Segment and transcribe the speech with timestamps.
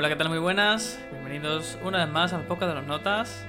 [0.00, 0.30] Hola, ¿qué tal?
[0.30, 0.98] Muy buenas.
[1.40, 3.46] Bienvenidos una vez más al podcast de las notas.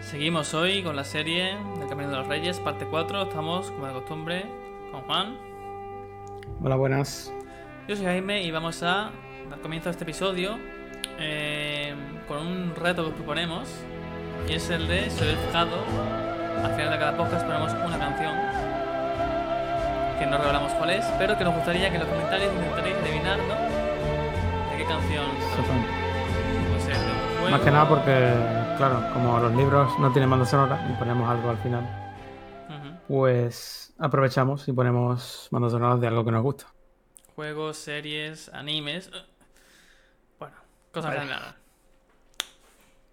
[0.00, 3.24] Seguimos hoy con la serie del Camino de los Reyes, parte 4.
[3.24, 4.46] Estamos, como de costumbre,
[4.90, 5.36] con Juan.
[6.62, 7.30] Hola, buenas.
[7.86, 9.10] Yo soy Jaime y vamos a
[9.50, 10.56] dar comienzo a este episodio
[11.18, 11.94] eh,
[12.26, 13.68] con un reto que os proponemos.
[14.48, 15.76] Y es el de, os habéis fijado,
[16.64, 18.34] al final de cada podcast ponemos una canción.
[20.18, 23.38] Que no revelamos cuál es, pero que nos gustaría que en los comentarios intentaréis adivinar,
[23.40, 24.70] ¿no?
[24.70, 26.03] ¿De qué canción?
[27.50, 28.32] Más que nada porque,
[28.76, 31.84] claro, como los libros no tienen banda sonora y ponemos algo al final,
[33.06, 36.66] pues aprovechamos y ponemos bandas sonoras de algo que nos gusta.
[37.36, 39.08] Juegos, series, animes.
[39.08, 39.18] eh,
[40.38, 40.54] Bueno,
[40.92, 41.54] cosas raras.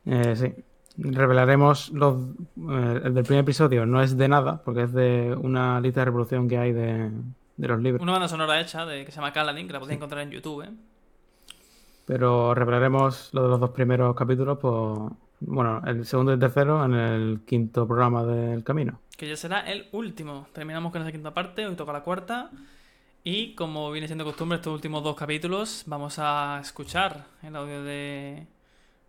[0.06, 0.54] Eh, sí.
[0.98, 2.16] Revelaremos los.
[2.58, 6.06] eh, el del primer episodio no es de nada, porque es de una lista de
[6.06, 7.10] reproducción que hay de,
[7.58, 8.02] de los libros.
[8.02, 10.64] Una banda sonora hecha de, que se llama Caladin, que la podéis encontrar en YouTube.
[10.64, 10.70] ¿eh?
[12.12, 15.14] Pero revelaremos lo de los dos primeros capítulos, pues.
[15.40, 19.00] Bueno, el segundo y el tercero en el quinto programa del camino.
[19.16, 20.46] Que ya será el último.
[20.52, 22.52] Terminamos con esa quinta parte, hoy toca la cuarta.
[23.24, 28.46] Y como viene siendo costumbre, estos últimos dos capítulos vamos a escuchar el audio de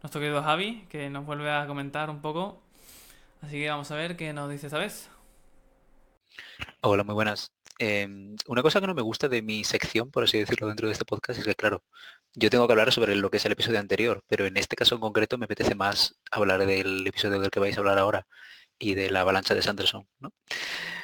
[0.00, 2.62] nuestro querido Javi, que nos vuelve a comentar un poco.
[3.40, 5.10] Así que vamos a ver qué nos dice esta vez.
[6.82, 7.50] Hola, muy buenas.
[7.84, 10.92] Em, una cosa que no me gusta de mi sección, por así decirlo, dentro de
[10.92, 11.82] este podcast es que, claro,
[12.34, 14.94] yo tengo que hablar sobre lo que es el episodio anterior, pero en este caso
[14.94, 18.26] en concreto me apetece más hablar del episodio del que vais a hablar ahora
[18.78, 20.32] y de la avalancha de Sanderson, ¿no?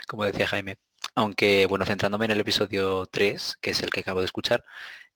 [0.09, 0.77] Como decía Jaime.
[1.15, 4.65] Aunque, bueno, centrándome en el episodio 3, que es el que acabo de escuchar,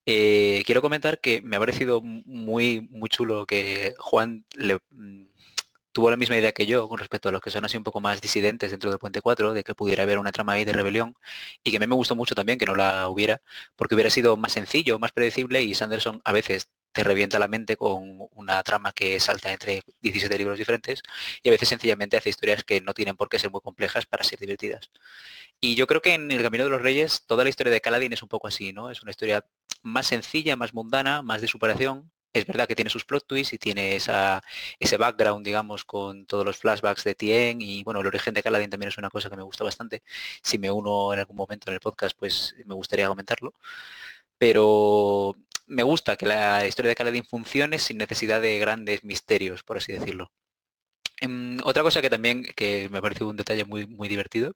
[0.06, 5.26] eh, quiero comentar que me ha parecido muy, muy chulo que Juan le, mm,
[5.92, 8.00] tuvo la misma idea que yo con respecto a los que son así un poco
[8.00, 11.14] más disidentes dentro del Puente 4, de que pudiera haber una trama ahí de rebelión,
[11.64, 13.40] y que a mí me gustó mucho también que no la hubiera,
[13.76, 17.76] porque hubiera sido más sencillo, más predecible, y Sanderson a veces te revienta la mente
[17.76, 21.02] con una trama que salta entre 17 libros diferentes,
[21.42, 24.24] y a veces sencillamente hace historias que no tienen por qué ser muy complejas para
[24.24, 24.90] ser divertidas.
[25.60, 28.12] Y yo creo que en El Camino de los Reyes toda la historia de Caladín
[28.12, 28.90] es un poco así, ¿no?
[28.90, 29.46] Es una historia
[29.82, 32.11] más sencilla, más mundana, más de superación.
[32.32, 36.56] Es verdad que tiene sus plot twists y tiene ese background, digamos, con todos los
[36.56, 39.42] flashbacks de Tien y bueno, el origen de Caladín también es una cosa que me
[39.42, 40.02] gusta bastante.
[40.42, 43.54] Si me uno en algún momento en el podcast, pues me gustaría comentarlo.
[44.38, 49.76] Pero me gusta que la historia de Caladín funcione sin necesidad de grandes misterios, por
[49.78, 50.30] así decirlo.
[51.20, 54.54] Em, otra cosa que también que me ha parecido un detalle muy, muy divertido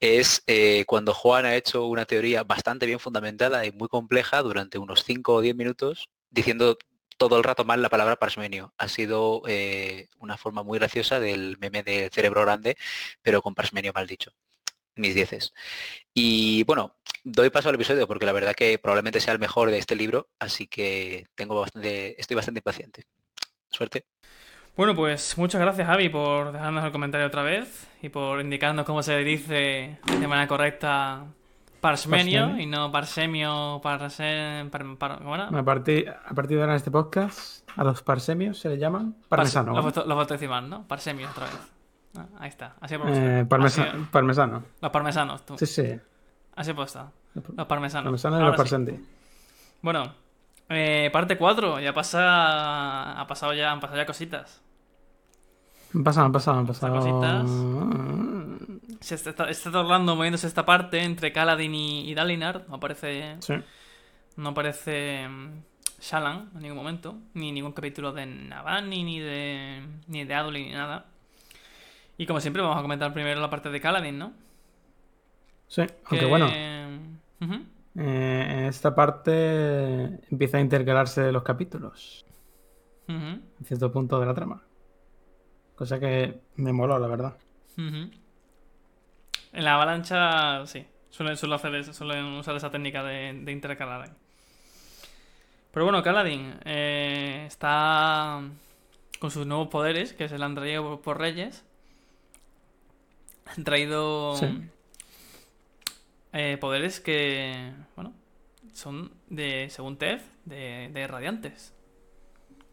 [0.00, 4.78] es eh, cuando Juan ha hecho una teoría bastante bien fundamentada y muy compleja durante
[4.78, 6.78] unos 5 o 10 minutos diciendo
[7.18, 8.72] todo el rato mal la palabra parsmenio.
[8.78, 12.76] Ha sido eh, una forma muy graciosa del meme de cerebro grande,
[13.22, 14.32] pero con parsmenio mal dicho.
[14.94, 15.52] Mis dieces.
[16.14, 19.78] Y bueno, doy paso al episodio porque la verdad que probablemente sea el mejor de
[19.78, 23.04] este libro, así que tengo bastante, estoy bastante impaciente.
[23.70, 24.06] Suerte.
[24.76, 29.02] Bueno, pues muchas gracias Javi por dejarnos el comentario otra vez y por indicarnos cómo
[29.02, 31.26] se dice de manera correcta
[31.80, 35.48] Parsmenio y no Parsemio, Parsem, par, par- ¿cómo era?
[35.48, 39.14] A partir, a partir de ahora en este podcast, a los parsemios se le llaman
[39.28, 39.68] parmesano.
[39.72, 39.82] Los, ¿no?
[39.90, 40.82] voto- los botecimal, ¿no?
[40.88, 41.58] Parsemio otra vez.
[42.16, 42.94] Ah, ahí está, así.
[42.96, 44.62] Eh, parmesa- Así- parmesano.
[44.80, 45.56] los parmesanos, tú.
[45.58, 45.94] Sí, sí.
[46.56, 47.12] Así puesto.
[47.56, 48.04] Los parmesanos.
[48.06, 48.58] Parmesano y Ahora los sí.
[48.58, 49.06] parsendi.
[49.80, 50.02] Bueno,
[50.70, 53.20] eh, parte 4, ya pasa.
[53.20, 54.60] Ha pasado ya, han pasado ya cositas.
[55.94, 56.96] Han pasado, han pasado, han pasado.
[56.96, 58.57] Cositas.
[59.00, 62.64] Se está, está moviéndose esta parte entre Kaladin y, y Dalinar.
[62.68, 63.36] No aparece.
[63.40, 63.54] Sí.
[64.36, 65.62] No aparece mm,
[66.00, 67.16] Shallan en ningún momento.
[67.34, 69.82] Ni ningún capítulo de Navani, ni de.
[70.08, 71.06] ni de Adolin, ni nada.
[72.16, 74.32] Y como siempre, vamos a comentar primero la parte de Kaladin, ¿no?
[75.68, 77.54] Sí, aunque Que- bueno, Ujú.
[77.96, 82.24] eh, en esta parte empieza a intercalarse los capítulos
[83.06, 83.16] Ujú.
[83.16, 84.62] en cierto punto de la trama.
[85.76, 87.36] Cosa que me moló, la verdad.
[87.76, 88.10] Ujú.
[89.52, 90.84] En la avalancha, sí.
[91.10, 94.10] Suelen, suelen hacer suelen usar esa técnica de, de intercalar ahí.
[95.72, 98.40] Pero bueno, Kaladin eh, está
[99.18, 101.64] con sus nuevos poderes, que se le han traído por, por Reyes.
[103.56, 104.46] Han traído Sí.
[106.32, 108.12] eh, poderes que, bueno,
[108.72, 111.74] son de, según Ted, de, de radiantes.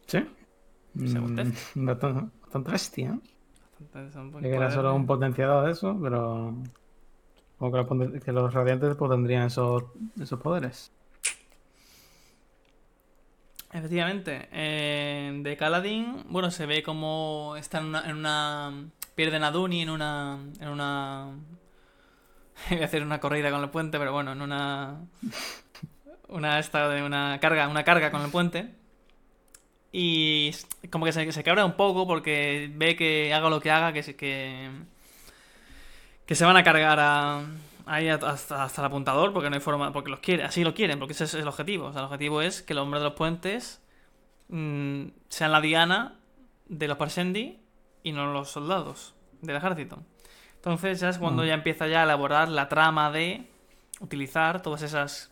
[0.08, 0.20] Sí.
[1.06, 1.34] Según
[1.76, 3.10] Mm, bastante, bastante bestia.
[3.10, 3.20] ¿eh?
[3.80, 6.54] Entonces, era solo un potenciador de eso, pero.
[7.58, 9.84] Como que los, poten- que los radiantes pues, tendrían esos,
[10.20, 10.92] esos poderes.
[13.72, 14.48] Efectivamente.
[14.52, 18.74] eh, de Kaladin, bueno, se ve como está en una, en una.
[19.16, 20.40] Pierde Naduni en una.
[20.60, 21.32] En una.
[22.70, 24.98] Voy a hacer una corrida con el puente, pero bueno, en una.
[26.28, 28.74] Una esta de una carga, una carga con el puente.
[29.98, 30.52] Y
[30.92, 34.04] como que se, se cabrea un poco porque ve que haga lo que haga, que
[34.04, 34.70] se, que,
[36.26, 37.46] que se van a cargar a,
[37.86, 41.00] ahí hasta, hasta el apuntador porque no hay forma, porque los quiere, así lo quieren,
[41.00, 41.86] porque ese es el objetivo.
[41.86, 43.82] O sea, el objetivo es que los hombres de los puentes
[44.50, 46.20] mm, sean la diana
[46.68, 47.62] de los Parsendi
[48.04, 50.00] y no los soldados del ejército.
[50.56, 51.46] Entonces ya es cuando Mm.
[51.46, 53.48] ya empieza ya a elaborar la trama de
[54.02, 55.32] utilizar todas esas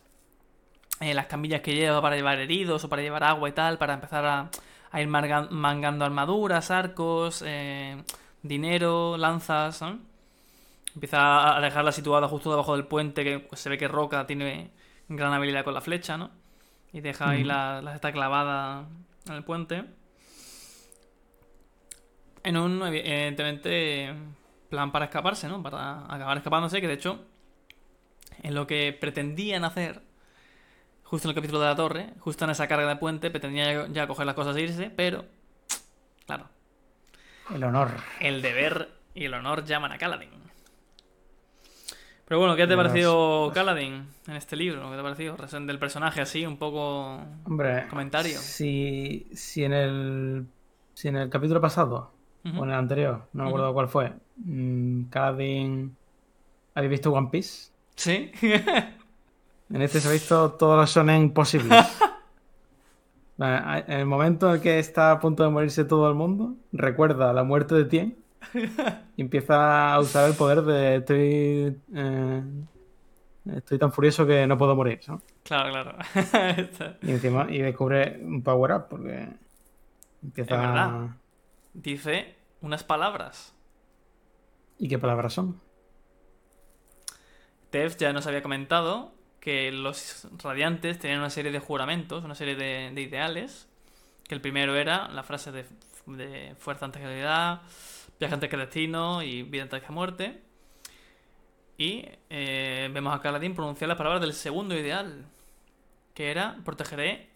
[1.00, 3.94] eh, las camillas que lleva para llevar heridos o para llevar agua y tal, para
[3.94, 4.50] empezar a,
[4.90, 8.02] a ir mangando armaduras, arcos, eh,
[8.42, 9.82] dinero, lanzas.
[9.82, 9.98] ¿no?
[10.94, 14.70] Empieza a dejarla situada justo debajo del puente, que se ve que Roca tiene
[15.08, 16.30] gran habilidad con la flecha, ¿no?
[16.92, 17.48] Y deja ahí Ujú.
[17.48, 18.86] la, la está clavada
[19.26, 19.84] en el puente.
[22.44, 24.14] En un, evidentemente,
[24.68, 25.60] plan para escaparse, ¿no?
[25.62, 27.24] Para acabar escapándose, que de hecho,
[28.42, 30.02] en lo que pretendían hacer,
[31.14, 34.08] justo en el capítulo de la torre, justo en esa carga de puente, pretendían ya,
[34.08, 35.24] coger las cosas e irse, pero,
[36.26, 36.48] claro,
[37.54, 37.90] El honor.
[38.18, 40.30] el deber y el honor llaman a Kaladin.
[42.26, 44.90] Pero bueno, ¿qué te ha parecido Kaladin en este libro?
[44.90, 45.36] ¿Qué te ha parecido?
[45.36, 47.20] Del personaje así, un poco...
[47.44, 48.36] Hombre, Comentario.
[48.40, 50.46] Si, si en el.
[50.94, 52.10] Si en el capítulo pasado,
[52.44, 55.96] o en el anterior, no me acuerdo cuál fue, mm, Kaladin.
[56.74, 57.70] ¿Habéis visto One Piece?
[57.94, 58.32] ¿Sí?
[59.70, 61.84] En este se ha visto todos los shonen posibles.
[63.36, 67.32] En el momento en el que está a punto de morirse todo el mundo, recuerda
[67.32, 68.16] la muerte de Tien
[69.16, 72.42] y empieza a usar el poder de estoy, eh,
[73.56, 75.00] estoy tan furioso que no puedo morir.
[75.08, 75.20] ¿no?
[75.42, 75.96] claro, claro.
[77.02, 79.28] Y encima y descubre un power up porque
[80.22, 80.88] empieza verdad.
[80.94, 81.16] a-
[81.72, 83.52] Dice unas palabras.
[84.78, 85.60] ¿Y qué palabras son?
[87.70, 89.10] Tef ya nos había comentado
[89.44, 93.68] que los radiantes tenían una serie de juramentos, una serie de, de ideales.
[94.26, 95.66] Que el primero era la frase de,
[96.06, 97.60] de fuerza antes que realidad,
[98.18, 100.40] viaje antes que destino y vida antes que muerte.
[101.76, 105.26] Y eh, vemos a Kaladin pronunciar las palabras del segundo ideal,
[106.14, 107.28] que era protegeré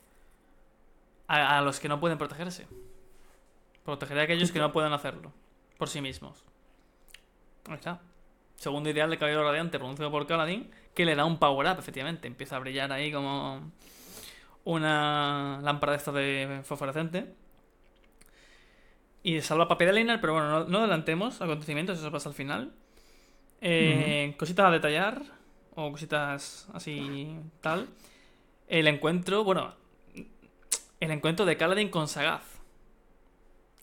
[1.27, 2.67] a, los que no pueden protegerse.
[3.85, 5.33] Protegeré a aquellos que no pueden hacerlo
[5.77, 6.43] por sí mismos.
[7.69, 8.01] Ahí está.
[8.57, 12.27] Segundo ideal de cabello radiante pronunciado por Kaladin, que le da un power up, efectivamente.
[12.27, 13.71] Empieza a brillar ahí como
[14.65, 17.33] una lámpara de esta de fosforescente.
[19.23, 22.73] Y salva de Liner, pero bueno, no, no adelantemos acontecimientos, eso pasa al final.
[23.61, 25.23] Eh, Cositas a detallar,
[25.77, 27.87] o cositas así tal.
[28.67, 29.75] El encuentro, bueno,
[30.99, 32.43] el encuentro de Kaladin con Sagaz.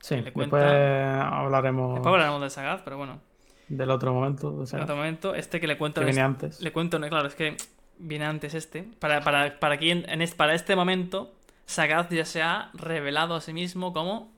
[0.02, 3.22] Sí, Le después hablaremos Después hablaremos de Sagaz, pero bueno,
[3.68, 4.56] del otro momento.
[4.56, 6.62] o sea, en otro momento, este que le cuento que viene antes.
[6.62, 7.58] Le cuento, no, claro, es que
[7.98, 8.84] viene antes este.
[9.00, 11.34] Para, para, para, quien, en este, para este momento,
[11.66, 14.32] Sagaz ya se ha revelado a sí mismo como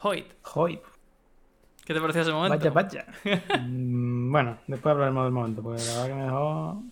[0.00, 0.26] Hoyt.
[0.42, 0.80] Joy,
[1.84, 2.72] ¿Qué te pareció ese momento?
[2.72, 3.60] vaya, vaya.
[3.60, 6.82] Mm, bueno, después hablaremos del momento, porque la verdad que me dejó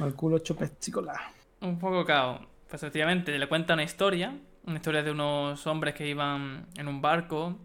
[0.00, 1.14] el culo chupesticola.
[1.60, 2.40] Un poco cao.
[2.68, 4.38] Pues efectivamente, le cuenta una historia.
[4.66, 7.56] Una historia de unos hombres que iban en un barco.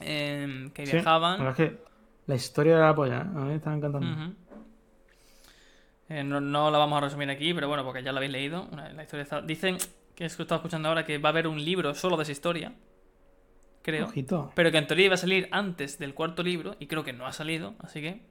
[0.00, 1.38] Em, que Sí, viajaban.
[1.38, 1.78] La verdad es que
[2.26, 3.20] la historia de la polla, ¿eh?
[3.20, 4.34] a mí me está encantando.
[6.10, 8.68] Eh, no, no la vamos a resumir aquí, pero bueno, porque ya la habéis leído.
[8.94, 9.76] La historia está- Dicen
[10.14, 12.32] que es que estaba escuchando ahora que va a haber un libro solo de esa
[12.32, 12.72] historia.
[13.82, 14.06] Creo.
[14.06, 14.52] Ojito.
[14.54, 16.76] Pero que en teoría iba a salir antes del cuarto libro.
[16.78, 17.74] Y creo que no ha salido.
[17.80, 18.22] Así que.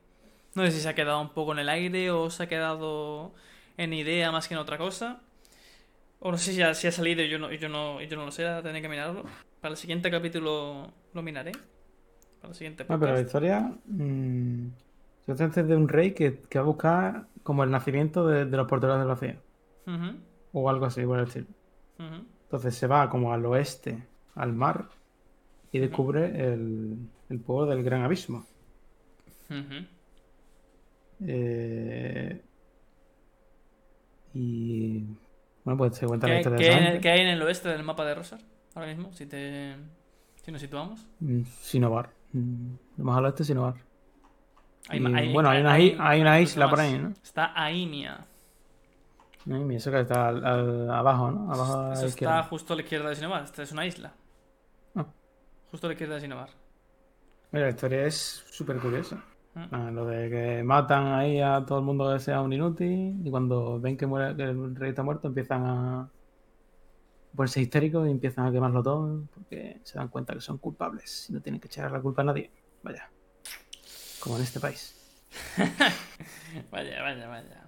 [0.56, 3.34] No sé si se ha quedado un poco en el aire o se ha quedado
[3.78, 5.22] en idea más que en otra cosa.
[6.20, 8.26] O no sé si ha, si ha salido y yo no, yo no, yo no
[8.26, 9.24] lo sé, tendré que mirarlo.
[9.62, 11.52] Para el siguiente capítulo lo miraré.
[12.42, 13.26] Para el siguiente No, pero la podcast.
[13.28, 13.60] historia.
[13.86, 14.68] mm,
[15.26, 18.58] se trata de un rey que, que va a buscar como el nacimiento de, de
[18.58, 19.36] los porteros del vacío.
[19.88, 20.18] Ujú,
[20.54, 21.48] O algo así, por el estilo.
[22.44, 24.90] Entonces se va como al oeste, al mar,
[25.72, 26.98] y descubre el,
[27.30, 28.46] el pueblo del Gran Abismo.
[31.26, 32.42] Eh,
[34.34, 35.04] y.
[35.64, 37.28] Bueno, pues se cuenta ¿Qué, la historia qué de hay en el, qué hay en
[37.28, 38.40] el oeste del mapa de Rosar?
[38.78, 39.76] Ahora mismo, si te.
[40.44, 41.06] Si nos situamos.
[41.20, 42.12] Mm, Sinovar.
[42.34, 43.74] Mm, Lo más al oeste, Sinovar.
[44.90, 47.10] Hay Y, ma- hay- bueno, hay una, hay- una isla por ahí, ¿no?
[47.24, 48.20] Está Aimia.
[49.46, 51.52] Y eso que está al- al- abajo, ¿no?
[51.52, 53.44] Abajo Eso está justo a la izquierda de Sinovar.
[53.44, 54.14] Esta es una isla.
[54.96, 55.06] Ah.
[55.72, 56.50] Justo a la izquierda de Sinovar.
[57.52, 59.16] Mira, la historia es súper curiosa.
[59.56, 59.64] Mm.
[59.72, 63.32] Ah, lo de que matan ahí a todo el mundo que sea un inútil y
[63.32, 66.10] cuando ven que, muere, que el rey está muerto empiezan a
[67.38, 71.34] ponerse histéricos y empiezan a quemarlo todo porque se dan cuenta que son culpables y
[71.34, 72.52] no tienen que echar la culpa a nadie.
[72.84, 73.10] Vaya.
[74.20, 74.94] Como en este país.
[76.72, 77.64] Vaya, vaya, vaya.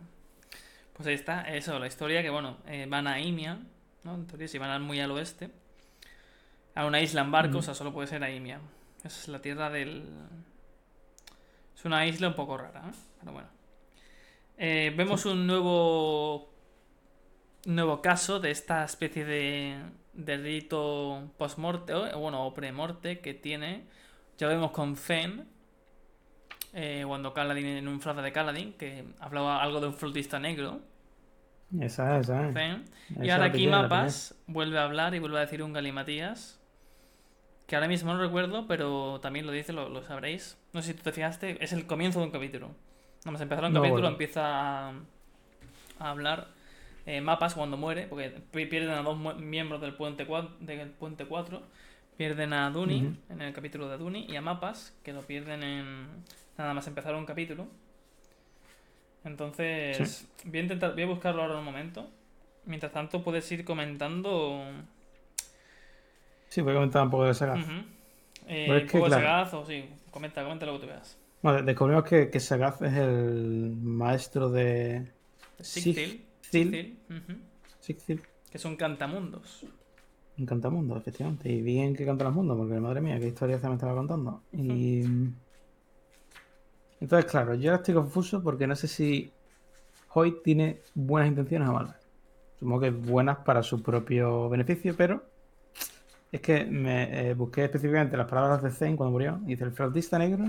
[0.94, 3.60] Pues ahí está, eso, la historia que, bueno, eh, van a Imia,
[4.04, 4.16] ¿no?
[4.16, 5.52] En teoría, si van muy al oeste,
[6.76, 8.60] a una isla en barco, o sea, solo puede ser a Imia.
[9.04, 10.10] Esa es la tierra del...
[11.76, 12.94] Es una isla un poco rara, ¿eh?
[13.20, 13.50] Pero bueno.
[14.58, 16.49] Eh, vemos un nuevo...
[17.66, 19.78] nuevo caso de esta especie de
[20.14, 23.86] delito post-morte, o bueno, o pre-morte que tiene,
[24.38, 25.48] ya lo vemos con Fen,
[26.74, 30.82] eh, cuando Caladín, en un frase de Caladín, que hablaba algo de un flutista negro,
[31.80, 32.50] Esa es, esa
[33.22, 36.60] y ahora aquí Mapas vuelve a hablar y vuelve a decir un galimatías,
[37.68, 40.58] que ahora mismo no recuerdo, pero también lo dice, lo, lo sabréis.
[40.74, 42.68] No sé si tú te fijaste, es el comienzo de un capítulo.
[43.20, 44.08] Nada más empezar un No, capítulo bueno.
[44.08, 44.94] empieza a,
[46.00, 46.48] a hablar
[47.10, 50.26] eh, Mapas cuando muere, porque pi- pierden a dos miembros del puente,
[50.60, 51.62] del puente 4.
[52.18, 53.00] Pierden a Duni
[53.30, 56.08] en el capítulo de Duni y a Mapas, que lo pierden en
[56.58, 57.68] nada más empezar un capítulo.
[59.24, 62.10] Entonces, voy a intentar, voy a buscarlo ahora un momento.
[62.66, 64.64] Mientras tanto, puedes ir comentando
[66.50, 67.60] Sí, voy a comentar un poco de Sagaz.
[67.60, 67.74] ujú,
[68.48, 69.16] eh, es que, poco de.
[69.16, 71.18] Sagaz, o sí, comenta, comenta lo que tú veas.
[71.42, 75.08] Bueno, descubrimos que, que Sagaz es el maestro de
[75.62, 76.26] Sigtil,
[78.52, 79.66] Que son cantamundos.
[80.38, 81.50] Un cantamundo, efectivamente.
[81.50, 84.42] Y bien que canta los mundos, porque madre mía, qué historia se me estaba contando.
[84.54, 85.04] Y.
[87.02, 89.32] Entonces, claro, yo ahora estoy confuso porque no sé si
[90.14, 91.96] Hoyt tiene buenas intenciones o malas.
[92.60, 95.24] Supongo que buenas para su propio beneficio, pero
[96.32, 99.40] es que me eh, busqué específicamente las palabras de Zane cuando murió.
[99.46, 100.46] Y dice: El flautista negro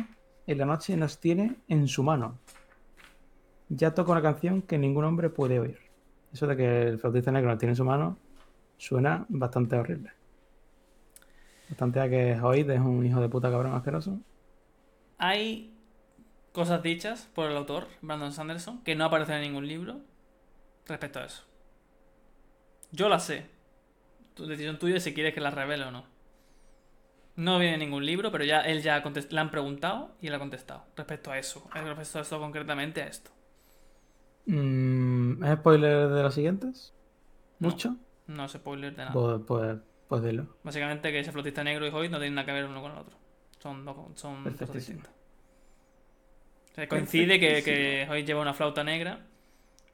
[0.46, 2.38] en la noche nos tiene en su mano.
[3.68, 5.89] Ya toca una canción que ningún hombre puede oír.
[6.32, 8.16] Eso de que el flautista negro nos tiene en su mano
[8.78, 10.12] suena bastante horrible.
[11.68, 14.18] Bastante a que Hoyt es un hijo de puta cabrón asqueroso.
[15.18, 15.72] Hay
[16.52, 20.00] cosas dichas por el autor, Brandon Sanderson, que no aparecen en ningún libro
[20.86, 21.44] respecto a eso.
[22.92, 23.46] Yo las sé.
[24.34, 26.04] Tu decisión tuya es si quieres que las revele o no.
[27.36, 30.38] No viene en ningún libro, pero ya él ya le han preguntado y él ha
[30.38, 31.68] contestado respecto a eso.
[31.72, 33.30] Respecto a esto concretamente a esto.
[34.46, 34.99] Mm,
[35.44, 36.94] ¿Es spoiler de los siguientes?
[37.58, 37.68] No.
[37.68, 37.96] ¿Mucho?
[38.26, 39.12] No es spoiler de nada.
[39.12, 40.46] Pues, pues, pues dilo.
[40.62, 42.98] Básicamente que ese flotista negro y Hoyt no tienen nada que ver uno con el
[42.98, 43.16] otro.
[43.58, 45.12] Son, dos- son cosas distintas.
[46.72, 49.26] O sea, coincide que, que Hoyt lleva una flauta negra,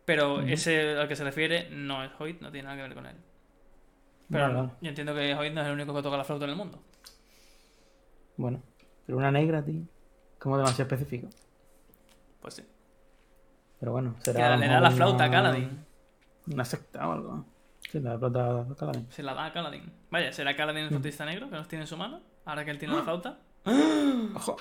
[0.05, 3.07] pero ese al que se refiere no es Hoyt, no tiene nada que ver con
[3.07, 3.17] él.
[4.31, 4.71] Pero vale.
[4.81, 6.83] yo entiendo que Hoyt no es el único que toca la flauta en el mundo.
[8.37, 8.63] Bueno,
[9.07, 9.83] pero una negra, tío.
[10.39, 11.29] Como demasiado específico.
[12.41, 12.63] Pues sí.
[13.81, 14.55] Pero bueno, será.
[14.55, 15.85] Que le da la flauta a Caladín.
[16.53, 17.45] Una secta o algo.
[17.91, 19.07] Sí, la flauta a Caladín.
[19.11, 19.93] Se la da a Caladín.
[20.11, 22.21] Vaya, ¿será Caladín el flautista negro que nos tiene en su mano?
[22.45, 23.39] Ahora que él tiene la flauta.
[24.35, 24.57] Ojo,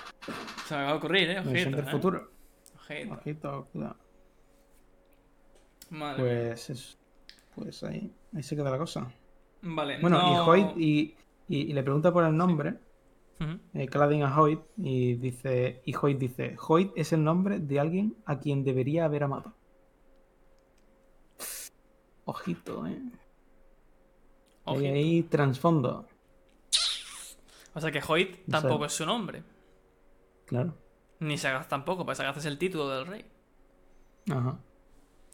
[0.65, 1.39] Se me va a ocurrir, eh.
[1.39, 1.91] Ojito, del eh.
[1.91, 2.31] futuro.
[2.75, 3.13] Ojito.
[3.13, 3.95] Ojito, cuidado.
[5.91, 6.23] Madre.
[6.23, 6.97] Pues eso.
[7.55, 9.07] Pues ahí, ahí se queda la cosa.
[9.61, 9.99] Vale.
[10.01, 11.15] Bueno, y no- Hoyt, y,
[11.47, 12.75] y- y le pregunta por el nombre.
[13.73, 18.15] Eh, Caladín a Hoyt y dice y Hoyt dice Hoyt es el nombre de alguien
[18.25, 19.53] a quien debería haber amado
[22.25, 23.01] ojito eh
[24.67, 24.93] Ahí, Ojito.
[24.93, 26.07] ahí trasfondo
[27.73, 29.43] O sea que Hoyt tampoco es su nombre.
[30.45, 30.73] claro
[31.19, 33.25] Ni Sagaz tampoco, porque Sagaz es el título del rey.
[34.31, 34.59] ajá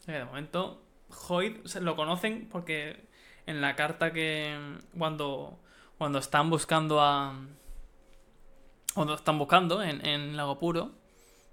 [0.04, 0.82] sea que de momento,
[1.28, 3.08] Hoyt lo conocen porque
[3.46, 4.56] en la carta que.
[4.98, 5.58] Cuando,
[5.98, 7.34] cuando están buscando a.
[8.94, 10.92] Cuando están buscando en, en Lago Puro,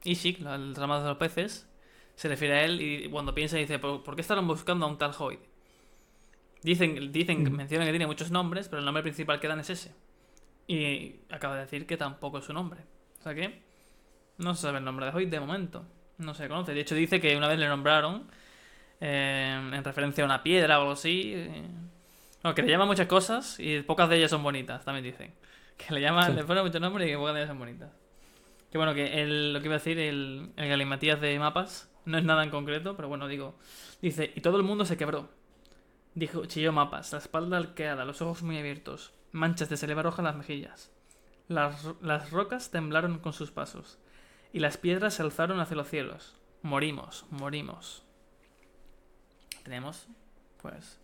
[0.04, 1.68] Ishik, el drama de los peces,
[2.16, 4.98] se refiere a él y cuando piensa dice: ¿Por, por qué estarán buscando a un
[4.98, 5.40] tal Hoyt?
[6.62, 7.56] Dicen, dicen Mm.
[7.56, 9.94] mencionan que tiene muchos nombres, pero el nombre principal que dan es ese.
[10.68, 12.82] Y acaba de decir que tampoco es su nombre.
[13.20, 13.62] O sea que
[14.38, 15.86] no se sabe el nombre de Hoyt de momento.
[16.18, 16.74] No se conoce.
[16.74, 18.30] De hecho, dice que una vez le nombraron
[19.02, 21.34] eh, en referencia a una piedra o algo así.
[21.36, 21.64] eh,
[22.44, 25.34] no, que le llaman muchas cosas y pocas de ellas son bonitas, también dicen.
[25.88, 26.34] Que le llaman, Sí.
[26.34, 27.92] le ponen muchos nombres y que ellas son bonitas.
[28.72, 32.18] Que bueno, que el- lo que iba a decir, el, el galimatías de mapas, no
[32.18, 33.56] es nada en concreto, pero bueno, digo.
[34.02, 35.30] Dice, y todo el mundo se quebró.
[36.16, 40.26] Dijo, chilló mapas, la espalda arqueada, los ojos muy abiertos, manchas de saliva roja en
[40.26, 40.92] las mejillas.
[41.48, 43.98] Las, las rocas temblaron con sus pasos,
[44.54, 46.36] y las piedras se alzaron hacia los cielos.
[46.62, 48.04] Morimos, morimos.
[49.64, 50.08] tenemos,
[50.62, 51.00] pues,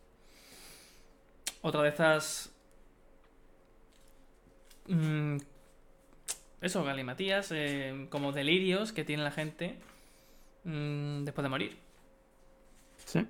[1.61, 2.51] otra de estas...
[4.87, 5.37] mm,
[6.61, 9.77] eso, galimatías, eh, como delirios que tiene la gente
[10.63, 11.77] mm, después de morir.
[13.05, 13.25] Sí.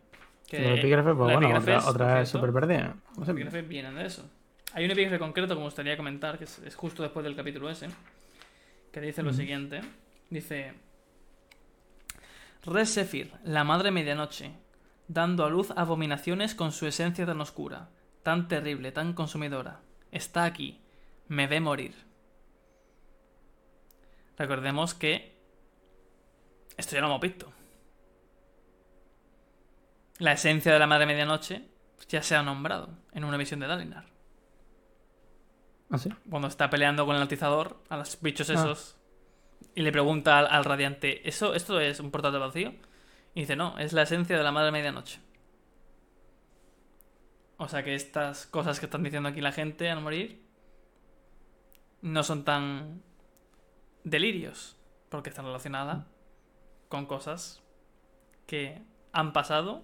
[0.48, 2.96] Que el epígrafe, pues bueno, epígrafe otra, es, otra por es cierto, súper perdida.
[3.14, 3.32] como Los siempre.
[3.44, 4.30] epígrafes vienen de eso.
[4.74, 7.70] Hay un epígrafe concreto que me gustaría comentar, que es, es justo después del capítulo
[7.70, 7.88] ese,
[8.92, 9.82] que dice lo siguiente.
[10.30, 10.74] Dice...
[12.64, 14.52] Re Sephir, la madre medianoche,
[15.08, 17.90] dando a luz abominaciones con su esencia tan oscura,
[18.24, 19.82] tan terrible, tan consumidora.
[20.12, 20.80] Está aquí,
[21.28, 21.94] me ve morir.
[24.38, 25.36] Recordemos que
[26.78, 27.52] esto ya lo hemos visto.
[30.18, 31.68] La esencia de la madre medianoche
[32.10, 34.06] ya se ha nombrado en una visión de Dalinar.
[35.90, 36.10] ¿Ah, sí?
[36.30, 38.54] Cuando está peleando con el atizador a los bichos Ah.
[38.54, 38.96] esos
[39.74, 42.74] y le pregunta al, al radiante, ¿eso, ¿esto es un portal de vacío?
[43.34, 45.20] Y dice, no, es la esencia de la madre medianoche.
[47.58, 50.45] O sea que estas cosas que están diciendo aquí la gente al morir
[52.06, 53.02] no son tan
[54.04, 54.78] delirios,
[55.10, 56.06] porque están relacionadas
[56.88, 57.64] con cosas
[58.46, 58.82] que
[59.12, 59.82] han pasado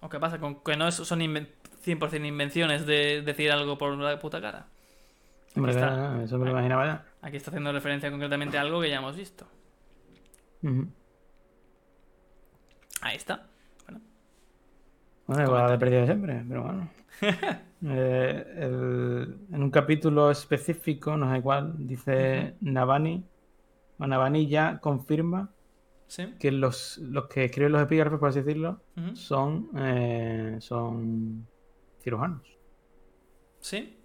[0.00, 1.48] o que pasa, con que no son inven-
[1.84, 4.66] 100% invenciones de decir algo por la puta cara.
[5.56, 6.22] Hombre, está.
[6.22, 7.04] eso me lo imaginaba ya.
[7.22, 9.46] Aquí está haciendo referencia concretamente a algo que ya hemos visto.
[13.00, 13.48] Ahí está.
[15.28, 16.90] Bueno, igual de perdido siempre, pero bueno.
[17.80, 23.24] Eh, el- en un capítulo específico, no sé cuál, dice Navani,
[23.98, 25.54] o Navani ya confirma
[26.08, 26.34] ¿Sí?
[26.40, 28.80] que los, los que escriben los epígrafes, por así decirlo,
[29.14, 31.46] son, eh, son
[32.02, 32.42] cirujanos.
[33.60, 33.96] ¿Sí?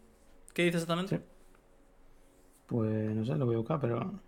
[0.54, 1.18] ¿Qué dice exactamente?
[1.18, 1.24] Sí.
[2.68, 4.20] Pues no sé, lo voy a buscar, pero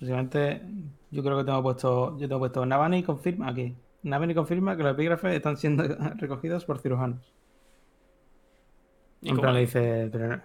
[0.00, 0.62] básicamente
[1.10, 3.76] yo creo que tengo puesto, yo tengo puesto Navani confirma aquí.
[4.02, 5.84] Navani confirma que los epígrafes están siendo
[6.16, 7.32] recogidos por cirujanos.
[9.20, 10.40] ¿Y En plan le dice, pero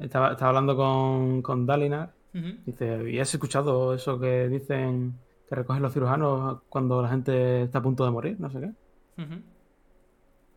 [0.00, 5.14] estaba, estaba hablando con, con Dalinar, dice, ¿y has escuchado eso que dicen
[5.48, 8.36] que recogen los cirujanos cuando la gente está a punto de morir?
[8.40, 8.72] No sé qué.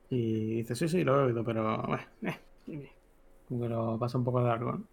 [0.09, 2.91] Y dice, sí, sí, lo he oído, pero bueno, eh,
[3.47, 4.83] como que lo pasa un poco de largo, ¿no?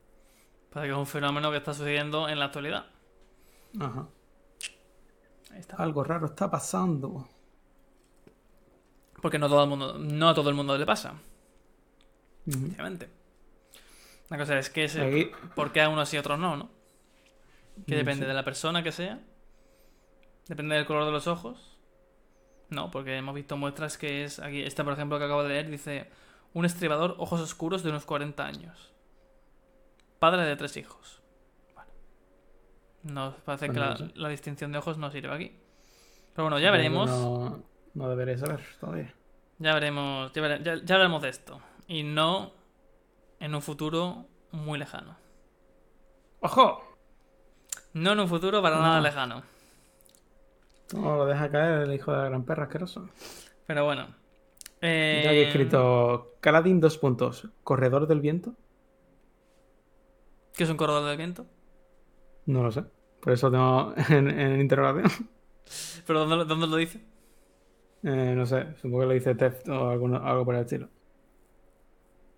[0.70, 2.84] Parece que es un fenómeno que está sucediendo en la actualidad.
[3.80, 4.06] Ajá.
[5.50, 5.76] Ahí está.
[5.76, 7.26] Algo raro está pasando.
[9.20, 11.14] Porque no, todo el mundo, no a todo el mundo le pasa,
[12.46, 13.08] obviamente.
[14.28, 16.70] La cosa es que es Aquí- por qué a unos y a otros no, ¿no?
[17.86, 19.20] Que depende de la persona que sea.
[20.48, 21.78] Depende del color de los ojos.
[22.70, 24.38] No, porque hemos visto muestras que es.
[24.38, 26.10] Aquí, esta, por ejemplo, que acabo de leer, dice:
[26.54, 28.92] Un estribador, ojos oscuros de unos 40 años.
[30.18, 31.22] Padre de tres hijos.
[31.74, 31.90] Bueno.
[33.02, 33.78] Nos parece que
[34.14, 35.52] la, distinción de ojos no sirve aquí.
[36.34, 37.08] Pero bueno, ya veremos.
[37.08, 37.75] No, no
[38.08, 39.14] debería saber todavía.
[39.58, 40.32] Ya veremos.
[40.32, 41.60] Ya, vere- ya- ya hablaremos de esto.
[41.88, 42.52] Y no
[43.40, 45.16] en un futuro muy lejano.
[46.40, 46.82] ¡Ojo!
[47.94, 49.02] No en un futuro para nada No.
[49.02, 49.42] lejano.
[50.90, 53.08] ¿Cómo lo deja caer el hijo de la gran perra asqueroso?
[53.66, 54.06] Pero bueno.
[54.82, 57.48] Eh, aquí he escrito Caladín dos puntos.
[57.64, 58.52] ¿Corredor del viento?
[60.54, 61.46] ¿Qué es un corredor del viento?
[62.46, 62.84] No lo sé.
[63.20, 65.28] Por eso tengo en, en interrogación.
[66.06, 67.04] ¿Pero dónde, dónde lo dice?
[68.08, 70.88] Eh, no sé, supongo que lo dice Teft o alguno- algo por el estilo.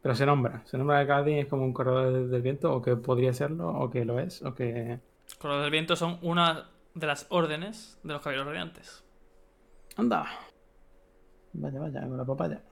[0.00, 0.62] Pero se nombra.
[0.64, 3.90] Se nombra que Caladín es como un corredor del, viento, o que podría serlo, o
[3.90, 4.98] que lo es, o que.
[5.38, 9.04] Corredor del viento son una de las órdenes de los caballeros radiantes.
[9.96, 10.26] ¡Anda!
[11.52, 12.62] Vaya, vaya, con la papaya.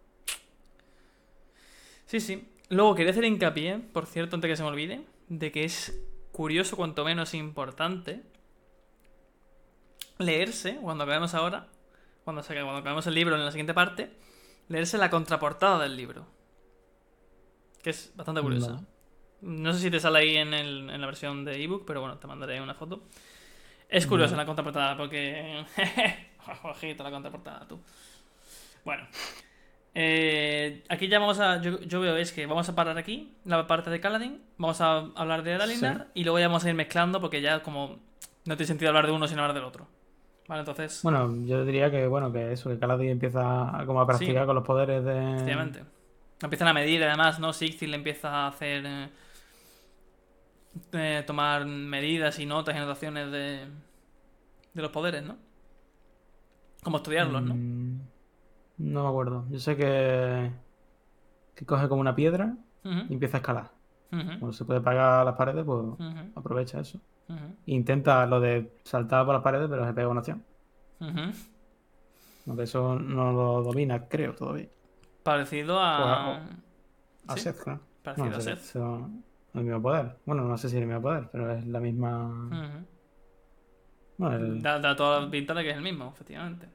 [2.06, 2.48] Sí, sí.
[2.70, 6.76] Luego quería hacer hincapié, por cierto, antes que se me olvide, de que es curioso,
[6.76, 8.22] cuanto menos importante,
[10.16, 11.68] leerse, cuando acabemos ahora,
[12.26, 14.10] cuando, se, cuando acabemos el libro en la siguiente parte,
[14.68, 16.26] leerse la contraportada del libro.
[17.82, 18.82] Que es bastante curiosa.
[19.42, 22.18] No sé si te sale ahí en, el- en la versión de ebook, pero bueno,
[22.18, 23.04] te mandaré una foto.
[23.88, 24.42] Es curiosa Vale.
[24.42, 25.64] la contraportada porque...
[26.64, 27.78] Ojito la contraportada, tú.
[28.84, 29.06] Bueno.
[29.94, 31.60] Eh, aquí ya vamos a...
[31.62, 34.42] Yo, yo veo es que vamos a parar aquí, la parte de Kaladin.
[34.58, 38.00] Vamos a hablar de Dalinar y luego ya vamos a ir mezclando porque ya como...
[38.46, 39.86] No tiene sentido hablar de uno sin hablar del otro.
[40.48, 41.00] Vale, entonces...
[41.02, 44.46] Bueno, yo diría que bueno, que eso, que Caladín empieza a, como a practicar Sí.
[44.46, 45.32] con los poderes de.
[45.34, 45.84] Efectivamente.
[46.40, 47.52] Empiezan a medir, además, ¿no?
[47.52, 48.84] Sixty le empieza a hacer.
[48.86, 49.08] eh,
[50.92, 53.66] eh, tomar medidas y notas y anotaciones de.
[54.74, 55.36] de los poderes, ¿no?
[56.82, 57.54] Como estudiarlos, ¿no?
[57.54, 58.00] Mm,
[58.78, 59.46] No me acuerdo.
[59.50, 60.52] Yo sé que.
[61.54, 63.70] que coge como una piedra y empieza a escalar.
[64.10, 65.80] Cuando se puede pagar las paredes, pues
[66.36, 67.00] aprovecha eso.
[67.66, 70.44] Intenta lo de saltar por las paredes, pero se pega una acción.
[71.00, 71.32] ujú.
[72.46, 74.68] De eso no lo domina, creo, todavía.
[75.22, 76.38] Parecido a.
[77.28, 77.40] O A ¿Sí?
[77.42, 77.80] Seth, ¿no?
[78.02, 78.76] Parecido No, a Seth.
[79.54, 80.16] el mismo poder.
[80.24, 82.26] Bueno, no sé si es el mismo poder, pero es la misma.
[82.50, 82.86] Ujú.
[84.18, 84.62] Bueno, el...
[84.62, 86.68] Da, da toda la pinta de que es el mismo, efectivamente.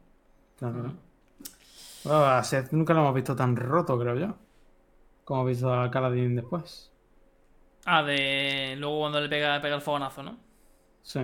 [0.58, 4.36] claro, a Seth nunca lo hemos visto tan roto, creo yo.
[5.26, 6.91] Como hemos visto a Kaladin después.
[7.86, 8.76] Ah, de.
[8.78, 10.38] Luego cuando le pega, pega el fogonazo, ¿no?
[11.02, 11.22] Sí.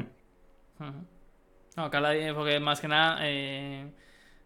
[1.76, 3.20] No, Kaladin, porque más que nada.
[3.22, 3.91] Eh,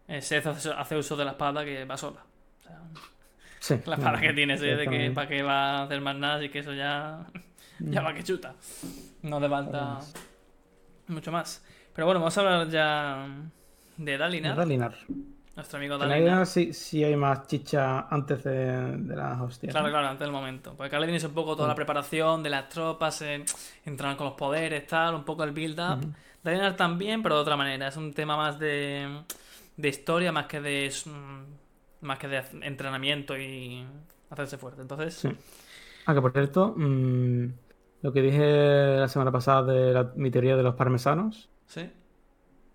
[0.08, 2.24] eh, Seth hace, uso de la espada que va sola.
[2.60, 2.80] O sea,
[3.60, 3.76] sí.
[3.86, 6.48] la espada que tiene Seth de que para qué va a hacer más nada, así
[6.50, 7.26] que eso ya.
[7.78, 8.54] ya va que chuta.
[9.22, 10.14] No le falta Pues-
[11.08, 11.64] mucho más.
[11.94, 13.26] Pero bueno, vamos a hablar ya
[13.96, 14.56] de Dalinar.
[14.56, 14.96] Dalinar.
[15.54, 16.08] Nuestro amigo En Dalinar.
[16.08, 19.72] realidad sí, sí hay más chicha antes de, de las hostias.
[19.72, 19.92] Claro, ¿no?
[19.92, 20.74] claro, antes del momento.
[20.76, 21.76] Porque Kaladin es un poco toda la Mm.
[21.76, 23.44] preparación de las tropas, eh,
[23.84, 25.98] entrar con los poderes, tal, un poco el build-up.
[25.98, 26.12] Ujú.
[26.42, 27.88] Dalinar también, pero de otra manera.
[27.88, 29.22] Es un tema más de,
[29.76, 33.86] de historia, más que de mm, más que de entrenamiento y
[34.30, 34.82] hacerse fuerte.
[34.82, 35.28] Entonces, Sí.
[36.06, 37.46] Ah, que por cierto, mm,
[38.02, 41.90] lo que dije la semana pasada de la- mi teoría de los parmesanos, sí.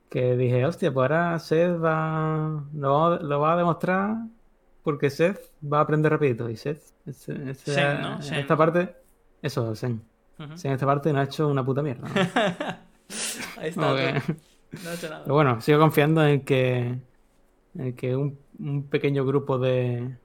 [0.09, 4.17] Que dije, hostia, pues ahora Seth va, lo, va, lo va a demostrar
[4.83, 6.49] porque Seth va a aprender rapidito.
[6.49, 6.81] Y Seth,
[7.27, 8.95] en esta parte,
[9.41, 10.01] eso, Sen.
[10.39, 10.57] Ujú.
[10.57, 12.07] Sen en esta parte no ha hecho una puta mierda.
[12.07, 12.15] ¿no?
[13.61, 14.21] Ahí está.
[14.25, 14.33] Tú.
[14.83, 15.23] No ha hecho nada.
[15.23, 16.99] Pero bueno, sigo confiando en que,
[17.75, 20.17] en que un, un pequeño grupo de,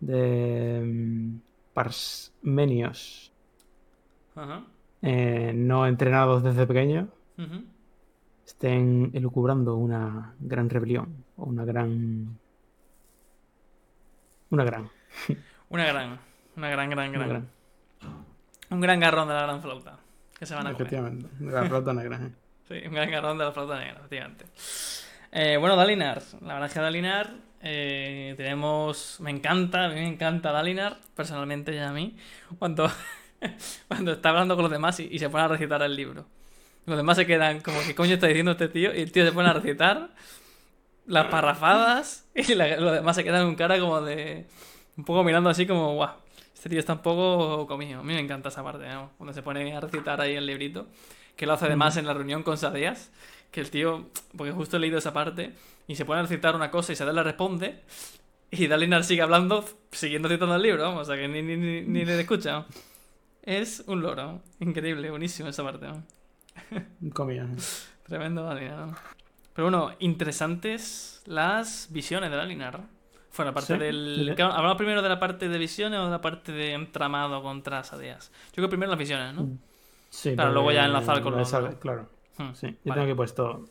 [0.00, 1.40] de mm,
[1.74, 3.32] parsmenios
[5.02, 7.64] eh, no entrenados desde pequeños Ujú.
[8.46, 12.38] Estén elucubrando una gran rebelión o una gran...
[14.48, 14.88] Una gran.
[15.68, 16.18] Una gran,
[16.56, 17.28] una gran, gran, gran.
[17.28, 17.48] gran.
[18.70, 19.98] Un gran garrón de la gran flauta.
[20.38, 20.82] Que se van a comer.
[20.82, 21.28] Efectivamente.
[21.40, 22.16] Una gran flota negra.
[22.22, 22.30] ¿eh?
[22.66, 24.44] Sí, un gran garrón de la flauta negra, efectivamente.
[25.30, 26.20] Eh, bueno, Dalinar.
[26.40, 27.30] La verdad es que Dalinar
[27.60, 29.20] eh, tenemos...
[29.20, 32.16] Me encanta, a mí me encanta Dalinar, personalmente y a mí,
[32.58, 32.90] cuando,
[33.88, 36.26] cuando está hablando con los demás y, y se pone a recitar el libro.
[36.86, 38.94] Los demás se quedan como, ¿qué coño está diciendo este tío?
[38.94, 40.10] Y el tío se pone a recitar
[41.06, 44.46] las parrafadas y la- los demás se quedan con cara como de...
[44.96, 46.14] Un poco mirando así como, guau,
[46.54, 48.00] este tío está un poco comido.
[48.00, 49.10] A mí me encanta esa parte, ¿no?
[49.18, 50.86] Cuando se pone a recitar ahí el librito
[51.36, 53.10] que lo hace además en la reunión con Sadeas,
[53.50, 54.06] que el tío,
[54.38, 55.52] porque justo he leído esa parte,
[55.86, 57.82] y se pone a recitar una cosa y Sadeas le responde,
[58.50, 61.82] y Dalinar sigue hablando, siguiendo citando el libro, vamos, o sea que ni, ni, ni,
[61.82, 62.64] ni le escucha.
[63.42, 65.86] Es un loro, increíble, buenísimo esa parte.
[65.88, 66.02] ¿no?
[67.14, 67.46] Comida.
[68.06, 68.42] Tremendo.
[68.54, 68.94] ¿no?
[69.54, 72.80] Pero bueno, interesantes las visiones de Dalinar.
[73.30, 74.26] Fue la parte Sí, del...
[74.30, 74.34] sí.
[74.34, 77.84] Claro, ¿Hablamos primero de la parte de visiones o de la parte de entramado contra
[77.84, 78.30] Sadeas?
[78.48, 79.48] Yo creo que primero las visiones, ¿no?
[80.08, 82.08] Sí, Para luego ya enlazar con lo los- sabe, Claro.
[82.38, 82.66] Hmm, Sí.
[82.68, 83.00] Yo vale.
[83.00, 83.64] tengo aquí puesto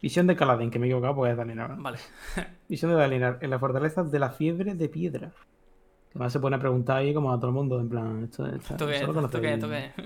[0.00, 1.76] visión de Kaladin, que me he equivocado porque es Dalinar.
[1.78, 1.98] Vale.
[2.68, 5.28] Visión de Dalinar en la fortaleza de la fiebre de piedra.
[5.28, 8.44] Que además se pone a preguntar ahí como a todo el mundo, en plan, esto,
[8.46, 9.00] esto, ¿Esto qué es?
[9.00, 9.54] ¿solo ¿Esto qué es?
[9.54, 10.02] ¿Esto qué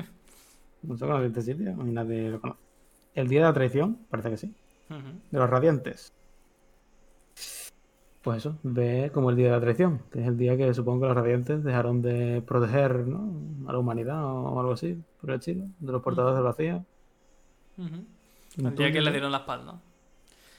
[0.83, 0.89] es?
[0.89, 1.75] ¿No se conoce este sitio?
[1.77, 2.61] Nadie lo conoce.
[3.15, 4.55] El día de la traición, parece que sí.
[5.31, 6.13] De los radiantes.
[8.23, 11.03] Pues eso, ve como el día de la traición, que es el día que supongo
[11.03, 13.69] que los radiantes dejaron de proteger ¿no?
[13.69, 16.85] a la humanidad o algo así, por el estilo, de los portadores de vacía.
[17.79, 18.05] Ujú.
[18.67, 19.81] El día que le dieron la espalda.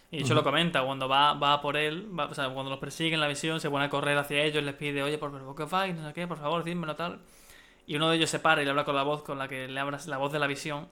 [0.10, 2.80] Y de hecho lo comenta, cuando va, va por él, va- o sea, cuando los
[2.80, 5.54] persigue en la visión, se pone a correr hacia ellos, les pide, oye, por favor,
[5.54, 5.94] ¿qué vais?
[5.94, 7.20] No sé qué, por favor, dímelo tal.
[7.88, 9.67] Y uno de ellos se para y le habla con la voz con la que
[9.69, 10.89] le habla, la voz de la visión,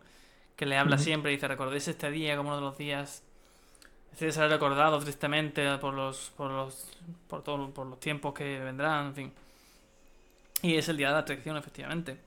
[0.58, 3.23] que le habla siempre y dice, recordéis este día como uno de los días.
[4.13, 6.88] Este será recordado tristemente por los, por los,
[7.29, 9.34] por todo- por los tiempos que vendrán, en fin.
[10.62, 12.17] Y es el día de la traición, efectivamente.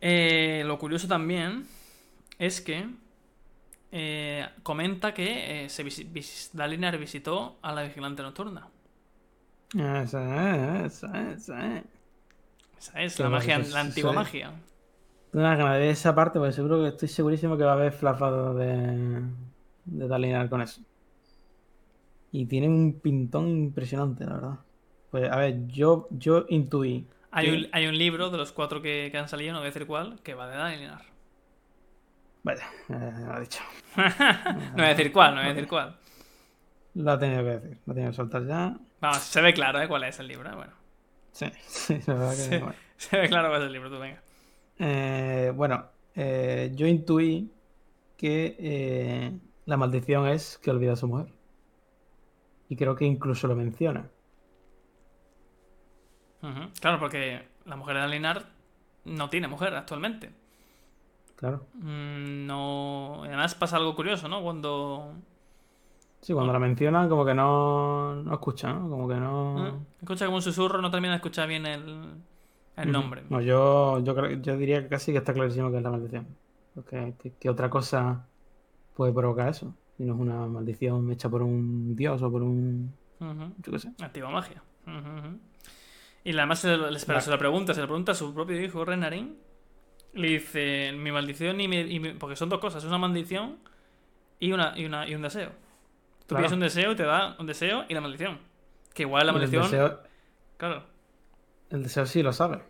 [0.00, 1.66] Eh, lo curioso también
[2.38, 2.88] es que
[3.92, 5.84] eh, comenta que eh, se
[6.52, 8.68] Dalinar visitó a la vigilante nocturna.
[9.76, 11.84] Esa es, esa es, esa es.
[12.80, 14.52] Esa es la magia, pues, la antigua magia.
[15.32, 19.22] Ganas de esa parte, porque seguro que estoy segurísimo que va a haber flafado de,
[19.84, 20.80] de Dalinar con eso.
[22.32, 24.58] Y tiene un pintón impresionante, la verdad.
[25.10, 27.06] Pues a ver, yo, yo intuí.
[27.32, 29.66] Hay que- un, hay un libro de los cuatro que, que han salido, no voy
[29.66, 31.02] a decir cuál, que va de Dalinar.
[32.42, 33.60] Vaya, eh, lo ha dicho.
[33.96, 35.96] No voy a decir cuál, no voy a decir cuál.
[36.94, 38.76] Lo ha tenido que decir, lo ha tenido que soltar ya.
[39.00, 39.88] Vamos, se ve claro ¿eh?
[39.88, 40.48] cuál es el libro.
[40.50, 40.54] ¿eh?
[40.54, 40.72] Bueno,
[41.32, 42.36] Sí, sí, la verdad que.
[42.36, 42.58] Sí.
[42.58, 42.74] bueno.
[42.96, 44.22] se ve claro cuál es el libro, tú venga.
[44.78, 47.50] Eh, bueno, eh, yo intuí
[48.16, 51.32] que eh, la maldición es que olvida a su mujer.
[52.70, 54.10] Y creo que incluso lo menciona.
[56.80, 58.46] Claro, porque la mujer de Dalinar
[59.04, 60.32] no tiene mujer actualmente.
[61.36, 61.66] Claro.
[61.74, 63.22] Mm, No.
[63.24, 64.42] Además pasa algo curioso, ¿no?
[64.42, 65.14] Cuando.
[66.20, 68.90] Sí, cuando la mencionan, como que no, no escucha, ¿no?
[68.90, 69.68] Como que no.
[69.68, 69.72] ¿Eh?
[70.02, 72.10] Escucha como un susurro, no termina de escuchar bien el,
[72.76, 73.22] el nombre.
[73.30, 76.26] No, yo, yo, creo- yo diría que casi que está clarísimo que es la maldición.
[76.74, 78.26] Porque ¿qué, qué otra cosa
[78.94, 79.74] puede provocar eso?
[79.96, 82.92] Si no es una maldición hecha por un dios o por un.
[83.20, 83.52] Ujú.
[83.62, 83.92] Yo qué sé.
[84.00, 84.62] Activa magia.
[84.86, 84.96] Ujú,
[85.28, 85.38] ujú.
[86.24, 87.20] Y además se Va.
[87.20, 89.36] se lo pregunta, se lo pregunta a su propio hijo, Renarin.
[90.12, 93.56] Le dice, mi maldición y mi, y mi- Porque son dos cosas, una maldición
[94.38, 95.50] y, una, y, una, y un deseo.
[96.30, 96.42] Tú Claro.
[96.46, 98.38] pides un deseo y te da un deseo y la maldición.
[98.94, 99.62] Que igual la Y el maldición...
[99.64, 100.00] deseo,
[100.56, 100.84] Claro.
[101.70, 102.62] el deseo sí lo sabe.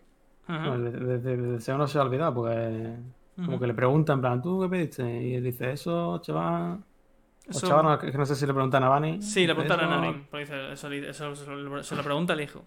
[0.47, 0.65] Ajá.
[0.67, 2.97] No, el, el- el deseo no se ha olvidado porque.
[3.37, 5.23] Como que le preguntan, en plan, ¿tú qué pediste?
[5.23, 6.73] Y él dice, eso, chaval.
[6.75, 9.23] O Eso- chaval, no, que no sé si le preguntan a Vani.
[9.23, 10.27] Sí, le Dice, pregunta a "Eso- Renarin.
[10.31, 12.65] porque dice, eso, eso se, lo, se lo pregunta al hijo.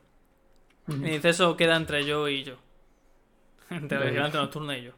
[0.87, 2.55] Y dice, eso queda entre yo y yo.
[3.69, 4.09] Entre Vale.
[4.11, 4.91] vigilante nocturno y yo.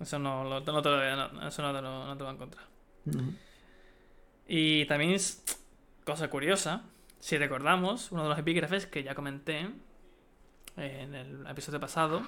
[0.00, 2.32] Eso no, lo- no te, lo- no- eso no te, lo, no te va a
[2.34, 2.64] encontrar.
[4.46, 5.42] Y también es
[6.04, 6.82] cosa curiosa,
[7.20, 9.70] si recordamos, uno de los epígrafes que ya comenté
[10.76, 12.22] en el episodio pasado,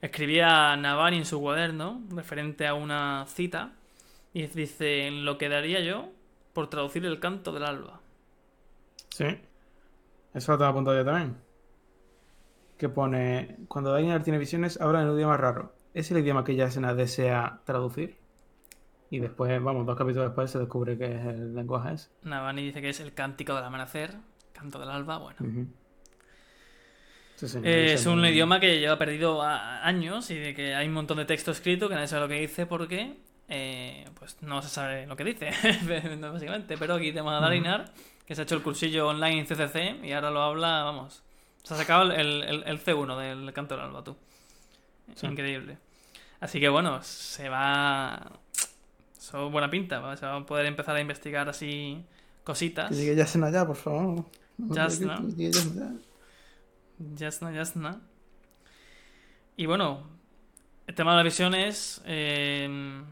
[0.00, 3.72] escribía Navari en su cuaderno referente a una cita
[4.32, 6.10] y dice, lo que daría yo
[6.52, 8.00] por traducir el canto del alba.
[9.08, 9.40] Sí.
[10.34, 11.36] Eso lo tengo apuntado yo también.
[12.76, 15.72] Que pone, cuando Daniel tiene visiones, habla en un idioma raro.
[15.94, 18.17] Es el idioma que Yasena desea traducir.
[19.10, 22.10] Y después, vamos, dos capítulos después se descubre que es el lenguaje ese.
[22.22, 24.14] Navani dice que es el cántico del amanecer,
[24.52, 25.38] canto del alba, bueno.
[25.40, 25.66] Ujú.
[27.36, 30.88] Sí, Eh, es un muy- idioma que lleva perdido a- años y de que hay
[30.88, 33.16] un montón de texto escrito que nadie sabe lo que dice porque
[33.48, 35.50] eh, pues no se sabe lo que dice,
[36.20, 36.76] básicamente.
[36.76, 37.92] Pero aquí tenemos a Dalinar,
[38.26, 41.22] que se ha hecho el cursillo online en CCC y ahora lo habla, vamos.
[41.62, 44.16] Se ha sacado el, el- el C1 del canto del alba, tú.
[45.14, 45.26] Sí.
[45.28, 45.78] Increíble.
[46.40, 48.30] Así que bueno, se va...
[49.28, 50.16] Eso es buena pinta, ¿va?
[50.16, 52.02] se va a poder empezar a investigar así
[52.44, 52.88] cositas.
[52.88, 54.24] Que llegue ya, por favor.
[54.56, 55.20] Yasna.
[55.36, 55.92] Yasna
[57.52, 57.58] ya.
[57.58, 58.00] Yasna.
[59.58, 60.04] Y bueno,
[60.86, 62.00] el tema de las visiones.
[62.06, 63.02] eh,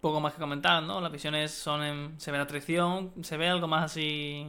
[0.00, 1.00] poco más que comentar, ¿no?
[1.00, 2.20] Las visiones son en.
[2.20, 4.46] Se ve la traición, se ve algo más así.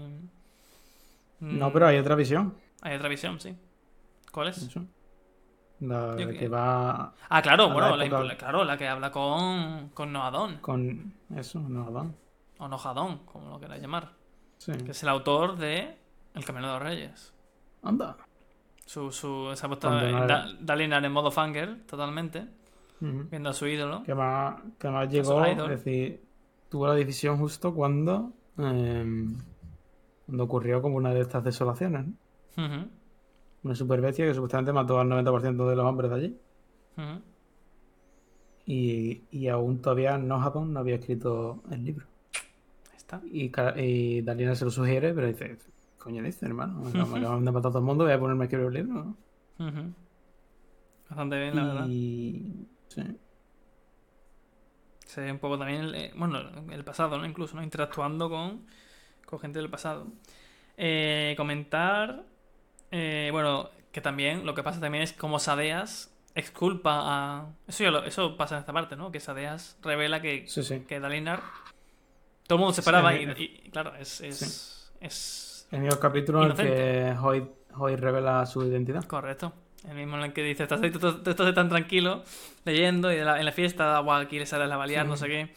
[1.39, 2.53] mm, No, pero hay otra visión.
[2.81, 3.55] Hay otra visión, sí.
[4.31, 4.59] ¿Cuál es?
[4.59, 4.85] Eso.
[5.81, 9.89] La que- va Ah, claro, bueno, la, época- la- claro, la que habla con.
[9.89, 10.57] con Noadón.
[10.61, 12.15] con eso, no Adán.
[12.59, 14.11] O Nojadón, como lo queráis llamar.
[14.57, 14.71] Sí.
[14.85, 15.97] Que es el autor de
[16.33, 17.33] El Camino de los Reyes.
[17.83, 18.15] Anda.
[18.85, 22.47] Su, su, se ha puesto Da- Dalinar en modo fanger, totalmente.
[23.01, 24.01] Viendo a su ídolo.
[24.03, 26.23] Que más, que más llegó, es decir,
[26.69, 29.25] tuvo la decisión justo cuando, eh,
[30.25, 32.87] cuando ocurrió como una de estas desolaciones, ¿no?
[33.65, 36.37] Una superbestia que supuestamente mató al 90% de los hombres de allí.
[38.67, 42.05] Y, y aún todavía Nohadon no había escrito el libro.
[42.91, 43.21] Ahí está.
[43.25, 43.51] Y,
[43.81, 45.57] y Dalina se lo sugiere, pero dice,
[45.97, 48.45] coño dice, hermano, me acaban de matar a todo el mundo, voy a ponerme a
[48.45, 48.93] escribir un libro,
[49.57, 49.95] ¿no?
[51.09, 51.87] Bastante bien, la verdad.
[51.89, 52.67] Y...
[52.89, 53.01] Sí.
[55.07, 56.37] Se ve un poco también, el, eh, bueno,
[56.69, 57.25] el pasado, ¿no?
[57.25, 57.63] Incluso, ¿no?
[57.63, 58.67] Interactuando con,
[59.25, 60.05] con gente del pasado.
[60.77, 62.25] Eh, comentar,
[62.97, 67.45] eh, bueno, que también, lo que pasa también es como Sadeas exculpa a...
[67.67, 69.11] Eso, ya lo- eso pasa en esta parte, ¿no?
[69.11, 70.79] Que Sadeas revela que, Sí, sí.
[70.87, 71.41] que Dalinar...
[72.47, 74.21] Todo el mundo se esperaba Sí, y, y, claro, es...
[74.21, 79.03] es, es El mismo capítulo en el que Hoy, Hoy revela su identidad.
[79.05, 79.51] Correcto.
[79.89, 82.23] El mismo en el que dice, estás ahí, tú, tú- tú estás tan tranquilo,
[82.65, 85.27] leyendo, y de la- en la fiesta, guau, aquí le sale la balear, no sé
[85.27, 85.53] qué.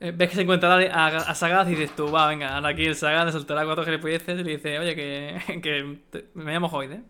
[0.00, 2.68] Eh, ves que se encuentra a, a, a Sagaz y dices tú, va, venga, ahora
[2.70, 6.52] aquí el Sagaz le soltará cuatro gilipolleces y le dice, oye, que, que te- me
[6.52, 7.02] llamo Hoyde.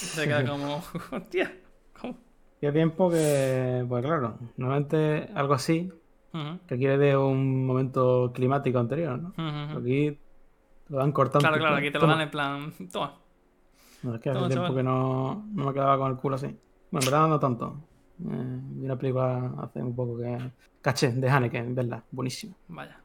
[0.00, 1.54] Y se queda como, hostia,
[2.00, 2.16] ¿cómo?
[2.58, 5.90] Hacía tiempo que, pues claro, normalmente algo así
[6.34, 9.38] Ujú, requiere de un momento climático anterior, ¿no?
[9.72, 10.12] Aquí
[10.84, 11.50] te lo dan cortando.
[11.50, 13.18] Claro, claro, aquí te lo dan en plan, toma.
[14.02, 14.74] No, es que hace Toma, tiempo chaval.
[14.74, 16.46] que no, no me quedaba con el culo así.
[16.90, 17.89] Bueno, en verdad no tanto.
[18.28, 20.38] Eh, vi una película hace un poco que...
[20.80, 22.54] Caché, de Haneke, verla, buenísima.
[22.68, 23.00] Vaya.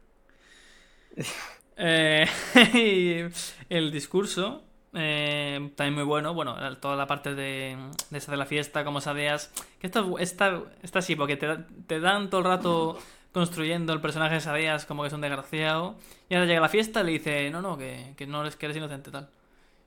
[1.78, 2.25] Eh,
[3.69, 6.34] el discurso, eh, también muy bueno.
[6.34, 7.78] Bueno, toda la parte de,
[8.10, 9.51] de esa de la fiesta, como sadeas.
[9.80, 12.97] Que esto está, está así, porque te, te dan todo el rato
[13.36, 15.97] construyendo el personaje de Sadeas como que es un desgraciado.
[16.30, 18.65] Y ahora llega la fiesta y le dice, no, no, que, que no eres, que
[18.67, 19.30] eres inocente, tal.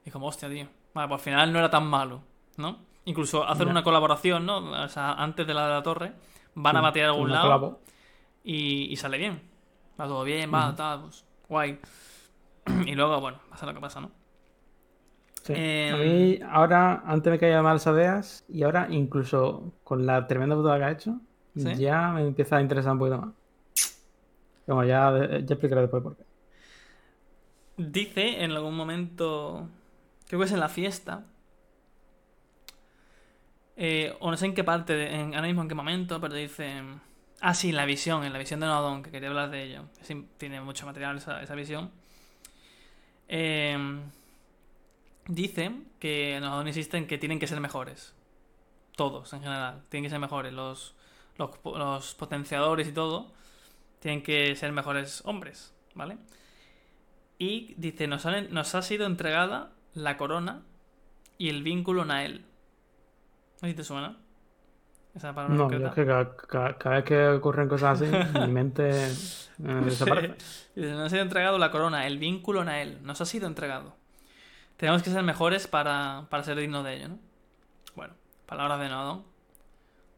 [0.05, 0.69] Y como, hostia, tío.
[0.93, 2.23] Vale, pues al final no era tan malo,
[2.59, 2.88] ¿no?
[3.11, 3.73] Incluso hacer Ya.
[3.73, 4.59] una colaboración, ¿no?
[4.85, 6.13] O sea, antes de la de la torre,
[6.55, 7.81] van a batir a algún lado
[8.45, 9.43] y, y sale bien.
[10.01, 11.79] Va todo bien, va, tal, pues, guay.
[12.87, 14.11] Y luego, bueno, pasa lo que pasa, ¿no?
[15.43, 15.55] Sí.
[15.57, 20.57] Eh, A mí, ahora, antes me caía mal Sadeas, y ahora incluso con la tremenda
[20.57, 21.21] putada que ha hecho,
[21.57, 21.71] ¿Sí?
[21.79, 23.35] ya me empieza a interesar un poquito más.
[24.67, 25.11] Como ya,
[25.47, 26.25] ya explicaré después por qué.
[27.77, 29.69] Dice en algún momento,
[30.27, 31.27] creo que es en la fiesta,
[33.81, 36.83] eh, o no sé en qué parte, ahora mismo en qué momento, pero dice...
[37.41, 39.85] Ah, sí, en la visión, en la visión de Nodon, que quería hablar de ello.
[40.37, 41.93] Tiene mucho material esa, visión.
[43.29, 43.79] Eh,
[45.29, 48.17] dice que Nodon insiste en que tienen que ser mejores.
[48.97, 49.85] Todos, en general.
[49.89, 50.53] Tienen que ser mejores.
[50.53, 50.97] Los,
[51.37, 53.33] los, potenciadores y todo
[54.01, 56.19] tienen que ser mejores hombres, ¿vale?
[57.39, 60.63] Y dice, nos ha sido entregada la corona
[61.39, 62.48] y el vínculo Nael.
[63.63, 64.17] ¿No si te suena?
[65.15, 68.53] Esa palabra No, yo es que cada, cada- cada vez que ocurren cosas así, mi
[68.53, 69.15] mente eh,
[69.85, 70.37] desaparece.
[70.77, 72.99] Dice, nos ha sido entregado la corona, el vínculo Nael.
[73.03, 73.97] Nos ha sido entregado.
[74.77, 77.19] Tenemos que ser mejores para, para ser dignos de ello, ¿no?
[77.97, 78.15] Bueno,
[78.47, 79.25] palabras de Nodon.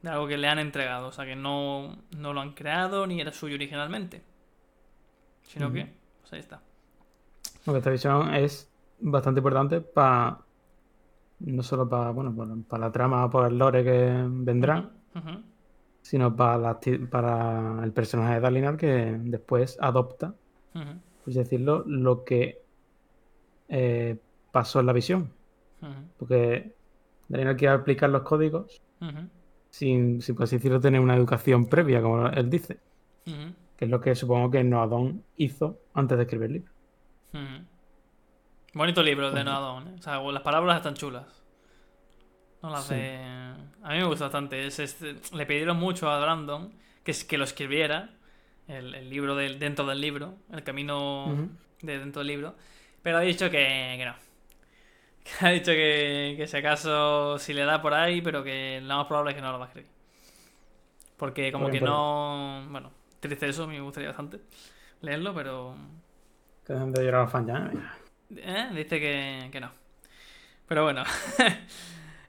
[0.02, 1.08] De algo que le han entregado.
[1.08, 4.22] O sea, que no, no lo han creado ni era suyo originalmente.
[5.44, 6.60] Sino que, pues ahí está.
[7.64, 10.38] Porque esta visión es bastante importante para.
[11.40, 12.34] No solo para, bueno,
[12.68, 14.90] para, la trama, por el lore que vendrá,
[16.02, 20.34] sino para, la para el personaje de Dalinar que después adopta,
[20.72, 22.62] por así decirlo, lo que
[23.68, 24.18] eh,
[24.52, 25.30] pasó en la visión.
[26.18, 26.74] Porque
[27.28, 28.82] Dalinar quiere aplicar los códigos
[29.70, 32.78] sin, sin por así decirlo, tener una educación previa, como él dice.
[33.24, 36.72] Que es lo que supongo que Noadón hizo antes de escribir el libro.
[38.72, 39.50] Bonito libro el de Ujú.
[39.50, 39.94] Nodon, ¿eh?
[39.98, 41.24] O sea, las palabras están chulas.
[42.62, 42.94] No las Sí.
[42.94, 43.16] de...
[43.82, 44.66] A mí me gusta bastante.
[44.66, 48.10] Es este- Le pidieron mucho a Brandon que, es- que lo escribiera.
[48.68, 50.34] El, el libro del, dentro del libro.
[50.52, 51.48] El camino
[51.82, 52.54] de dentro del libro.
[53.02, 54.14] Pero ha dicho que, que no.
[55.24, 58.96] Que ha dicho que, que si acaso si le da por ahí, pero que lo
[58.98, 59.90] más probable es que no lo va a escribir.
[61.16, 62.66] Porque como Por que por no...
[62.70, 64.40] Bueno, triste eso, me gustaría bastante
[65.00, 65.74] leerlo, pero...
[66.64, 67.70] Que dejen de llorar fans ya.
[68.36, 68.68] ¿Eh?
[68.74, 69.70] Dice que, que no.
[70.66, 71.04] Pero bueno.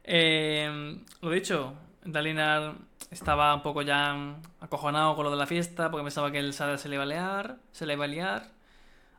[0.04, 2.74] Eh, lo dicho, Dalinar
[3.12, 6.78] estaba un poco ya acojonado con lo de la fiesta porque pensaba que el Sada
[6.80, 8.52] se le iba a liar, se le iba a liar.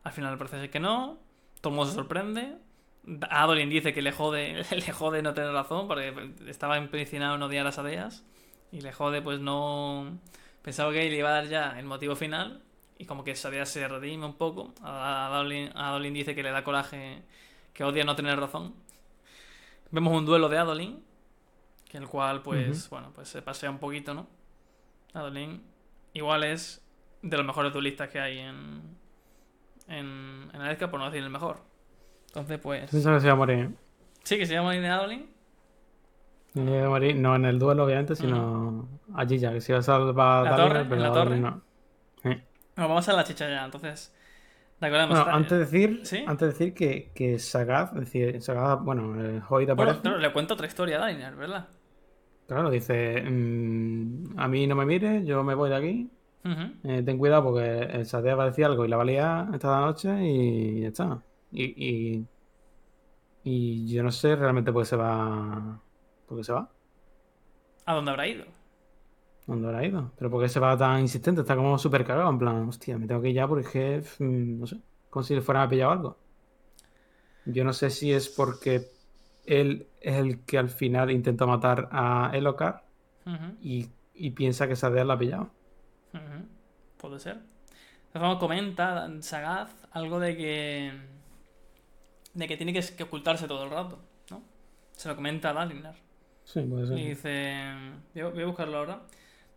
[0.03, 1.19] Al final parece que no.
[1.61, 2.57] Todo se sorprende.
[3.29, 7.65] Adolin dice que le jode, le jode no tener razón porque estaba empecinado en odiar
[7.65, 8.25] a Sadeas.
[8.71, 10.19] Y le jode pues no...
[10.63, 12.61] Pensaba que le iba a dar ya el motivo final
[13.03, 14.73] y como que Sadeas se redime un poco.
[14.81, 17.21] A Adolin, a Adolin dice que le da coraje,
[17.73, 18.73] que odia no tener razón.
[19.91, 21.03] Vemos un duelo de Adolin,
[21.89, 24.27] que el cual pues, bueno, pues se pasea un poquito, ¿no?
[25.13, 25.61] Adolin
[26.13, 26.81] igual es
[27.21, 28.81] de los mejores duelistas que hay en
[29.89, 31.57] en, en por no decir el mejor.
[32.27, 32.89] Entonces, pues...
[32.89, 33.69] Pienso que se va a morir.
[34.23, 35.29] Sí, que se Adolin Adolin.
[36.57, 39.83] Va a morir, no en el duelo, obviamente, sino allí ya, que se iba a
[39.83, 41.37] salvar La Dalinar, torre, en pero la torre.
[41.37, 41.61] no.
[42.23, 42.52] Eh.
[42.75, 44.13] Bueno, vamos a la chicha ya, entonces...
[45.07, 46.23] Bueno, antes de decir, ¿Sí?
[46.27, 50.17] antes de decir que, que Sagaz, es decir, Sagaz, bueno, eh, Hoyt Bueno, aparece, claro,
[50.17, 51.67] le cuento otra historia a Dalinar, ¿verdad?
[52.47, 56.11] claro, dice, mm, a mí no me mires, yo me voy de aquí,
[56.83, 59.47] eh, ten cuidado porque el Sadea va a decir algo y la va a liar
[59.53, 61.23] esta noche y ya está.
[61.51, 61.65] Y,
[62.21, 62.27] y,
[63.43, 65.81] y yo no sé realmente por qué se va,
[66.27, 66.69] por qué se va,
[67.85, 68.45] ¿A dónde habrá ido?
[69.47, 72.39] Dónde habrá ido, pero por qué se va tan insistente, está como súper cagado, en
[72.39, 74.77] plan, hostia, me tengo que ir ya porque mm, no sé,
[75.09, 76.17] como si le fueran a pillar algo.
[77.45, 78.87] Yo no sé si es porque
[79.45, 82.83] él es el que al final intentó matar a Elokar
[83.25, 83.55] Ujú.
[83.61, 85.51] y, y piensa que Sadea la ha pillado.
[86.13, 86.47] Ujú,
[86.97, 87.37] Puede ser.
[88.13, 90.91] Formas, comenta Sagaz algo de que.
[92.33, 93.99] de que tiene que, que ocultarse todo el rato,
[94.31, 94.41] ¿no?
[94.93, 95.95] Se lo comenta a Dalinar.
[96.43, 96.97] Sí, puede ser.
[96.97, 97.73] Y dice.
[98.13, 99.01] Voy a buscarlo ahora.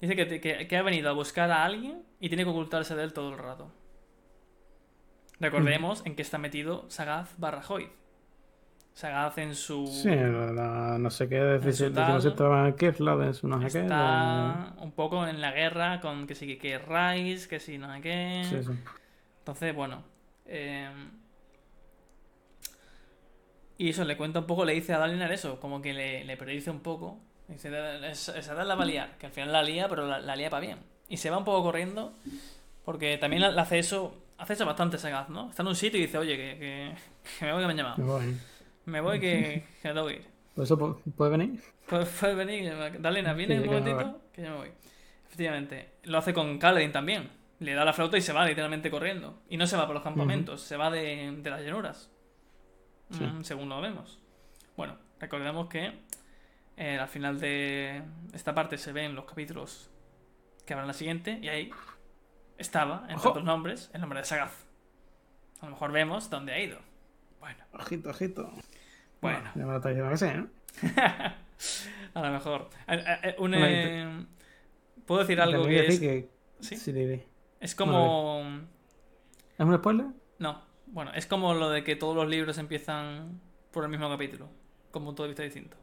[0.00, 2.94] Dice que, te- que- que ha venido a buscar a alguien y tiene que ocultarse
[2.94, 3.72] de él todo el rato.
[5.40, 7.90] Recordemos en qué está metido Sagaz barra Hoyt.
[8.94, 9.86] Sagaz en su.
[9.86, 13.84] Sí, la, la- no sé qué decisión, esto en Kefla, de su no sé qué.
[13.84, 18.00] Está un poco en la guerra con que sí que Rice, que sí no sé
[18.00, 18.42] qué.
[18.48, 18.72] Sí, sí.
[19.40, 20.02] Entonces, bueno.
[20.46, 20.88] eh,
[23.78, 26.36] y eso, le cuenta un poco, le dice a Dalinar eso, como que le, le
[26.38, 27.20] predice un poco.
[27.48, 27.70] Dice,
[28.10, 30.34] "Es- esa edad la va a liar, que al final la lía, pero la, la
[30.36, 30.78] lía para bien.
[31.08, 32.12] Y se va un poco corriendo,
[32.84, 35.50] porque también la- hace eso, hace eso bastante sagaz, ¿no?
[35.50, 36.94] Está en un sitio y dice, oye, que, que,
[37.38, 37.96] que me voy que me han llamado.
[37.98, 38.36] Me voy.
[38.86, 40.26] Me voy que, que tengo que ir.
[40.54, 41.60] ¿Por eso pu- puede venir?
[41.88, 44.70] Puedes puedes venir, Dalena, viene Sí, un momentito, que yo me voy.
[45.26, 45.90] Efectivamente.
[46.04, 47.30] Lo hace con Kaladin también.
[47.60, 49.38] Le da la flauta y se va literalmente corriendo.
[49.48, 52.10] Y no se va por los campamentos, se va de, de las llanuras.
[53.10, 53.22] Sí.
[53.24, 54.18] Mm, según lo vemos.
[54.76, 55.92] Bueno, recordemos que
[56.76, 58.02] eh, al final de
[58.32, 59.90] esta parte se ven los capítulos
[60.64, 61.70] que habrá en la siguiente y ahí
[62.58, 63.30] estaba, entre Ojo.
[63.30, 64.66] otros nombres, el nombre de Sagaz.
[65.60, 66.78] A lo mejor vemos dónde ha ido.
[67.40, 68.52] Bueno, Ojito, ojito.
[69.20, 69.50] bueno.
[69.54, 70.48] Ya me lo que sí, ¿no?
[72.14, 72.68] a lo mejor.
[72.88, 74.26] Eh, eh, eh, un, Bueno, y eh,
[75.06, 76.30] ¿Puedo decir algo que decir es, que...
[76.60, 76.76] ¿Sí?
[76.76, 77.22] Sí,
[77.60, 78.42] es como...
[79.58, 80.06] ¿Es un spoiler?
[80.38, 84.48] No, bueno, es como lo de que todos los libros empiezan por el mismo capítulo,
[84.90, 85.76] con un punto de vista distinto.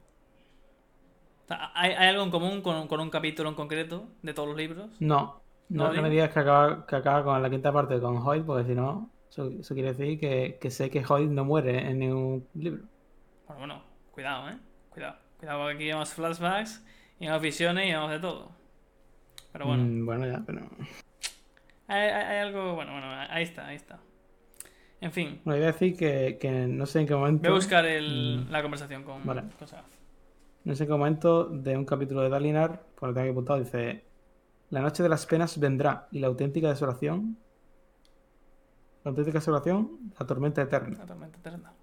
[1.50, 4.90] ¿Hay, hay algo en común con, con un capítulo en concreto de todos los libros?
[5.00, 5.42] No.
[5.70, 8.68] ¿No No, me digas que acaba, que acaba con la quinta parte con Hoyt, porque
[8.70, 12.48] si no, eso, eso quiere decir que, que sé que Hoyt no muere en ningún
[12.54, 12.84] libro.
[13.48, 14.58] Bueno, bueno, cuidado, ¿eh?
[14.90, 15.18] Cuidado.
[15.40, 16.86] Cuidado porque aquí vemos flashbacks,
[17.20, 18.52] y vemos visiones y vemos de todo.
[19.52, 20.62] Pero bueno, Mm, bueno, ya, pero.
[21.88, 22.76] hay, hay- hay algo...
[22.76, 24.00] Bueno, bueno, ahí está, ahí está.
[25.02, 27.42] En fin, Bueno, iba a decir que, que no sé en qué momento.
[27.42, 28.52] voy a buscar el- Mm.
[28.52, 29.42] la conversación con, Vale.
[29.42, 29.68] con.
[30.64, 34.04] No sé en qué momento de un capítulo de Dalinar, por lo que apuntado, dice:
[34.70, 37.38] La noche de las penas vendrá y la auténtica desolación.
[39.04, 40.98] La auténtica desolación, la tormenta eterna.
[41.00, 41.74] La tormenta eterna.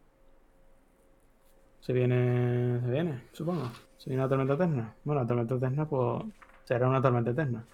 [1.80, 2.80] Se viene.
[2.80, 3.70] Se viene, supongo.
[3.98, 4.94] Se viene la tormenta eterna.
[5.04, 6.24] Bueno, la tormenta eterna, pues.
[6.64, 7.64] Será una tormenta eterna.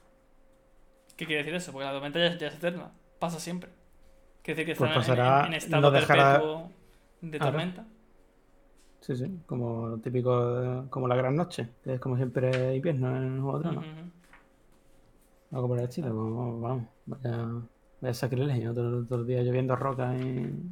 [1.17, 1.71] ¿Qué quiere decir eso?
[1.73, 2.91] Porque la tormenta ya, ya es eterna.
[3.19, 3.71] Pasa siempre.
[4.43, 6.71] Quiere decir que Pues está en- pasará- en, en estado no dejará- perpetuo
[7.21, 7.87] de tormenta.
[9.07, 13.41] Sí, sí, como lo típico, como la gran noche, que es como siempre invierno en
[13.41, 13.85] Juego de Tronos.
[13.85, 14.11] Ujú, ujú.
[15.53, 17.47] Algo por el estilo, como, vamos, vaya,
[18.01, 20.23] vaya sacrilegio, todos todos los días lloviendo roca y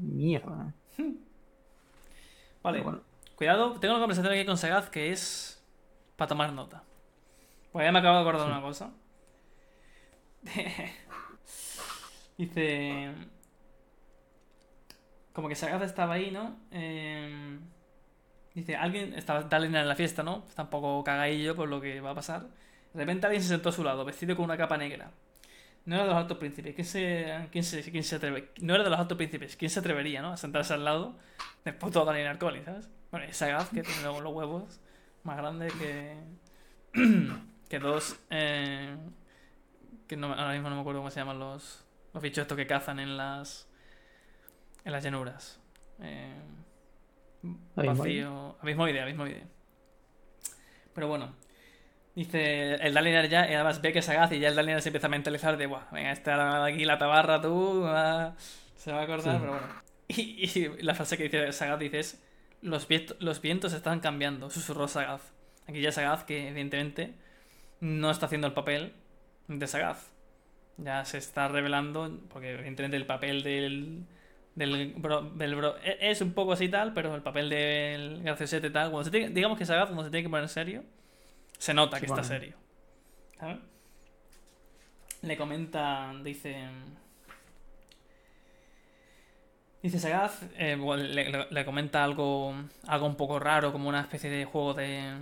[0.01, 0.75] mierda.
[2.65, 3.03] Vale, bueno,
[3.37, 3.79] cuidado.
[3.79, 5.63] Tengo una conversación aquí con Sagaz que es
[6.17, 6.83] para tomar nota.
[7.71, 8.91] Pues ya me acabo de acordar una cosa.
[12.37, 13.15] Dice...
[15.33, 16.57] Como que Sagaz estaba ahí, ¿no?
[16.73, 17.59] Eh,
[18.55, 19.15] Dice, alguien...
[19.15, 20.45] Estaba Dalina en la fiesta, ¿no?
[20.49, 22.43] Está un poco cagadillo por lo que va a pasar.
[22.93, 25.11] De repente alguien se sentó a su lado, vestido con una capa negra.
[25.85, 26.75] No era de los altos príncipes.
[26.75, 28.51] ¿Quién se, quién se, quién se atreve?
[28.61, 29.57] No era de los altos príncipes.
[29.57, 30.33] ¿Quién se atrevería, no?
[30.33, 31.17] A sentarse al lado
[31.65, 32.89] del puto Daniel Collins, ¿sabes?
[33.11, 34.81] Bueno, y Sagaz, que tiene los huevos
[35.25, 36.17] más grandes que...
[37.69, 38.17] que dos...
[38.31, 38.97] eh,
[40.07, 43.01] que ahora mismo no me acuerdo cómo se llaman los, los bichos estos que cazan
[43.01, 43.69] en las...
[44.85, 45.59] en las llanuras.
[46.01, 46.35] Eh,
[47.77, 48.57] Vacío...
[48.61, 49.43] Abismoide, abismoide.
[50.95, 51.35] Pero bueno.
[52.15, 55.09] Dice, el Dalinar ya, y además ve que sagaz y ya el Dalinar se empieza
[55.09, 58.37] a mentalizar de, Buah, venga, está aquí la tabarra tú, va-
[58.77, 59.39] se va a acordar, Sí.
[59.41, 59.67] pero bueno.
[60.07, 62.23] Y, y la frase que dice Sagaz dice es,
[62.63, 65.33] los, viento- los vientos están cambiando, susurró Sagaz.
[65.67, 67.15] Aquí ya Sagaz, que evidentemente
[67.81, 68.93] no está haciendo el papel
[69.49, 70.13] de Sagaz.
[70.77, 74.05] Ya se está revelando, porque evidentemente el papel del,
[74.55, 78.71] del, bro, del bro- e- es un poco así tal, pero el papel del graciosete
[78.71, 80.85] tal, cuando se tiene- digamos que Sagaz cuando se tiene que poner serio,
[81.59, 82.29] se nota que Sí, está bueno.
[82.29, 82.57] serio.
[83.39, 83.59] ¿Sabes?
[85.23, 86.67] Le comenta, dice...
[89.83, 92.55] Dice Sagaz, eh, le, le- le comenta algo,
[92.87, 95.13] algo un poco raro, como una especie de juego de...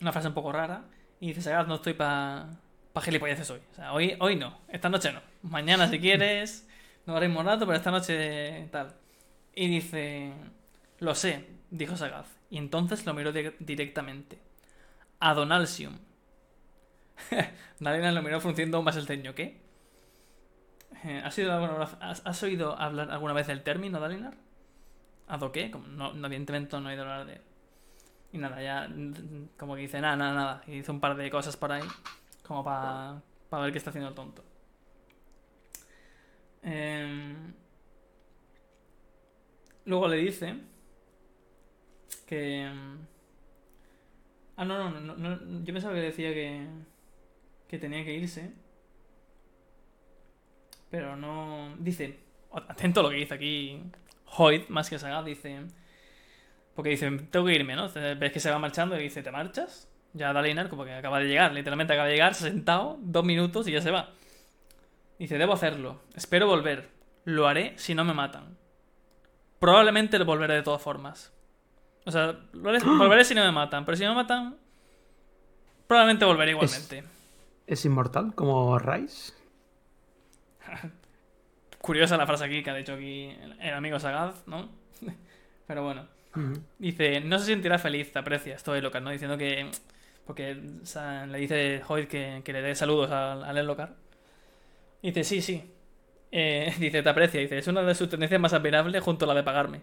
[0.00, 0.84] Una frase un poco rara.
[1.20, 2.48] Y dice Sagaz, no estoy para
[2.94, 3.60] pa gilipolleces hoy.
[3.72, 5.20] O sea, hoy, hoy no, esta noche no.
[5.42, 6.66] Mañana si quieres,
[7.10, 8.94] no haremos rato, pero esta noche tal.
[9.54, 10.32] Y dice,
[11.00, 12.28] lo sé, dijo Sagaz.
[12.50, 14.38] Y entonces lo miró di- directamente.
[15.20, 15.98] Adonalsium.
[17.80, 19.34] Dalinar lo miró frunciendo más el ceño.
[19.34, 19.60] ¿Qué?
[21.04, 24.34] Eh, ¿Has oído, alguna, has, has oído hablar alguna vez del término, Dalinar?
[25.28, 25.70] ¿Ado qué?
[25.70, 27.42] Como no, evidentemente no he oído hablar de.
[28.32, 28.88] Y nada, ya
[29.58, 30.62] como que dice nada, nada, nada.
[30.66, 31.84] Y dice un par de cosas por ahí,
[32.46, 33.22] como para
[33.62, 34.44] ver qué está haciendo el tonto.
[36.62, 37.54] Em,
[39.84, 40.54] luego le dice
[42.26, 42.62] que...
[42.62, 42.98] em,
[44.56, 46.66] Ah, no, no, no, yo pensaba que decía que,
[47.68, 48.52] que tenía que irse.
[50.90, 51.74] Pero no...
[51.78, 52.18] Dice,
[52.68, 53.82] atento a lo que dice aquí
[54.36, 55.60] Hoyt, más que Sagat, dice...
[56.74, 57.88] Porque dice, tengo que irme, ¿no?
[57.90, 59.88] Ves que se va marchando y dice, ¿te marchas?
[60.12, 63.72] Ya Dalinar como que acaba de llegar, literalmente acaba de llegar, sentado, dos minutos y
[63.72, 64.10] ya se va.
[65.20, 66.88] Dice, debo hacerlo, espero volver,
[67.26, 68.56] lo haré si no me matan.
[69.58, 71.30] Probablemente lo volveré de todas formas.
[72.06, 74.56] O sea, lo haré- volveré si no me matan, pero si no me matan,
[75.86, 77.04] probablemente volveré igualmente.
[77.66, 79.34] ¿Es inmortal como Rice?
[81.82, 84.70] Curiosa la frase aquí que ha dicho aquí el, amigo Sagaz, ¿no?
[85.66, 86.06] Pero bueno.
[86.78, 89.10] Dice, no se sentirá feliz, te aprecia, estoy loca, ¿no?
[89.10, 89.70] Diciendo que...
[90.26, 93.56] Porque o sea, le dice Hoyt que, que le dé saludos al, al.
[95.02, 95.70] Dice, sí, sí.
[96.32, 97.40] Eh, dice, te aprecia.
[97.40, 99.82] Dice, es una de sus tendencias más admirables junto a la de pagarme.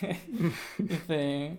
[0.78, 1.58] dice...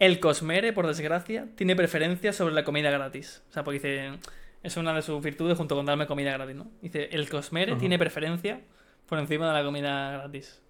[0.00, 3.42] El Cosmere, por desgracia, tiene preferencia sobre la comida gratis.
[3.50, 4.18] O sea, porque dice...
[4.62, 6.70] Es una de sus virtudes junto con darme comida gratis, ¿no?
[6.80, 7.80] Dice, el Cosmere Ajá.
[7.80, 8.62] tiene preferencia
[9.06, 10.62] por encima de la comida gratis.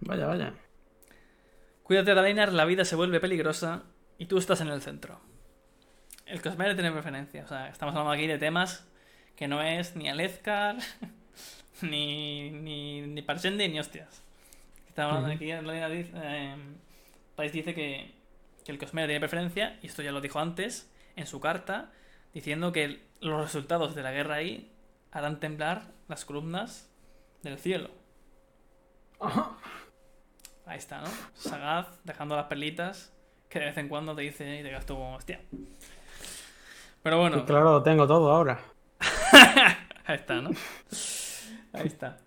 [0.00, 0.52] Vaya, vaya.
[1.82, 3.84] Cuídate, Dalinar, la vida se vuelve peligrosa
[4.18, 5.20] y tú estás en el centro.
[6.26, 7.44] El Cosmere tiene preferencia.
[7.44, 8.86] O sea, estamos hablando aquí de temas
[9.36, 10.76] que no es ni Alezcar,
[11.82, 14.22] ni, ni, ni Parsendi, ni hostias.
[14.88, 16.56] Estamos hablando aquí, eh,
[17.34, 18.12] Pais dice que,
[18.64, 21.90] que el Cosmere tiene preferencia, y esto ya lo dijo antes en su carta,
[22.32, 24.70] diciendo que los resultados de la guerra ahí
[25.10, 26.90] harán temblar las columnas
[27.42, 27.90] del cielo.
[30.66, 31.08] Ahí está, ¿no?
[31.34, 33.12] Sagaz dejando las perlitas
[33.48, 35.40] que de vez en cuando te dice y te como, hostia.
[37.02, 38.60] Pero bueno, Y claro, lo tengo todo ahora.
[40.06, 40.50] ahí está, ¿no?
[41.72, 42.18] Ahí está.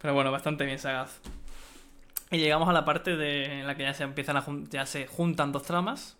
[0.00, 1.20] Pero bueno, bastante bien Sagaz.
[2.30, 5.06] Y llegamos a la parte de en la que ya se empiezan a ya se
[5.06, 6.16] juntan dos tramas.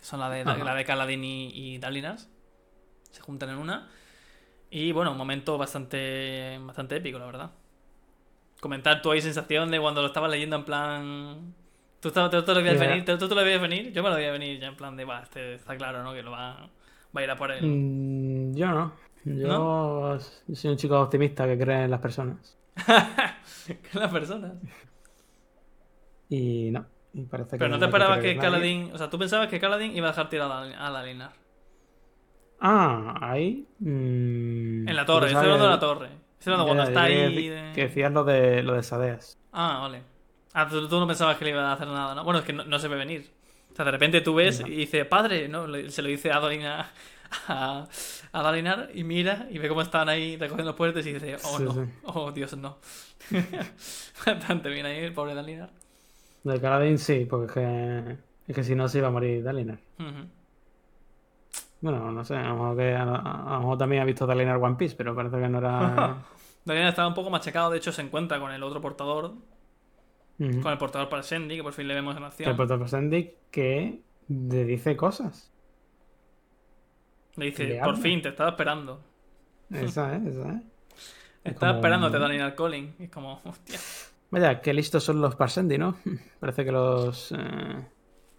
[0.00, 2.18] Son la de, la de Kaladin y, y Dalinar.
[3.10, 3.88] Se juntan en una.
[4.70, 7.50] Y bueno, un momento bastante, bastante épico, la verdad.
[8.60, 11.54] Comentar tu ahí sensación de cuando lo estabas leyendo en plan.
[12.00, 13.04] ¿Tú, tú, tú lo veías venir?
[13.04, 13.92] ¿Tú, tú lo veías venir?
[13.92, 16.12] Yo me lo veía venir ya en plan de, va, este está claro, ¿no?
[16.12, 16.68] Que lo va,
[17.16, 17.64] va a ir a por él.
[17.64, 18.92] Mm, yo no.
[19.36, 20.18] Yo
[20.54, 22.56] soy un chico optimista que cree en las personas.
[23.66, 24.52] que las personas.
[26.28, 26.86] Y no.
[27.14, 28.50] Y parece que Pero no te esperabas que en nadie.
[28.50, 28.90] Kaladin.
[28.92, 31.32] O sea, tú pensabas que Kaladin iba a dejar tirado a la- a Dalinar.
[32.60, 33.66] Ah, ahí.
[33.78, 36.08] mm, En la torre, estoy hablando de la torre.
[36.38, 37.34] Estoy hablando cuando está ahí.
[37.34, 39.38] que- de- Que decías lo de, lo de Sadeas.
[39.52, 40.02] Ah, vale.
[40.54, 42.24] Ah, tú, tú no pensabas que le iba a hacer nada, ¿no?
[42.24, 43.30] Bueno, es que no, no se ve venir.
[43.72, 44.66] O sea, de repente tú ves No.
[44.66, 45.66] y dice, padre, ¿no?
[45.90, 46.40] Se lo dice a
[47.48, 47.86] a,
[48.32, 51.58] a Dalinar y mira y ve cómo están ahí recogiendo los puertos y dice, oh
[51.58, 51.80] Sí, no, sí.
[52.04, 52.78] oh Dios, no.
[54.26, 55.70] Bastante bien ahí el pobre Dalinar.
[56.44, 58.16] De Kaladin sí, porque es que,
[58.48, 59.78] es que si no se iba a morir Dalinar.
[61.80, 64.56] Bueno, no sé, a lo mejor, que, a, a lo mejor también ha visto Dalinar
[64.56, 66.16] One Piece, pero parece que no era.
[66.64, 69.34] Dalinar estaba un poco machacado, de hecho se encuentra con el otro portador,
[70.38, 72.50] con el portador para Sandy, que por fin le vemos en acción.
[72.50, 75.52] el protocolo Sandy que le dice cosas.
[77.38, 79.00] Le dice, por fin, te estaba esperando.
[79.70, 80.62] Esa es, esa es.
[81.44, 82.94] Es Estaba como- esperándote, Daniel.
[82.98, 83.78] Y es como, hostia.
[84.30, 85.96] Vaya, qué listos son los Parsendi, ¿no?
[86.40, 87.32] Parece que los.
[87.32, 87.86] eh,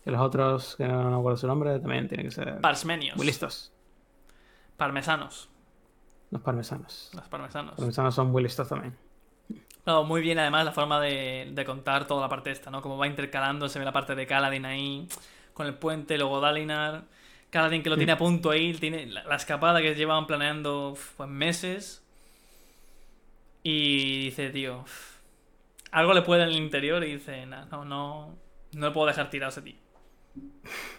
[0.03, 3.15] que los otros, que no me acuerdo su nombre, también tienen que ser Parsmenios.
[3.17, 3.71] muy listos.
[4.77, 5.49] Parmesanos.
[6.31, 7.09] Los parmesanos.
[7.13, 7.71] Los parmesanos.
[7.71, 8.95] Los parmesanos son muy listos también.
[9.85, 12.81] No, muy bien además la forma de, de contar toda la parte esta, ¿no?
[12.81, 15.07] Como va intercalando, se ve la parte de Kaladin ahí,
[15.53, 17.05] con el puente, luego Dalinar.
[17.49, 21.29] Kaladin que lo tiene a punto ahí, tiene la, la escapada que llevaban planeando pues
[21.29, 22.03] meses.
[23.63, 24.85] Y dice, tío,
[25.91, 28.35] algo le puede en el interior y dice, "Nah, no, no,
[28.73, 29.75] no le puedo dejar tirado a ese tío.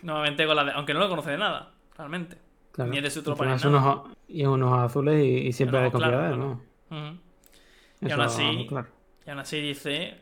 [0.03, 2.37] Nuevamente con la de, aunque no lo conoce de nada, realmente.
[2.73, 2.91] Claro.
[2.91, 4.03] Ni es de su tropa ni nada.
[4.29, 6.37] y unos azules y, y siempre hay confianza, claro,
[6.91, 7.19] ¿no?
[8.01, 8.69] Y Eso, aún así-.
[9.27, 10.21] Y aún así dice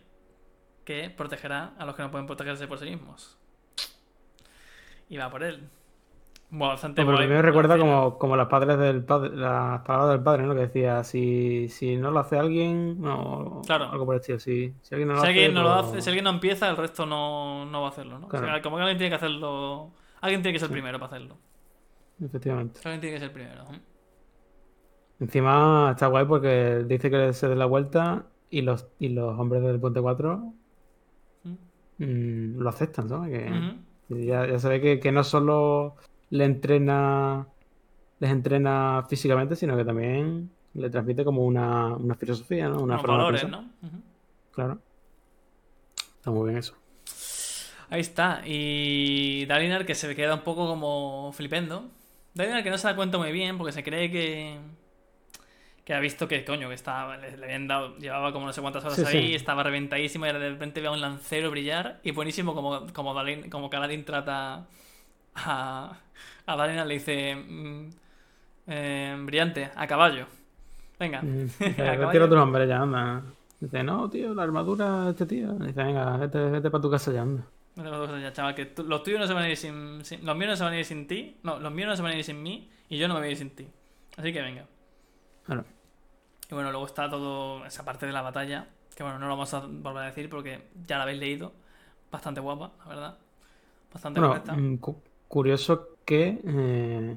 [0.84, 3.36] que protegerá a los que no pueden protegerse por sí mismos.
[5.08, 5.68] Y va por él.
[6.50, 10.22] Bueno, bastante Pero guay, me recuerda como, como las padres del padre, las palabras del
[10.22, 10.54] padre, ¿no?
[10.54, 13.90] Que decía, si, si no lo hace alguien, no, Claro.
[13.90, 14.38] algo por el estilo.
[14.38, 16.30] Si, si alguien no lo Si hace, alguien no lo pues- hace, si alguien no
[16.30, 18.28] empieza, el resto no, no va a hacerlo, ¿no?
[18.28, 19.90] O sea, como que alguien tiene que hacerlo.
[20.22, 20.72] Alguien tiene que ser el Sí.
[20.80, 21.36] primero para hacerlo.
[22.24, 22.80] Efectivamente.
[22.84, 23.64] Alguien tiene que ser el primero.
[25.20, 29.62] Encima está guay porque dice que se dé la vuelta y los, y los hombres
[29.62, 30.52] del Puente 4
[31.44, 31.52] ¿Mm?
[31.98, 33.30] mm, lo aceptan, ¿sabes?
[34.08, 35.96] Que ya, ya se ve que, que no solo
[36.30, 37.46] le entrena,
[38.20, 42.82] les entrena físicamente, sino que también le transmite como una, una filosofía, ¿no?
[42.82, 43.60] Una forma de valores, pensar.
[43.62, 43.88] ¿no?
[43.88, 44.02] Ujú.
[44.52, 44.78] Claro.
[46.16, 46.74] Está muy bien eso.
[47.90, 48.42] Ahí está.
[48.44, 51.88] Y Dalinar que se queda un poco como flipendo.
[52.34, 54.58] Dalinar que no se da cuenta muy bien porque se cree que.
[55.84, 58.60] Que ha visto que, coño, que estaba, le, le habían dado, llevaba como no sé
[58.60, 59.34] cuántas horas Sí, ahí, sí.
[59.34, 63.48] estaba reventadísimo y de repente ve a un lancero brillar y buenísimo como, como, Dalin,
[63.48, 64.66] como Kaladin trata
[65.34, 65.96] a,
[66.46, 67.90] a Dalinar, le dice, mm,
[68.68, 70.26] eh, brillante, a caballo.
[70.98, 72.06] Venga, Mm, a Dice, caballo.
[72.06, 73.22] Retira tu nombre ya, anda.
[73.60, 75.52] Dice, no, tío, la armadura de este tío.
[75.54, 77.42] Dice, venga, vete, vete para tu casa ya, anda.
[77.76, 80.04] No tengo cosas ya, chaval, que tú- los tuyos no se van a ir sin,
[80.04, 81.38] sin- Los míos no se van a ir sin ti.
[81.44, 82.68] No, los míos no se van a ir sin mí.
[82.88, 83.68] Y yo no me voy a ir sin ti.
[84.16, 84.64] Así que venga.
[85.44, 85.64] Claro.
[86.50, 88.66] Y bueno, luego está todo esa parte de la batalla.
[88.96, 91.52] Que bueno, no lo vamos a volver a decir porque ya la habéis leído.
[92.10, 93.18] Bastante guapa, la verdad.
[93.92, 94.54] Bastante Bueno, correcta.
[94.54, 97.16] mm, cu- curioso que, eh,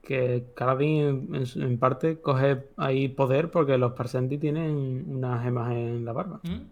[0.00, 6.14] que Kaladin en, parte coge ahí poder porque los Parsendi tienen unas gemas en la
[6.14, 6.40] barba.
[6.44, 6.62] ¿Mm?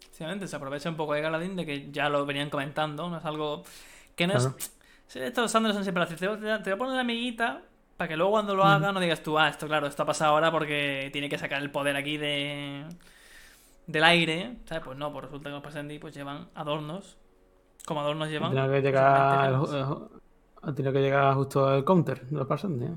[0.00, 3.08] Efectivamente, se aprovecha un poco de Galadín de que ya lo venían comentando.
[3.08, 3.62] No es algo
[4.16, 4.56] que no Claro.
[4.58, 4.76] es.
[5.14, 6.16] Estos Sanders son siempre así.
[6.16, 7.62] Te voy a te voy a poner la amiguita
[7.96, 10.32] Para que luego cuando lo haga no digas tú, ah, esto claro, esto ha pasado
[10.32, 12.86] ahora porque tiene que sacar el poder aquí de
[13.86, 14.82] del aire, ¿sabes?
[14.84, 17.18] Pues no, pues resulta que los Pasendi pues llevan adornos.
[17.86, 18.50] Como adornos llevan.
[18.50, 20.19] Tiene que pues, llegar.
[20.66, 22.96] El- tiene que llegar justo el counter de ¿eh?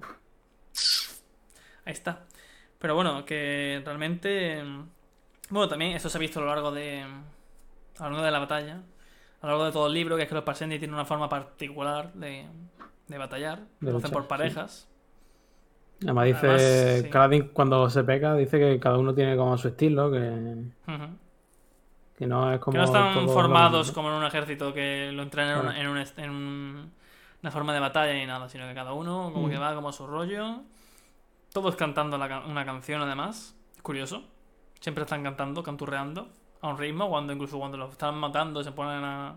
[1.86, 2.24] Ahí está.
[2.80, 4.64] Pero bueno, que realmente.
[5.50, 7.02] Bueno, también esto se ha visto a lo largo de.
[7.02, 8.82] A lo largo de la batalla.
[9.42, 11.28] A lo largo de todo el libro, que es que los Parsendi tienen una forma
[11.28, 12.46] particular de,
[13.08, 13.60] de batallar.
[13.82, 14.28] De lo hacen por sí.
[14.30, 14.90] parejas.
[16.02, 17.10] Además dice, Además, sí.
[17.54, 20.56] Cuando se pega dice que cada uno tiene como su estilo, que,
[22.18, 25.68] que no es como Que no están formados como en un ejército que lo entrenan
[25.68, 26.92] un- en, un en un-
[27.44, 29.62] una forma de batalla ni nada, sino que cada uno como que Mm.
[29.62, 30.62] va como a su rollo.
[31.54, 33.56] Todos cantando la una canción además.
[33.84, 34.24] Curioso.
[34.80, 36.30] Siempre están cantando, canturreando
[36.62, 39.36] a un ritmo, cuando incluso cuando los están matando se ponen a,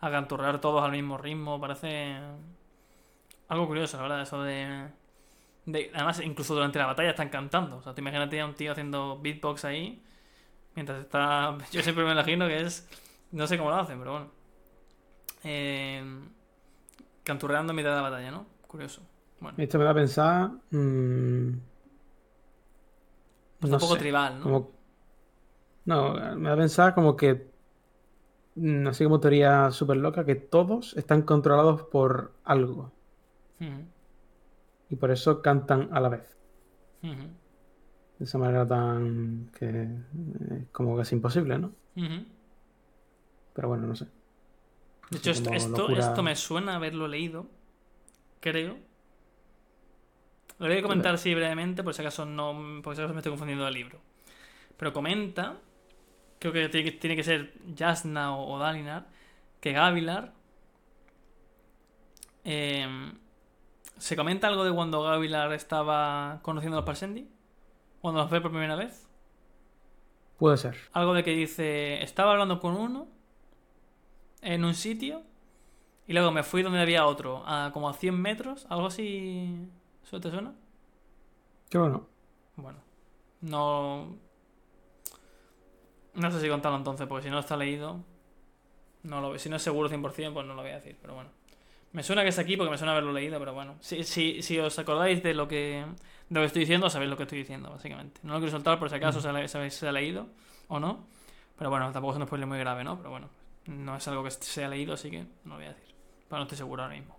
[0.00, 1.60] a canturrear todos al mismo ritmo.
[1.60, 2.16] Parece
[3.48, 4.88] algo curioso, la verdad, eso de,
[5.66, 7.76] de- Además, incluso durante la batalla están cantando.
[7.78, 10.02] O sea, te imagínate a un tío haciendo beatbox ahí
[10.74, 11.56] mientras está...
[11.72, 12.88] Yo siempre me imagino que es...
[13.32, 14.30] No sé cómo lo hacen, pero bueno.
[15.44, 16.04] Eh,
[17.26, 18.46] canturreando en mitad de la batalla, ¿no?
[18.66, 19.02] Curioso.
[19.40, 20.50] Bueno, Esto me da a pensar.
[20.70, 21.50] mm,
[23.60, 24.42] pues no un poco sé, tribal, ¿no?
[24.44, 24.70] como-
[25.84, 27.50] no, me da a pensar como que.
[28.54, 32.92] mm, Así como teoría súper loca, que todos están controlados por algo.
[34.88, 36.36] Y por eso cantan a la vez.
[38.18, 39.50] De esa manera tan.
[39.58, 41.72] que es como casi imposible, ¿no?
[43.54, 44.06] Pero bueno, no sé.
[45.10, 47.46] De hecho, esto, esto, me suena a haberlo leído.
[48.40, 48.78] Creo.
[50.58, 52.80] Lo voy a comentar así brevemente, por si acaso no.
[52.82, 54.00] Por si acaso me estoy confundiendo del libro.
[54.76, 55.58] Pero comenta.
[56.38, 59.06] Creo que tiene que, tiene que ser Jasna o, o Dalinar.
[59.60, 60.32] Que Gavilar.
[62.44, 63.12] eh,
[63.98, 67.28] ¿Se comenta algo de cuando Gavilar estaba conociendo a los Parsendi?
[68.00, 69.08] Cuando los ve por primera vez.
[70.36, 70.76] Puede ser.
[70.92, 73.08] Algo de que dice, estaba hablando con uno
[74.46, 75.22] en un sitio
[76.06, 79.68] y luego me fui donde había otro, a como a 100 metros, algo así.
[80.04, 80.54] ¿Eso te suena?
[81.68, 82.06] Que bueno.
[82.56, 82.78] Bueno,
[83.40, 84.16] no...
[86.14, 88.00] No sé si contarlo entonces, porque si no está leído,
[89.02, 91.28] no lo, si no es seguro 100%, pues no lo voy a decir, pero bueno.
[91.92, 93.76] Me suena que es aquí porque me suena haberlo leído, pero bueno.
[93.80, 95.84] Si, si, si os acordáis de lo que
[96.28, 98.20] de lo que estoy diciendo, sabéis lo que estoy diciendo, básicamente.
[98.22, 100.26] No lo quiero soltar por si acaso se, ha- se, se ha leído
[100.68, 101.04] o no.
[101.58, 102.96] Pero bueno, tampoco es un spoiler muy grave, ¿no?
[102.98, 103.28] Pero bueno,
[103.66, 105.94] no es algo que se ha leído, así que no lo voy a decir.
[106.28, 107.16] Pero no estoy seguro ahora mismo.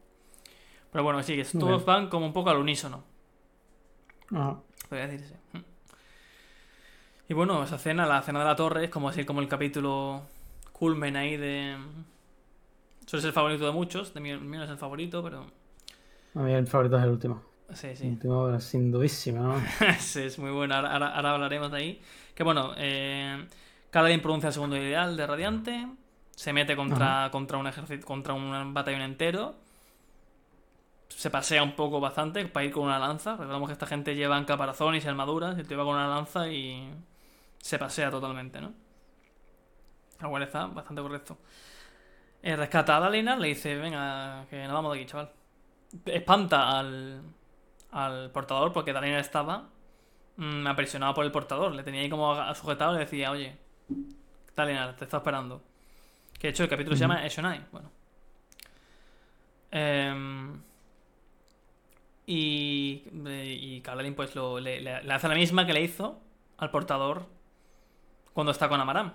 [0.92, 3.04] Pero bueno, sí, que todos van como un poco al unísono.
[4.34, 4.60] Ajá.
[4.90, 5.36] Podría decirse.
[7.30, 10.24] Y bueno, esa cena, la cena de la torre, es como así como el capítulo
[10.72, 11.76] culmen ahí de...
[13.06, 15.46] Suele ser el favorito de muchos, de mí, el mío no es el favorito, pero...
[16.36, 17.42] A mí el favorito es el último.
[17.74, 18.08] Sí, El sí.
[18.08, 19.62] último, sin dudísima, ¿no?
[20.00, 20.76] sí, es muy bueno.
[20.76, 22.02] Ahora, ahora- ahora hablaremos de ahí.
[22.34, 23.46] Que bueno, eh,
[23.90, 25.88] Kaladin pronuncia el segundo ideal de Radiante.
[26.38, 29.56] Se mete contra, contra un ejército, contra un batallón entero.
[31.10, 33.32] Se pasea un poco bastante para ir con una lanza.
[33.32, 35.58] Recordamos que esta gente lleva caparazones y armaduras.
[35.58, 36.94] Y tío va con una lanza y
[37.58, 38.72] se pasea totalmente, ¿no?
[40.20, 41.40] Lo cual está bastante correcto.
[42.44, 45.32] Eh, rescata a Dalinar, le dice, venga, que nos vamos de aquí, chaval.
[46.06, 47.24] Espanta al,
[47.90, 49.70] al portador porque Dalinar estaba
[50.36, 51.74] mm, aprisionado por el portador.
[51.74, 53.58] Le tenía ahí como sujetado y le decía, oye,
[54.56, 55.64] Dalinar, te está esperando.
[56.40, 57.66] Que de hecho el capítulo se llama Eshonai.
[57.72, 57.92] Bueno.
[59.72, 60.62] Em,
[62.26, 66.20] y, y Kaladin pues lo, le, hace la misma que le hizo
[66.58, 67.26] al portador
[68.34, 69.14] cuando está con Amaram.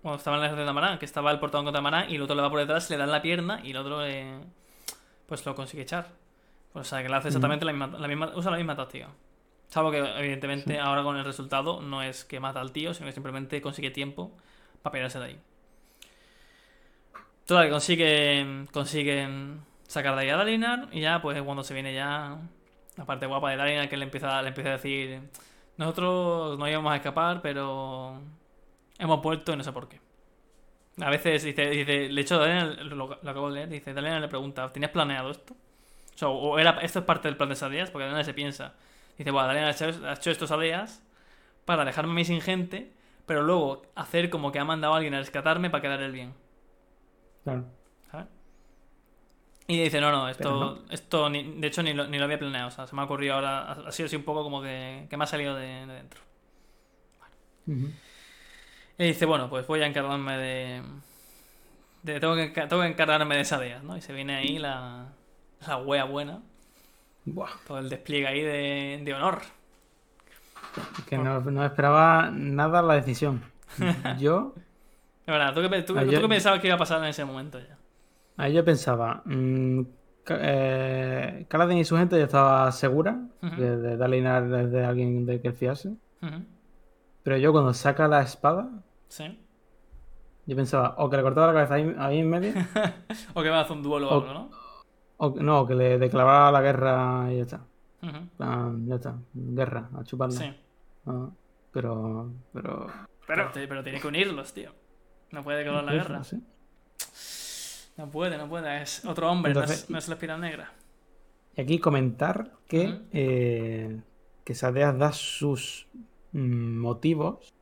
[0.00, 2.34] Cuando estaba en ejército de Amaram, que estaba el portador contra Amaram y el otro
[2.34, 4.40] le va por detrás, le da en la pierna y el otro le,
[5.26, 6.08] pues lo consigue echar.
[6.74, 9.08] O sea, que le hace exactamente la, misma, la misma, usa la misma táctica.
[9.68, 10.78] Salvo que, evidentemente, Sí.
[10.78, 14.32] ahora con el resultado no es que mata al tío, sino que simplemente consigue tiempo
[14.82, 15.40] para pirarse de ahí.
[17.46, 22.38] Total, consiguen, consiguen sacar de ahí a Dalinar y ya, pues cuando se viene ya
[22.96, 25.20] la parte guapa de Dalinar que le empieza, le empieza a decir
[25.76, 28.20] nosotros no íbamos a escapar, pero
[28.98, 30.00] hemos vuelto y no sé por qué.
[31.00, 34.28] A veces dice, dice de hecho, Dalinar, lo, lo acabo de leer, dice, Dalinar le
[34.28, 35.54] pregunta, ¿tenías planeado esto?
[36.14, 38.74] O sea, o era, esto es parte del plan de Sadeas, porque Dalinar se piensa,
[39.16, 41.02] dice, bueno, Dalinar ha hecho, ha hecho estos Sadeas
[41.64, 42.92] para dejarme a mí sin gente,
[43.26, 46.34] pero luego hacer como que ha mandado a alguien a rescatarme para quedar el bien.
[47.44, 47.64] Claro.
[48.10, 48.26] ¿sabes?
[49.66, 50.50] Y dice, no, no, esto,
[50.84, 50.92] no.
[50.92, 53.04] esto ni- de hecho ni lo, ni lo había planeado, o sea, se me ha
[53.04, 55.94] ocurrido ahora, ha sido así un poco como que, que me ha salido de, de
[55.94, 56.20] dentro.
[57.66, 57.92] Ujú.
[58.98, 60.82] Y dice, bueno, pues voy a encargarme de...
[62.02, 63.96] de tengo, que, tengo que encargarme de esa DEA, ¿no?
[63.96, 65.12] Y se viene ahí la,
[65.66, 66.42] la wea buena.
[67.24, 69.42] Buah, Todo el despliegue ahí de, de honor.
[71.08, 73.42] que no, no esperaba nada la decisión.
[74.18, 74.54] Yo,
[75.24, 77.58] Es verdad, ¿tú qué, tú- Ah, qué pensabas que iba a pasar en ese momento
[77.58, 77.78] ya?
[78.38, 79.80] ahí yo pensaba, mm,
[80.30, 85.48] eh, Kaladin y su gente ya estaba segura de, de Dalinar desde alguien de que
[85.48, 85.90] él fiase.
[86.22, 86.44] Ujú.
[87.22, 88.68] Pero yo cuando saca la espada,
[89.08, 89.38] Sí.
[90.46, 92.52] yo pensaba, o que le cortaba la cabeza ahí, ahí en medio,
[93.34, 94.50] O que va a hacer un duelo o O- algo, ¿no?
[95.18, 97.60] o que- no, que le declaraba la guerra y ya está.
[98.00, 100.34] Ya está, guerra, a chuparla.
[100.36, 100.52] Sí.
[101.06, 101.28] Ah,
[101.72, 102.86] pero, pero,
[103.26, 104.72] Pero, te- pero tiene que unirlos, tío.
[105.32, 106.22] No puede acabar la guerra.
[107.96, 108.82] no puede, no puede.
[108.82, 110.72] Es otro hombre, no, es, no es la espiral negra.
[111.56, 114.00] Y aquí comentar que, eh,
[114.44, 115.86] que Sadeas da sus
[116.32, 117.52] mm, motivos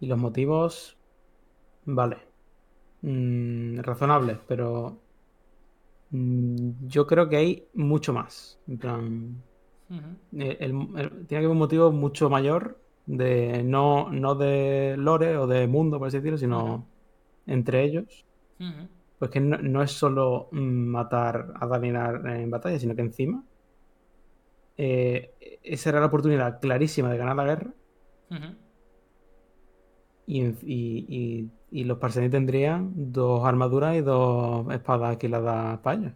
[0.00, 0.96] y los motivos,
[1.84, 2.18] vale,
[3.02, 5.00] mm, razonables, pero
[6.10, 8.58] mm, yo creo que hay mucho más.
[8.68, 9.42] En plan,
[10.38, 15.36] eh, el- el- tiene que haber un motivo mucho mayor de no, no de lore
[15.38, 16.86] o de mundo, por así decirlo, sino
[17.46, 18.26] entre ellos.
[19.18, 23.44] Pues que no, no es solo mm, matar a Dalinar en batalla, sino que encima
[24.76, 27.70] eh, esa era la oportunidad clarísima de ganar la guerra
[30.26, 35.80] y, y- y- y los Parseni tendrían dos armaduras y dos espadas que le da
[35.82, 36.12] para ellos.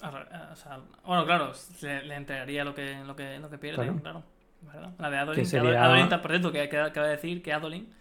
[0.00, 3.84] Arra- o sea, bueno, claro, le, le entregaría lo que, lo que, lo que pierde,
[3.84, 4.00] Claro.
[4.00, 4.22] claro.
[4.62, 4.92] ¿Verdad?
[4.98, 5.34] La de Adolin.
[5.36, 7.92] Que que sería- Adolin, por cierto, que, acaba de decir que Adolin,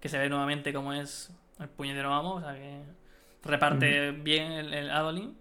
[0.00, 2.80] que se ve nuevamente como es el puñetero amo, o sea que
[3.42, 5.36] reparte bien el, el Adolin.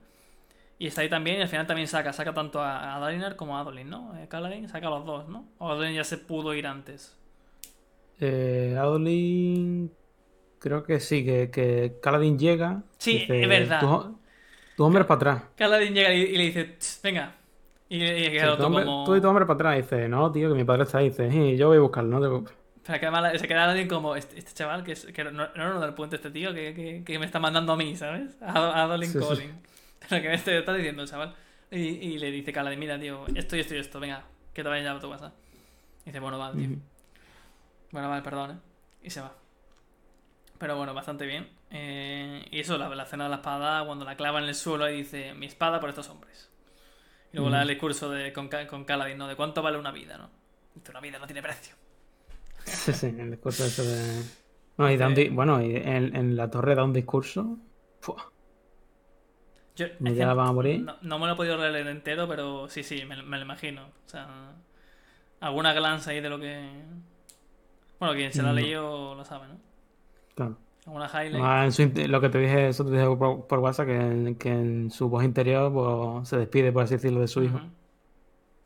[0.77, 3.57] Y está ahí también, y al final también saca, saca tanto a, a Dalinar como
[3.57, 4.13] a Adolin, ¿no?
[4.19, 5.47] Eh, Kaladin saca a los dos, ¿no?
[5.57, 7.17] O Adolin ya se pudo ir antes.
[8.19, 9.91] Eh, Adolin,
[10.59, 12.83] creo que sí, que, que Kaladin llega.
[12.97, 13.79] Sí, dice, es verdad.
[13.79, 14.19] "Tu-
[14.75, 15.43] Tus hombres para atrás.
[15.55, 17.33] Kaladin llega y, y le dice, "Tss, venga.
[17.95, 19.03] Y, y Sí, queda tu otro hombre- como...
[19.05, 19.77] Tú y tu hombre para atrás.
[19.77, 21.09] Dice, no, tío, que mi padre está ahí.
[21.09, 22.53] Dice, "Sí, yo voy a buscarlo, no te preocupes".
[22.85, 25.49] Pero que además se queda alguien como este, este chaval que, es, que no, no
[25.55, 28.37] uno del puente este tío que, que, que me está mandando a mí, ¿sabes?
[28.41, 29.25] A, a Adolin Sí, sí.
[29.25, 29.59] Colin.
[30.07, 31.33] Pero que me está diciendo el chaval.
[31.71, 34.23] Y, y le dice Kaladin, mira, tío, esto y esto y esto, venga,
[34.53, 35.33] que te vayas ya a tu casa.
[36.03, 36.69] Y dice, bueno, vale, tío.
[36.69, 36.79] Ujú.
[37.91, 38.55] Bueno, vale, perdón, ¿eh?
[39.03, 39.33] Y se va.
[40.59, 41.49] Pero bueno, bastante bien.
[41.71, 44.89] Eh, y eso, la, la escena de la espada, cuando la clava en el suelo
[44.89, 46.51] y dice, mi espada por estos hombres.
[47.39, 48.85] Y luego la el discurso de, con, con
[49.17, 49.27] ¿no?
[49.27, 50.29] De cuánto vale una vida, ¿no?
[50.73, 51.75] Dice, una vida no tiene precio.
[52.63, 54.23] Sí, sí, el discurso ese de.
[54.77, 57.57] No, y da un di- Bueno, y en, en la torre da un discurso.
[58.01, 58.31] Fua,
[59.75, 60.79] Yo, Me ya van a morir.
[60.85, 63.87] No, no me lo he podido leer entero, pero sí, sí, me, me lo imagino.
[64.05, 64.55] O sea,
[65.41, 66.69] alguna glance ahí de lo que.
[67.99, 68.53] Bueno, quien se lo ha No.
[68.53, 69.59] leído lo sabe, ¿no?
[70.35, 70.64] claro.
[70.85, 71.43] Alguna highlight.
[71.43, 74.35] Ah, en su lo que te dije, eso te dije por, por WhatsApp, que, en-
[74.35, 77.65] que en su voz interior pues, se despide, por así decirlo, de su hijo, Ujú.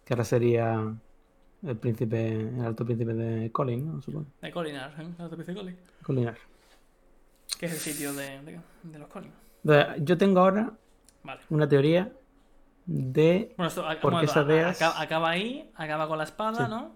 [0.04, 0.94] que ahora sería
[1.64, 4.02] el príncipe, el alto príncipe de Colin, ¿no?
[4.02, 4.26] Supongo.
[4.42, 5.08] De Colinar, ¿eh?
[5.18, 5.78] La autopista de Colin.
[6.04, 6.38] Colinar.
[7.58, 9.32] Que es el sitio de, de, de los Colin.
[10.04, 10.72] Yo tengo ahora
[11.24, 11.42] Vale.
[11.50, 12.12] una teoría
[12.86, 14.82] de Bueno, esto a- ¿Por bueno, qué Sadeas?
[14.82, 16.70] acaba, acaba ahí, acaba con la espada, Sí.
[16.72, 16.92] ¿no?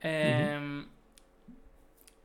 [0.00, 0.84] Eh,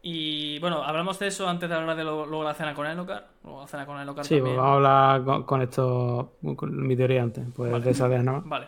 [0.10, 3.28] Y bueno, hablamos de eso antes de hablar de lo- luego la cena con Elokar.
[3.44, 4.56] Luego la cena con Elokar Sí, también.
[4.56, 7.84] vamos a hablar con, con esto, con mi teoría antes, pues Vale.
[7.84, 8.42] de esa vez más.
[8.46, 8.68] Vale.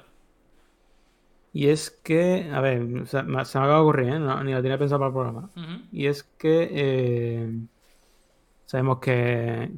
[1.53, 4.19] Y es que, a ver, se me, se me acaba de ocurrir, ¿eh?
[4.19, 5.49] No, ni lo tenía pensado para el programa.
[5.93, 7.53] Y es que eh,
[8.65, 9.71] sabemos que,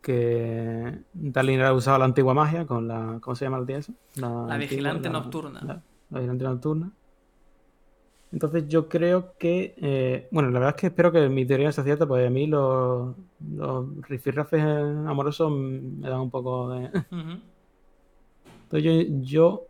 [0.00, 3.18] que Dalinar ha usado la antigua magia con la.
[3.20, 3.92] ¿Cómo se llama la tía esa?
[4.16, 5.60] La, antigua, vigilante la- nocturna.
[5.62, 6.90] La, la vigilante nocturna.
[8.32, 9.74] Entonces yo creo que.
[9.76, 12.46] eh, bueno, la verdad es que espero que mi teoría sea cierta, porque a mí
[12.46, 13.14] los,
[13.54, 16.88] los rifirrafes amorosos me dan un poco de.
[18.64, 19.66] Entonces yo, yo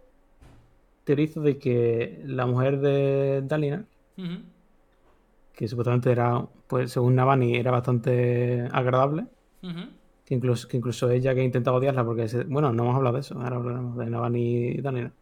[1.04, 3.84] teorizo de que la mujer de Dalinar
[4.16, 4.42] Ujú.
[5.54, 9.26] que supuestamente era, pues según Navani, era bastante agradable.
[10.24, 13.20] Que incluso, que incluso ella que intentaba odiarla, porque, se- bueno, no hemos hablado de
[13.20, 15.12] eso, ahora hablaremos de Navani y Daniela.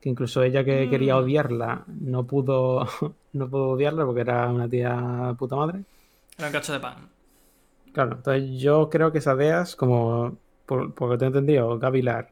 [0.00, 1.18] Que incluso ella que quería Mm.
[1.18, 2.86] odiarla no pudo,
[3.34, 5.84] no pudo odiarla porque era una tía puta madre.
[6.38, 7.08] Era un cacho de pan.
[7.92, 12.28] Claro, entonces yo creo que Sadeas, como por, por lo que te he entendido, Gavilar,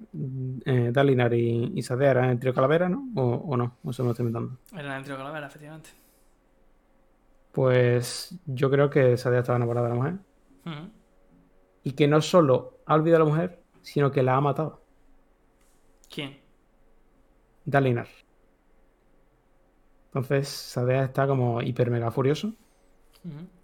[0.64, 3.08] eh, Dalinar y, y Sadeas eran el trío calavera, ¿no?
[3.16, 4.56] O, o no, o eso me lo estoy inventando.
[4.76, 5.90] Era el trío calavera, efectivamente.
[7.52, 10.14] Pues yo creo que Sadeas estaba enamorada de la mujer.
[10.66, 10.90] Ujú.
[11.84, 14.82] y que no solo ha olvidado a la mujer, sino que la ha matado.
[16.10, 16.37] ¿Quién?
[17.68, 18.08] Dalinar.
[20.06, 22.54] Entonces, Sadea está como hiper mega furioso.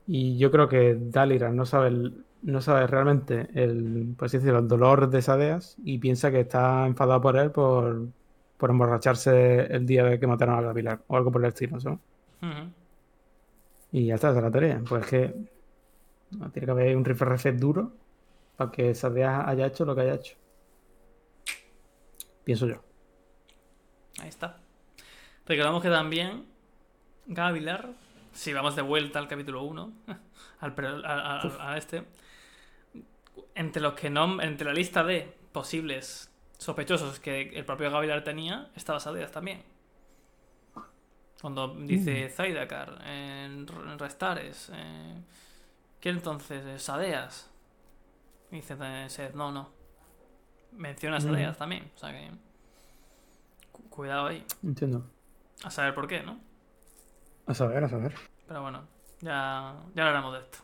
[0.06, 4.68] Y yo creo que Dalinar no sabe el- no sabe realmente el, pues decirlo, el
[4.68, 8.08] dolor de Sadeas y piensa que está enfadado por él por,
[8.58, 11.78] por emborracharse el día de que mataron a Gavilar o algo por el estilo.
[11.78, 11.98] Ujú.
[13.92, 14.82] Y ya está, esa es la teoría.
[14.86, 15.34] Pues es que
[16.52, 17.92] tiene que haber un refresh duro
[18.58, 20.36] para que Sadeas haya hecho lo que haya hecho.
[22.44, 22.82] Pienso yo.
[24.20, 24.58] Ahí está.
[25.46, 26.46] Recordamos que también
[27.26, 27.90] Gavilar,
[28.32, 29.92] si vamos de vuelta al capítulo 1,
[30.60, 32.04] al, al- al- a este,
[33.54, 38.70] entre los que no, entre la lista de posibles sospechosos que el propio Gavilar tenía,
[38.74, 39.62] estaba Sadeas también.
[41.40, 43.66] Cuando dice Zaidakar, en
[43.98, 45.20] Restares, eh,
[46.00, 46.82] ¿quién entonces?
[46.82, 47.50] Sadeas.
[48.50, 49.70] Dice eh, Seth, no, no.
[50.72, 51.90] Menciona a Sadeas también.
[51.94, 52.30] O sea que.
[53.74, 54.44] Cu- Cuidado ahí.
[54.62, 55.04] Entiendo.
[55.64, 56.38] A saber por qué, ¿no?
[57.46, 58.14] A saber, a saber.
[58.48, 58.84] Pero bueno,
[59.20, 60.58] ya, ya hablaremos de esto.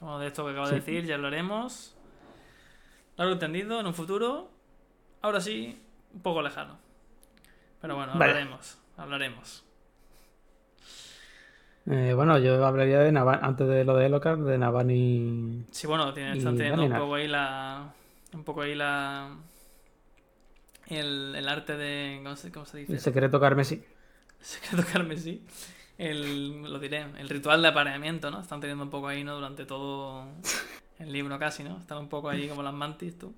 [0.00, 1.94] Como de esto que acabo de decir, ya hablaremos.
[3.16, 4.50] Largo entendido, en un futuro.
[5.22, 5.80] Ahora sí,
[6.14, 6.78] un poco lejano.
[7.80, 8.32] Pero bueno, Vale.
[8.32, 8.78] hablaremos.
[8.96, 9.64] Hablaremos.
[11.86, 15.64] Eh, bueno, yo hablaría de Navani, antes de lo de Elocar, de Navani.
[15.70, 17.92] Sí, bueno, tiene- Y están teniendo un poco ahí la.
[18.32, 19.30] Un poco ahí la.
[20.90, 22.20] El, el arte de.
[22.22, 22.92] ¿Cómo se, cómo se dice?
[22.92, 23.82] El secreto carmesí.
[24.40, 25.42] Secreto carmesí.
[25.98, 28.40] El, lo diré, el ritual de apareamiento, ¿no?
[28.40, 29.34] Están teniendo un poco ahí, ¿no?
[29.34, 30.24] Durante todo
[30.98, 31.78] el libro casi, ¿no?
[31.78, 33.34] Están un poco ahí como las mantis, tú.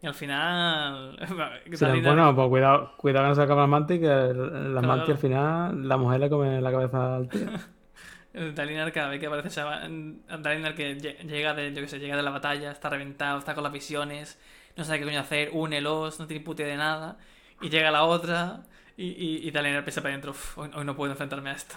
[0.00, 1.16] Y al final...
[1.36, 4.38] La- Dalinar- bueno, pues cuidado, cuidado que no se acaban las mantis, que el-
[4.74, 4.86] las Claro.
[4.86, 7.46] mantis al final la mujer le come la cabeza al tío.
[8.34, 12.16] El Dalinar cada vez que aparece Dalinar que lle- llega de, yo que sé, llega
[12.16, 14.38] de la batalla, está reventado, está con las visiones,
[14.76, 17.18] no sabe qué coño hacer, únelos, no tiene puta de nada,
[17.60, 18.62] y llega la otra,
[18.96, 21.76] y, y, y Dalinar piensa para adentro, "Uf, hoy, hoy no puedo enfrentarme a esto.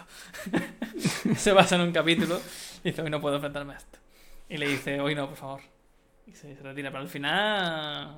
[1.36, 2.40] se basa en un capítulo,
[2.84, 4.00] y dice, hoy no puedo enfrentarme a esto.
[4.50, 5.62] Y le dice, hoy no, por favor.
[6.28, 8.16] Y se, se retira, pero al final...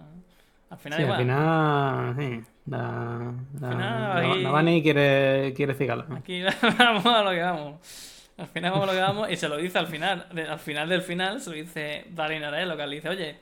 [0.69, 1.19] Al final Sí, al igual.
[1.19, 2.41] final, sí.
[2.67, 6.05] La, la- final, la- ahí- Navani quiere, quiere cigarla.
[6.15, 6.41] Aquí
[6.77, 8.21] vamos a lo que vamos.
[8.37, 10.27] Al final vamos a lo que vamos y se lo dice al final.
[10.49, 13.37] al final del final se lo dice Dalinar a él, lo que le dice, oye,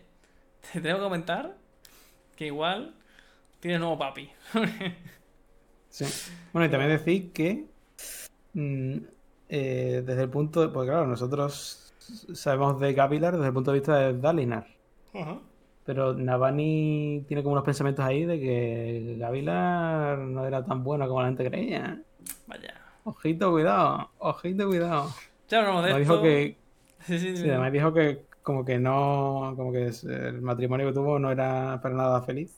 [0.74, 1.56] te tengo que comentar
[2.36, 2.96] que igual
[3.60, 4.30] tienes nuevo papi.
[5.92, 6.06] Sí.
[6.54, 7.66] Bueno, y también decir que
[8.54, 8.98] mm,
[9.50, 11.92] eh, desde el punto de, pues claro, nosotros
[12.34, 14.68] sabemos de Gavilar desde el punto de vista de Dalinar.
[15.86, 21.22] Pero Navani tiene como unos pensamientos ahí de que Gavilar no era tan bueno como
[21.22, 22.00] la gente creía.
[22.46, 22.76] Vaya.
[23.04, 25.10] Ojito, cuidado, ojito, cuidado.
[25.48, 26.00] Ya hablamos de esto.
[26.00, 26.58] dijo que,
[27.08, 27.38] Sí, sí, sí.
[27.38, 31.80] sí, además dijo que como que no, como que el matrimonio que tuvo no era
[31.84, 32.58] para nada feliz.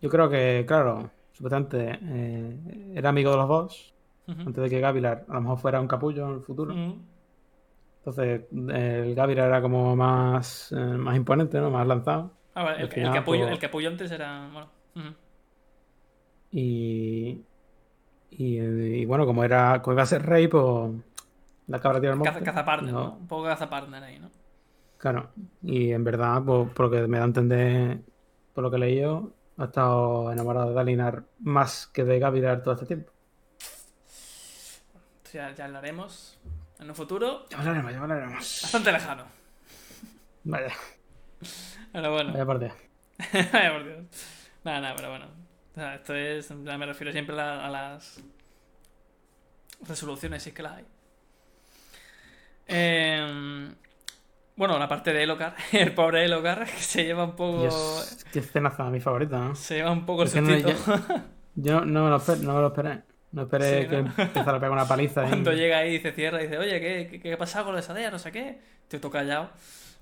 [0.00, 3.94] Yo creo que, claro, supuestamente eh, era amigo de los dos,
[4.26, 6.74] antes de que Gavilar a lo mejor fuera un capullo en el futuro.
[8.00, 11.70] Entonces, el Gavilar era como más, eh, más imponente, ¿no?
[11.70, 12.32] Más lanzado.
[12.56, 14.50] Ah, vale, el, Al el final, capullo, pues- el capullo antes era.
[14.52, 14.68] Bueno.
[16.50, 17.40] Y,
[18.30, 20.92] y, y bueno, como era, como iba a ser rey, pues
[21.66, 22.32] la cabra tira el monte.
[22.32, 23.12] Caza, caza partner, No, ¿no?
[23.16, 24.30] Un poco caza partner ahí, ¿no?
[24.98, 25.30] Claro.
[25.62, 27.98] Y en verdad, pues, por lo que me da a entender,
[28.54, 32.74] por lo que leí yo, ha estado enamorado de Dalinar más que de Gavilar todo
[32.74, 33.12] este tiempo.
[35.32, 36.38] Ya, ya hablaremos
[36.78, 38.60] en un futuro Ya hablaremos, ya hablaremos.
[38.62, 39.24] bastante lejano.
[40.44, 40.72] Vaya,
[41.92, 42.32] Pero bueno.
[42.32, 42.72] vaya parte.
[43.52, 43.98] Vaya por Dios.
[44.64, 45.26] Nada, nada, pero bueno.
[45.72, 46.46] O sea, esto es.
[46.46, 48.20] plan, Me refiero siempre a, a las
[49.86, 50.84] resoluciones, si es que las hay.
[52.66, 53.68] Eh,
[54.56, 57.62] bueno, la parte de Elocar, el pobre Elocar, que se lleva un poco.
[57.62, 59.54] Dios, qué escenaza, mi favorita, ¿no?
[59.54, 60.94] Se lleva un poco el no- sustito.
[61.56, 63.02] Yo no me lo esperé, no me lo esperé.
[63.32, 64.12] No esperé Sí, que ¿no?
[64.16, 65.22] empezara a pegar una paliza.
[65.28, 67.74] Cuando llega ahí y se cierra y dice, oye, ¿qué, qué, qué ha pasado con
[67.74, 68.10] la sadea?
[68.12, 68.60] No sé qué.
[68.86, 69.50] Te toca callado.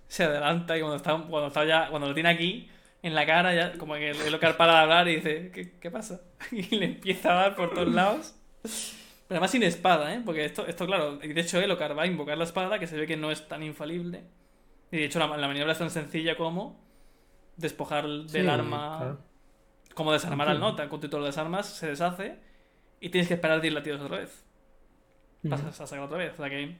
[0.06, 2.68] Se adelanta y cuando está, cuando está ya, cuando lo tiene aquí,
[3.02, 5.90] en la cara, ya como que el Elocar para de hablar y dice, ¿qué, qué
[5.90, 6.20] pasa?
[6.52, 8.34] Y le empieza a dar por todos lados.
[9.33, 10.22] Pero además sin espada, ¿eh?
[10.24, 12.97] Porque esto, esto claro, y de hecho Elocar va a invocar la espada, que se
[12.97, 14.24] ve que no es tan infalible.
[14.91, 16.80] Y de hecho la, la maniobra es tan sencilla como
[17.57, 19.18] despojar del Sí, arma, claro.
[19.95, 20.89] como desarmar al nota.
[20.89, 22.39] Con título de desarmas se deshace
[23.01, 24.45] y tienes que esperar 10 latidos otra vez
[25.49, 26.33] pasas a sacar otra vez.
[26.35, 26.76] O sea que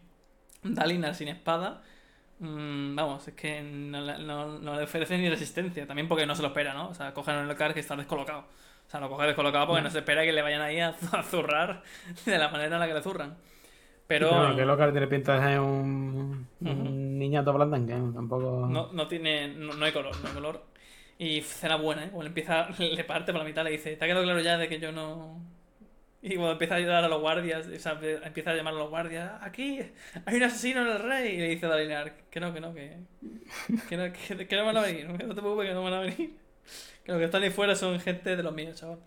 [0.63, 1.83] Dalinar sin espada,
[2.41, 5.87] mm, vamos, es que no, le- no- no le ofrece ni resistencia.
[5.87, 6.89] También porque no se lo espera, ¿no?
[6.91, 8.47] O sea, cogen un Elocar que está descolocado.
[8.93, 11.83] Sea, lo coge descolocado porque no se espera que le vayan ahí a, zurrar
[12.27, 13.37] de la manera en la que le zurran.
[14.07, 16.91] Pero Sí, que Lockhart tiene pinta ser un, un Ujú.
[16.91, 18.67] niñato blandengue, tampoco.
[18.69, 19.49] no, no tiene.
[19.49, 20.67] No, no hay color, no hay color.
[21.19, 22.11] Y cena buena, ¿eh?
[22.11, 24.69] Cuando empieza, le parte por la mitad, le dice: ¿Te ha quedado claro ya de
[24.69, 25.41] que yo no.
[26.21, 28.91] Y cuando empieza a ayudar a los guardias, o sea, empieza a llamar a los
[28.91, 29.81] guardias, aquí
[30.25, 31.35] hay un asesino en el rey.
[31.35, 32.99] Y le dice a Dalinar, que no, que no, que,
[33.89, 35.95] que, no, que, que no van a venir, que no te preocupes, que no van
[35.95, 36.37] a venir.
[37.05, 38.99] Que los que están ahí fuera son gente de los míos, chaval.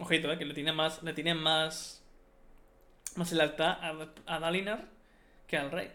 [0.00, 2.04] Ojito, eh, que le tienen más, le tienen más,
[3.16, 3.94] más lealtad a,
[4.26, 4.88] a Dalinar
[5.46, 5.90] que al rey.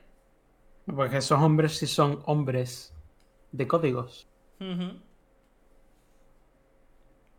[0.85, 2.93] Porque esos hombres sí son hombres
[3.51, 4.27] de códigos.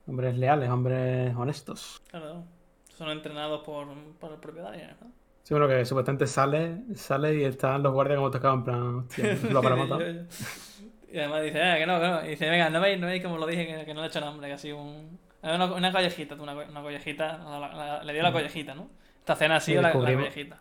[0.07, 2.03] Hombres leales, hombres honestos.
[2.09, 2.45] Claro,
[2.97, 3.87] son entrenados por,
[4.19, 5.13] por el propio Dalinar, ¿no?
[5.45, 9.39] Sí, bueno, que supuestamente sale, sale y están los guardias como tocados en plan, hostia,
[9.51, 10.27] lo para matar.
[11.11, 12.25] Y además dice, ah, que no, que no.
[12.27, 14.11] Y dice, venga, no veis, no veis como lo dije, que, que no le he
[14.11, 15.19] hecho nombre, que ha sido un.
[15.43, 17.39] Una, una collejita, una, una collejita.
[17.39, 18.89] la- la- le dio la collejita, ¿no?
[19.21, 20.59] Esta cena ha sido Sí, la, la collejita.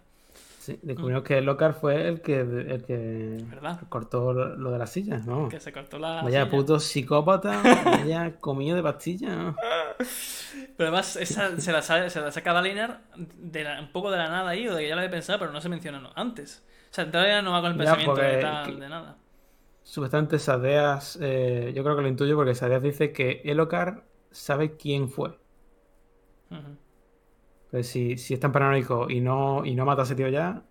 [0.60, 3.80] Sí, descubrimos que Lockhart fue el que, el que ¿Verdad?
[3.88, 5.48] cortó lo de las sillas, ¿no?
[5.50, 6.22] Que se cortó la.
[6.24, 6.52] Vaya silla.
[6.52, 9.56] puto psicópata, vaya comido de pastillas.
[10.78, 14.30] Pero además, esa se la, se la saca Dalinar de la- un poco de la
[14.30, 16.64] nada ahí, o de que ya lo había pensado, pero no se menciona no, antes.
[16.92, 19.16] O sea, Dalinar no va con el Ya, pensamiento de tal, que- de nada.
[19.88, 25.10] Supuestamente Sadeas, eh, yo creo que lo intuyo porque Sadeas dice que Elokar sabe quién
[25.10, 25.40] fue.
[26.52, 26.78] Ujú.
[27.70, 30.64] Pues si, si es tan paranoico y no, y no mata a ese tío ya,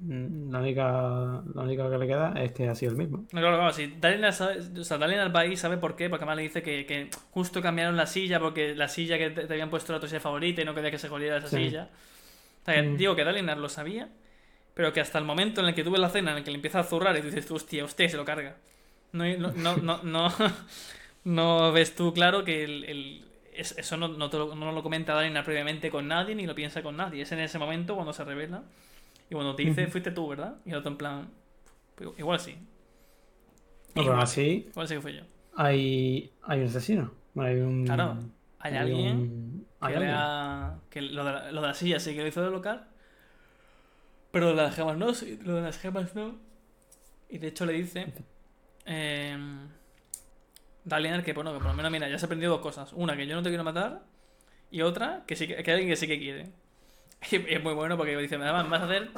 [0.00, 3.26] mm, la única, la única que le queda es que ha sido el mismo.
[3.32, 3.94] No, claro, claro, sí.
[4.00, 6.86] Dalinar, sabe, o sea, Dalinar va ahí, sabe por qué, porque además le dice que,
[6.86, 10.06] que justo cambiaron la silla porque la silla que te, te habían puesto era tu
[10.06, 11.56] silla favorita y no quería que se jodiera esa Sí.
[11.56, 11.90] silla.
[12.62, 12.96] O sea, Mm.
[12.96, 14.10] digo que Dalinar lo sabía,
[14.74, 16.56] pero que hasta el momento en el que tuve la cena, en el que le
[16.56, 18.56] empieza a zurrar y tú dices, hostia, hostia, se lo carga.
[19.12, 20.28] No, no, no, no,
[21.24, 24.82] no, ves tú claro que el, el- es- eso no, no, te lo, no lo
[24.82, 27.22] comenta Dalinar previamente con nadie ni lo piensa con nadie.
[27.22, 28.62] Es en ese momento cuando se revela
[29.30, 30.56] y cuando te dice, fuiste tú, ¿verdad?
[30.66, 31.28] Y el otro en plan,
[31.96, 32.56] "Pues igual sí.
[33.94, 35.22] No, pero aún así Igual sí que fui yo.
[35.56, 37.12] hay, hay un asesino.
[37.34, 37.84] Bueno, hay un.
[37.84, 38.16] Claro,
[38.58, 40.14] hay alguien un- que, hay le alguien.
[40.16, 42.86] ha- que lo, de la, lo de la silla sí que lo hizo de local,
[44.34, 45.06] pero lo de las gemas no,
[45.44, 46.38] lo de las gemas no.
[47.30, 48.12] Y de hecho le dice
[48.84, 49.36] eh,
[50.84, 52.92] Dalinar que, bueno, que por lo menos, mira, ya se ha aprendido dos cosas.
[52.92, 54.02] Una, que yo no te quiero matar,
[54.70, 56.48] y otra, que sí que, que hay alguien que sí que quiere.
[57.30, 59.08] Y es muy bueno porque dice, además, vas a hacer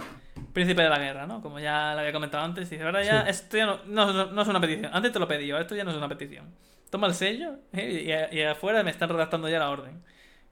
[0.52, 1.42] príncipe de la guerra, ¿no?
[1.42, 2.70] Como ya lo había comentado antes.
[2.70, 3.30] Dice, ahora ya, Sí.
[3.30, 4.90] esto ya no, no, no- no es una petición.
[4.94, 6.54] Antes te lo pedí, ahora esto ya no es una petición.
[6.90, 8.28] Toma el sello ¿eh?
[8.32, 10.04] y, y afuera me están redactando ya la orden.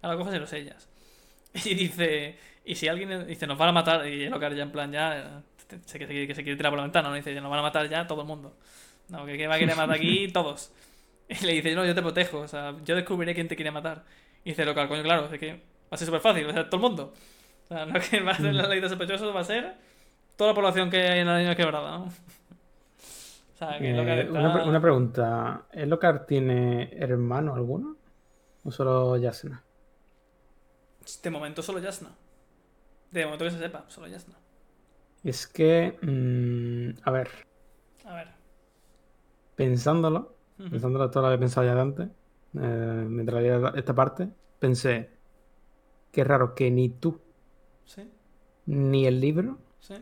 [0.02, 0.88] Ahora coges y lo sellas.
[1.64, 4.90] Y dice, y si alguien dice, nos van a matar, y Elocar ya en plan,
[4.92, 5.24] ya, eh,
[5.84, 7.14] sé que, se quiere- que se quiere tirar por la ventana, ¿no?
[7.14, 8.56] Dice, nos van a matar ya todo el mundo.
[9.08, 10.72] No, que, que va a querer matar aquí todos.
[11.28, 14.04] Y le dice, no, yo te protejo, o sea, yo descubriré quién te quiere matar.
[14.44, 15.58] Y dice Elocar, coño, claro, es que va
[15.92, 17.12] a ser súper fácil, o sea, todo el mundo.
[17.64, 19.74] O sea, no es que va a ser la ley de sospechosos, va a ser
[20.36, 22.04] toda la población que hay en la línea quebrada, ¿no?
[22.04, 24.32] O sea, que Eh, Elocar está...
[24.38, 25.62] una, pre- una pregunta.
[25.72, 27.96] ¿Elokar tiene hermano alguno?
[28.64, 29.62] ¿O solo Yasna?
[31.22, 32.08] De momento solo Yasna.
[33.14, 34.36] De momento que se sepa, solo Yasna.
[35.24, 35.98] Es que.
[36.02, 37.28] mm, a ver,
[38.04, 38.28] A ver.
[39.54, 40.38] pensándolo,
[40.68, 42.08] pensándolo todo lo que he pensado ya antes,
[42.54, 45.10] eh, mientras leía esta parte, pensé.
[46.12, 47.20] Qué raro que ni tú
[47.84, 48.02] Sí,
[48.66, 49.94] ni el libro sí.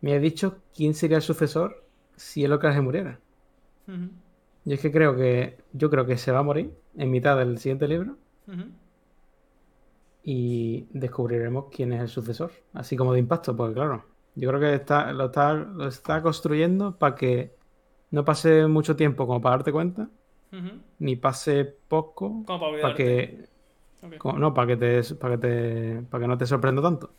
[0.00, 3.20] me haya dicho quién sería el sucesor si Elokar se muriera.
[3.88, 4.08] Ujú,
[4.64, 5.58] Yo es que creo que.
[5.72, 8.18] Yo creo que se va a morir en mitad del siguiente libro.
[10.22, 14.04] Y descubriremos quién es el sucesor, así como de impacto, porque claro,
[14.34, 17.52] yo creo que está, lo, está, lo está construyendo para que
[18.10, 20.08] no pase mucho tiempo como para darte cuenta,
[20.98, 23.44] ni pase poco Como para para que,
[24.02, 24.16] Ok.
[24.18, 27.10] como- no, para que te, para que te, para que no te sorprenda tanto.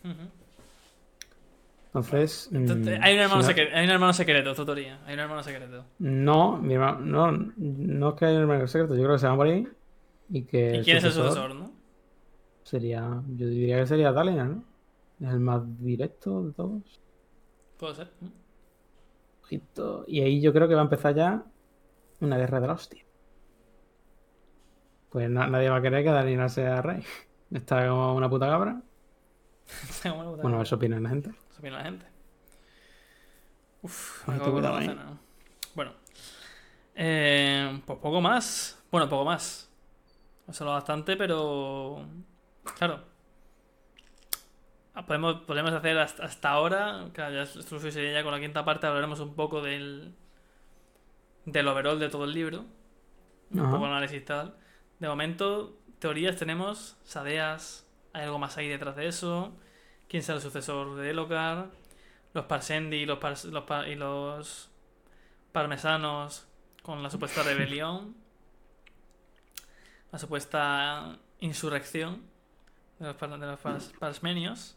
[1.87, 4.99] Entonces, Entonces, mm, hay, un hermano si no- secreto, hay un hermano secreto, tu teoría.
[5.05, 5.85] Hay un hermano secreto.
[5.99, 9.27] no, mi hermano, no, no es que haya un hermano secreto, yo creo que se
[9.27, 9.77] va a morir
[10.29, 11.72] y que ¿Y quién es el sucesor, no?
[12.63, 14.63] Sería, yo diría que sería Dalinar, ¿no?
[15.21, 16.99] Es el más directo de todos.
[17.77, 18.11] Puede ser.
[18.21, 18.29] ¿no?
[19.43, 20.05] Ojito.
[20.07, 21.43] Y ahí yo creo que va a empezar ya
[22.19, 23.03] una guerra de la hostia.
[25.09, 27.03] Pues na- nadie va a querer que Dalinar sea rey.
[27.51, 28.81] Está como una puta cabra.
[30.03, 31.29] bueno, Bueno, eso opina la gente.
[31.51, 32.05] Eso opina la gente.
[33.81, 34.87] Uf, me acabo de ahí.
[34.87, 35.19] cena.
[35.75, 35.91] Bueno.
[36.95, 38.81] Eh, pues poco más.
[38.91, 39.69] Bueno, poco más.
[40.47, 42.05] No solo bastante, pero.
[42.77, 43.03] Claro.
[44.95, 47.09] Ah, Podemos, podemos hacer hasta, hasta ahora.
[47.13, 48.87] Claro, ya esto sería ya con la quinta parte.
[48.87, 50.13] Hablaremos un poco del.
[51.45, 52.65] Del overall de todo el libro.
[53.51, 54.55] Un poco análisis y tal.
[54.99, 56.97] De momento, teorías tenemos.
[57.03, 57.87] Sadeas.
[58.13, 59.55] Hay algo más ahí detrás de eso.
[60.07, 61.69] ¿Quién será el sucesor de Elocar?
[62.33, 64.69] Los Parsendi y los, Pars- los pa- y los
[65.51, 66.47] parmesanos
[66.83, 68.15] con la supuesta rebelión.
[70.11, 72.21] La supuesta insurrección
[73.07, 74.75] de los, de los pas- Parsmenios.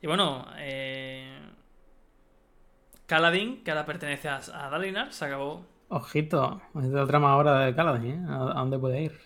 [0.00, 1.38] Y bueno, eh,
[3.06, 5.64] Kaladin, que ahora pertenece a, a Dalinar, se acabó.
[5.88, 8.26] Ojito, es de otra más hora de Caladín, ¿eh?
[8.28, 9.18] ¿A, dónde puede ir?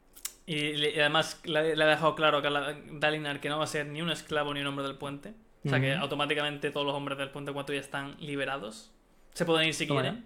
[0.47, 4.01] Y, además le, le ha dejado claro a Dalinar que no va a ser ni
[4.03, 5.35] un esclavo ni un hombre del puente.
[5.65, 8.91] O sea que automáticamente todos los hombres del puente 4 ya están liberados.
[9.33, 10.25] Se pueden ir si quieren.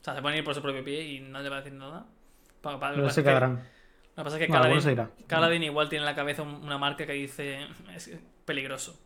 [0.00, 2.06] O sea, se pueden ir por su propio pie y nadie va a decir nada.
[2.60, 3.62] Pero se quedarán.
[4.16, 5.08] Lo que pasa es que Bueno, Kaladin.
[5.26, 8.10] Kaladin igual tiene en la cabeza un- una marca que dice es
[8.44, 8.98] peligroso.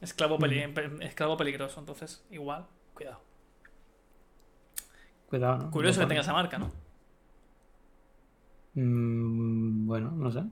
[0.00, 1.80] Esclavo, peli- pe- esclavo peligroso.
[1.80, 3.20] Entonces, igual, cuidado.
[5.28, 5.70] Cuidado, ¿no?
[5.70, 6.72] Curioso No que tenga esa marca, ¿no?
[8.74, 10.44] Mm, bueno, no sé.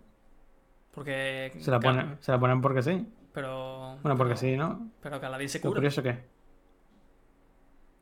[0.92, 1.52] Porque.
[1.60, 3.06] Se la, ponen, se la ponen porque sí.
[3.32, 3.98] Pero.
[4.02, 4.90] Bueno, porque pero- sí, ¿no?
[5.02, 5.74] Pero Kaladin se cura.
[5.74, 6.18] curioso que.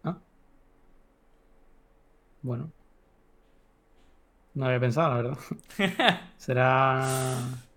[0.05, 0.17] ¿Ah?
[2.43, 2.71] Bueno.
[4.57, 5.39] No había pensado, la verdad.
[6.37, 7.05] Será.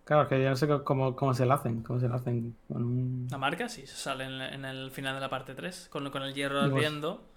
[0.06, 1.84] Claro, es que yo no sé cómo, cómo se la hacen.
[1.84, 3.28] Cómo se la hacen con un.
[3.30, 5.88] La marca sí, se sale en, en el final de la parte 3.
[5.92, 7.30] Con, con el hierro vos- ardiendo,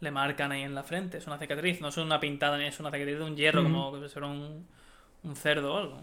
[0.00, 1.18] le marcan ahí en la frente.
[1.18, 3.92] Es una cicatriz, no es una pintada ni es una cicatriz de un hierro como
[4.00, 4.66] que fuera un,
[5.24, 6.02] un cerdo o algo.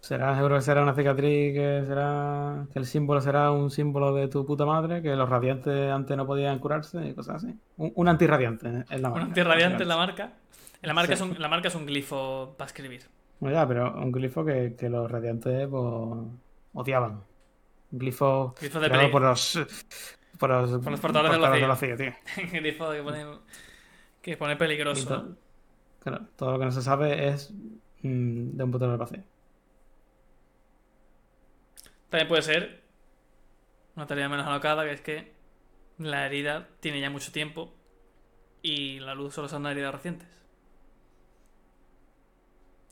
[0.00, 2.66] Será, seguro que será una cicatriz que será.
[2.72, 6.26] Que el símbolo será un símbolo de tu puta madre, que los radiantes antes no
[6.26, 7.54] podían curarse y cosas así.
[7.76, 9.26] Un, un antirradiante es la Un marca.
[9.28, 10.32] antirradiante en la marca.
[10.82, 11.12] En la marca, Sí.
[11.12, 13.02] es un, la marca es un glifo para escribir.
[13.40, 15.84] Bueno, ya, pero un glifo que, que los radiantes pues,
[16.72, 17.22] odiaban.
[17.92, 19.58] Un glifo Glifo de por los,
[20.38, 21.60] por los, Por los portadores portadores vacío.
[21.60, 22.12] del vacío, tío.
[22.60, 23.26] glifo que pone,
[24.22, 25.06] que pone peligroso.
[25.08, 25.36] to- ¿no?
[26.00, 27.52] claro, todo lo que no se sabe es
[28.02, 29.22] mm, de un portador del vacío.
[32.10, 32.82] También puede ser
[33.96, 35.32] una teoría menos alocada, que es que
[35.98, 37.72] la herida tiene ya mucho tiempo
[38.62, 40.28] y la luz solo son heridas recientes.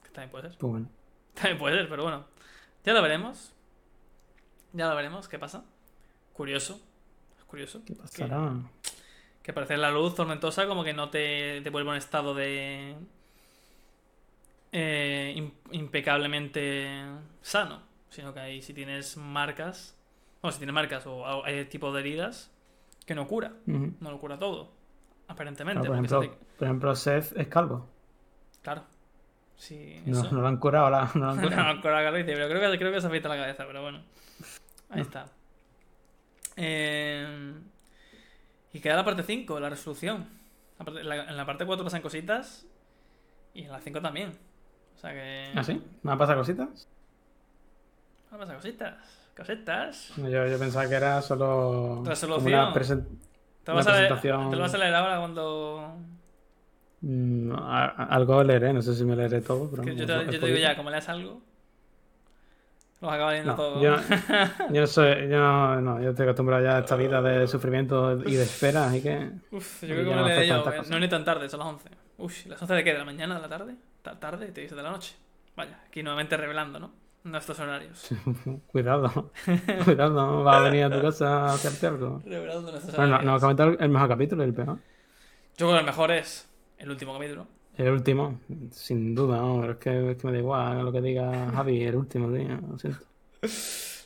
[0.02, 0.58] Que también puede ser.
[0.58, 0.88] Pues bueno.
[1.34, 2.26] También puede ser, pero bueno.
[2.84, 3.52] Ya lo veremos.
[4.72, 5.64] Ya lo veremos, qué pasa.
[6.32, 6.80] Curioso.
[7.38, 7.82] Es curioso.
[7.84, 8.52] ¿Qué Que, pasará?
[9.42, 12.94] que parece la luz tormentosa como que no te, te vuelve a un estado de...
[14.72, 17.02] eh, im- impecablemente
[17.40, 17.87] sano.
[18.10, 19.94] Sino que ahí si tienes marcas...
[20.40, 22.50] O si tienes marcas o hay tipo de heridas
[23.06, 23.52] que no cura.
[23.66, 24.70] No lo cura todo.
[25.26, 25.80] Aparentemente.
[25.80, 27.86] Claro, por, ejemplo, se te- por ejemplo, Seth es calvo.
[28.62, 28.82] Claro.
[29.56, 30.30] Sí, No, eso.
[30.32, 31.48] no lo han curado, la- no lo han No,
[31.82, 31.96] curado.
[31.96, 34.00] la calvicie, pero creo que, creo que se afeita la cabeza, pero bueno.
[34.90, 35.26] Ahí está.
[36.56, 37.52] Eh,
[38.72, 40.26] y queda la parte 5, la resolución.
[40.78, 42.66] La parte- la- en la parte 4 pasan cositas
[43.54, 44.38] y en la 5 también.
[44.96, 45.52] O sea que...
[45.54, 45.82] ¿Ah, sí?
[46.02, 46.88] ¿Me han pasado cositas?
[48.30, 48.94] Ah, pasan cositas.
[49.36, 50.12] Cositas.
[50.16, 52.52] Yo, yo pensaba que era solo Resolución.
[52.52, 53.06] una presen-
[53.64, 55.94] Te lo Una vas, a leer, presentación- te lo vas a leer ahora cuando...
[57.00, 60.06] Mm, a- a- algo leeré, no sé si me leeré todo, pero que yo es-
[60.06, 61.40] te, es yo te digo ya, como leas algo...
[63.00, 63.80] Los acabas leyendo No, todo.
[63.80, 63.94] yo,
[64.74, 68.14] yo no soy, yo no, no, yo estoy acostumbrado ya a esta vida de sufrimiento
[68.28, 70.72] y de espera, así que Uf, yo creo que no me leí yo.
[70.72, 70.82] eh.
[70.90, 71.88] No ni tan tarde, son las 11.
[72.18, 72.92] Uf, ¿las 11 de qué?
[72.94, 73.76] ¿De la mañana, de la tarde?
[74.02, 74.46] Ta- ¿Tarde?
[74.50, 75.14] Te dice de la noche.
[75.54, 76.90] Vaya, aquí nuevamente revelando, ¿no?
[77.30, 78.08] Nuestros horarios.
[78.68, 79.30] cuidado,
[79.84, 82.22] cuidado, va a venir a tu casa a hacerte algo.
[82.24, 83.24] Revelando nuestros Bueno, no, horarios.
[83.26, 84.78] no ha comentado el mejor capítulo y el peor.
[85.56, 86.48] Yo creo que el mejor es
[86.78, 87.46] el último capítulo.
[87.76, 88.40] El último,
[88.72, 91.82] sin duda, no, pero es que, es que me da igual lo que diga Javi,
[91.84, 93.00] el último, tío, lo siento.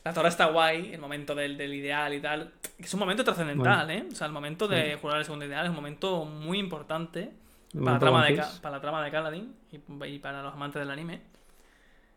[0.05, 2.53] La torre está guay, el momento del, del ideal y tal.
[2.77, 4.05] Es un momento trascendental, ¿eh?
[4.11, 7.31] O sea, el momento de jurar el segundo ideal es un momento muy importante
[7.73, 10.91] para la, trama de, para la trama de Kaladin y, y para los amantes del
[10.91, 11.23] anime.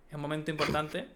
[0.09, 1.07] Es un momento importante.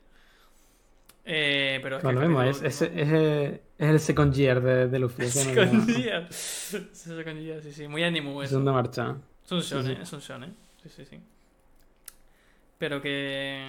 [1.25, 4.61] Eh, pero es que Bueno, mismo, capítulo es, es, es, el, es el second year
[4.61, 5.23] de, de Luffy.
[5.23, 6.33] no Second me- Year.
[6.33, 7.87] Second Year, sí, sí.
[7.87, 8.51] Muy animu eso.
[8.51, 9.15] Segunda marcha.
[9.45, 10.01] Es un shonen, sí.
[10.01, 10.55] es un shonen.
[10.83, 11.19] Sí, sí, sí.
[12.77, 13.67] Pero que...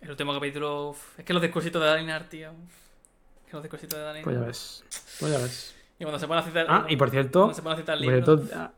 [0.00, 0.90] El último capítulo...
[0.90, 2.50] uf, Es que los discursitos de Dalinar, tío.
[2.50, 4.24] Es que los discursitos de Dalinar...
[4.24, 4.84] Pues ya ves.
[5.18, 5.74] Pues ya ves.
[5.98, 6.66] Y cuando se pone a citar...
[6.68, 8.40] Ah, y por cierto, Cuando se pone a citar por libros...
[8.46, 8.72] cierto, ha,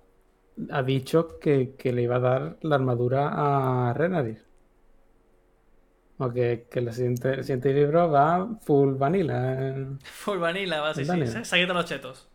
[0.78, 4.44] ha dicho que, que le iba a dar la armadura a Renadir.
[6.18, 9.54] O que, el, siguiente, el siguiente libro va full vanilla.
[9.70, 9.86] eh.
[10.02, 11.26] Full vanilla, va, sí, sí.
[11.26, 12.28] Se, se quita los chetos.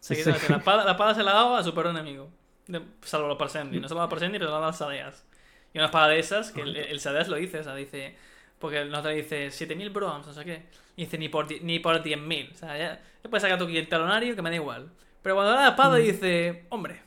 [0.00, 0.30] Se Sí.
[0.48, 2.28] La, espada, la espada se la daba a su peor enemigo.
[2.66, 3.80] De- salvo los Parsendi.
[3.80, 5.24] No solo a los Parsendi, pero a las Sadeas.
[5.72, 8.14] Y una espada de esas, que el, el Sadeas lo dice, o sea, dice...
[8.58, 10.62] Porque el otro dice 7000 broms, no sé qué.
[10.94, 12.52] Y dice ni por, ni por 10.000.
[12.52, 14.88] O sea, ya, ya puedes sacar tu talonario que me da igual.
[15.22, 16.02] Pero cuando da la espada Mm.
[16.02, 17.00] dice, hombre,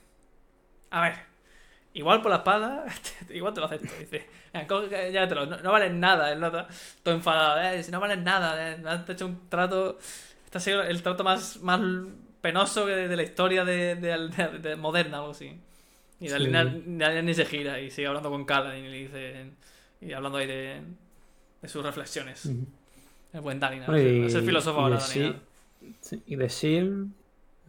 [0.90, 1.14] a ver,
[1.94, 2.86] igual por la espada,
[3.30, 3.88] igual te lo acepto.
[4.00, 4.28] Dice,
[5.12, 6.32] "Ya, te lo, no, no vales nada.
[6.32, 6.68] El nota,
[7.04, 9.98] todo enfadado, "Eh, si no vales nada, eh, has hecho un trato.
[10.46, 11.80] Este ha sido el trato más, más
[12.42, 15.58] penoso de, de la historia de, de- de- de moderna, algo así.
[16.20, 16.32] Y Sí.
[16.32, 19.46] Dalinar ni se gira y sigue hablando con Kaladin y le dice.
[20.02, 20.82] Y hablando ahí de,
[21.66, 22.46] sus reflexiones.
[22.46, 22.66] Ujú.
[23.34, 23.90] El buen Dalinar.
[23.90, 25.36] Bueno, a ser filósofo ahora, sí,
[26.26, 27.08] y de Seal.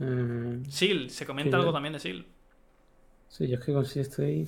[0.01, 2.25] eh, Seal, se comenta algo también de Seal.
[3.29, 4.45] sí, yo es que estoy.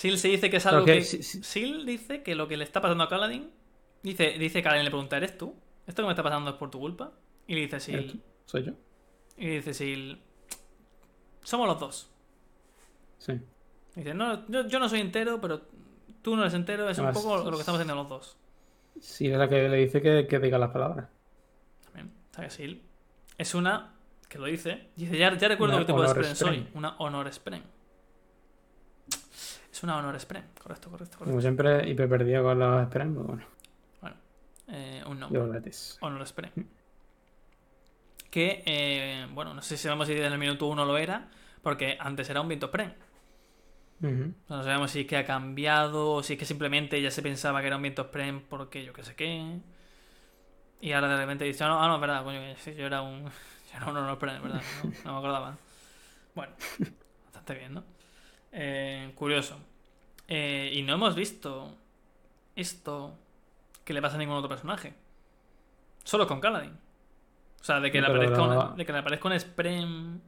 [0.00, 1.02] Seal se dice que es algo que.
[1.02, 3.50] Seal dice que lo que le está pasando a Kaladin.
[4.02, 5.54] Dice, dice Kaladin le pregunta, ¿eres tú?
[5.86, 7.12] ¿Esto que me está pasando es por tu culpa?
[7.46, 8.06] Y le dice ¿Eres Seal.
[8.06, 8.18] tú?
[8.46, 8.72] ¿Soy yo?
[9.36, 10.18] Y dice Seal.
[11.42, 12.10] Somos los dos.
[13.18, 13.34] Sí.
[13.94, 15.60] Dice, no, yo, yo no soy entero, pero
[16.22, 18.38] tú no eres entero, es un poco lo que estamos haciendo los dos.
[19.00, 21.08] Sí, es la que le dice que, que diga las palabras.
[21.84, 22.10] También.
[22.34, 22.80] Que Seal
[23.36, 23.96] es una.
[24.30, 24.88] que lo dice.
[24.96, 26.68] Dice, ya, ya recuerdo Una que tipo de spren soy.
[26.72, 27.62] Una honor spren.
[29.80, 30.44] Es una honor spren.
[30.62, 31.30] Correcto, correcto, correcto.
[31.30, 33.22] Como siempre, hiper perdido con los esperando.
[33.22, 33.46] Bueno,
[34.68, 35.40] Eh, un nombre.
[35.40, 35.96] Betis.
[36.02, 36.52] Honor Spren.
[38.30, 41.30] Que, eh, bueno, no sé si sabemos si en el minuto 1 lo era,
[41.62, 42.94] porque antes era un viento Spren.
[44.02, 44.34] Ujú.
[44.50, 47.62] No sabemos si es que ha cambiado o si es que simplemente ya se pensaba
[47.62, 49.60] que era un viento Spren porque yo qué sé qué.
[50.82, 53.00] Y ahora de repente dice, ah, no, ah, no, es verdad, coño, que yo era
[53.00, 53.24] un,
[53.72, 54.60] yo era un Honor Spren, ¿verdad?
[54.84, 55.56] No, no me acordaba.
[56.34, 56.52] Bueno,
[57.24, 57.84] bastante bien, ¿no?
[58.52, 59.58] Eh, curioso.
[60.30, 61.76] Eh, y no hemos visto
[62.56, 63.14] esto
[63.84, 64.94] que le pasa a ningún otro personaje.
[66.04, 66.72] Solo con Kaladin.
[67.60, 70.22] O sea, de que, le, aparezca de que le aparezca un Spren...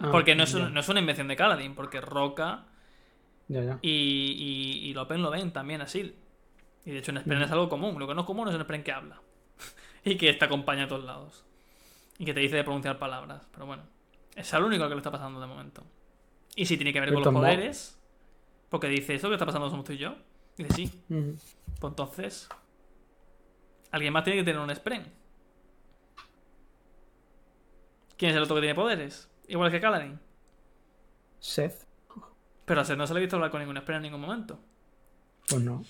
[0.00, 2.66] Ah, Porque no es, un- no es una invención de Kaladin, porque Roca
[3.48, 3.78] Ya, ya.
[3.82, 6.14] y, y, y Lopen lo ven también así.
[6.84, 7.42] Y de hecho un Spren Mm.
[7.42, 7.98] es algo común.
[7.98, 9.20] Lo que no es común es un Spren que habla.
[10.04, 11.44] y que te acompaña a todos lados.
[12.18, 13.48] Y que te dice de pronunciar palabras.
[13.50, 13.82] Pero bueno,
[14.36, 15.82] es al único que le está pasando de momento.
[16.54, 17.97] Y si tiene que ver con los poderes,
[18.68, 20.16] porque dice, ¿esto que está pasando somos tú y yo?
[20.56, 21.02] Dice, sí.
[21.08, 22.48] Pues entonces,
[23.90, 25.12] alguien más tiene que tener un Spren.
[28.16, 29.30] ¿Quién es el otro que tiene poderes?
[29.46, 30.18] Igual que Kaladin.
[31.38, 31.86] Seth.
[32.64, 34.58] Pero a Seth no se le ha visto hablar con ningún Spren en ningún momento.
[35.48, 35.84] Pues no.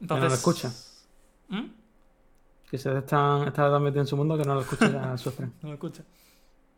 [0.00, 0.72] Entonces, no lo escucha.
[1.48, 1.66] ¿Mm?
[2.70, 5.30] Que Seth está, está tan metido en su mundo que no lo escucha a su
[5.30, 5.52] friend.
[5.62, 6.02] No lo escucha.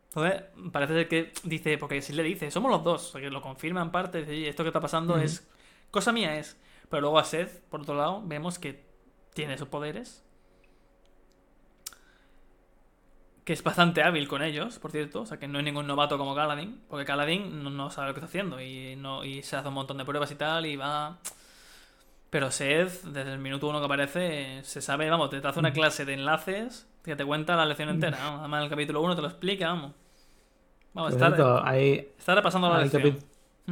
[0.09, 3.29] Entonces, parece ser que dice, porque si le dice, somos los dos, o sea, que
[3.29, 5.47] lo confirma en parte, dice, "Oye, esto que está pasando es
[5.91, 6.57] cosa mía es.
[6.89, 8.83] Pero luego a Seth, por otro lado, vemos que
[9.33, 10.23] tiene sus poderes.
[13.43, 15.21] Que es bastante hábil con ellos, por cierto.
[15.21, 16.81] O sea, que no es ningún novato como Kaladin.
[16.89, 18.59] Porque Kaladin no, no sabe lo que está haciendo.
[18.61, 20.65] Y, no, y se hace un montón de pruebas y tal.
[20.65, 21.19] Y va.
[22.29, 26.05] Pero Seth, desde el minuto uno que aparece, se sabe, vamos, te hace una clase
[26.05, 28.17] de enlaces que te cuenta la lección entera.
[28.19, 28.39] ¿no?
[28.39, 29.93] Además, en el capítulo 1 te lo explica, vamos.
[30.93, 33.19] Vamos, está, cierto, hay, está repasando la hay, lección.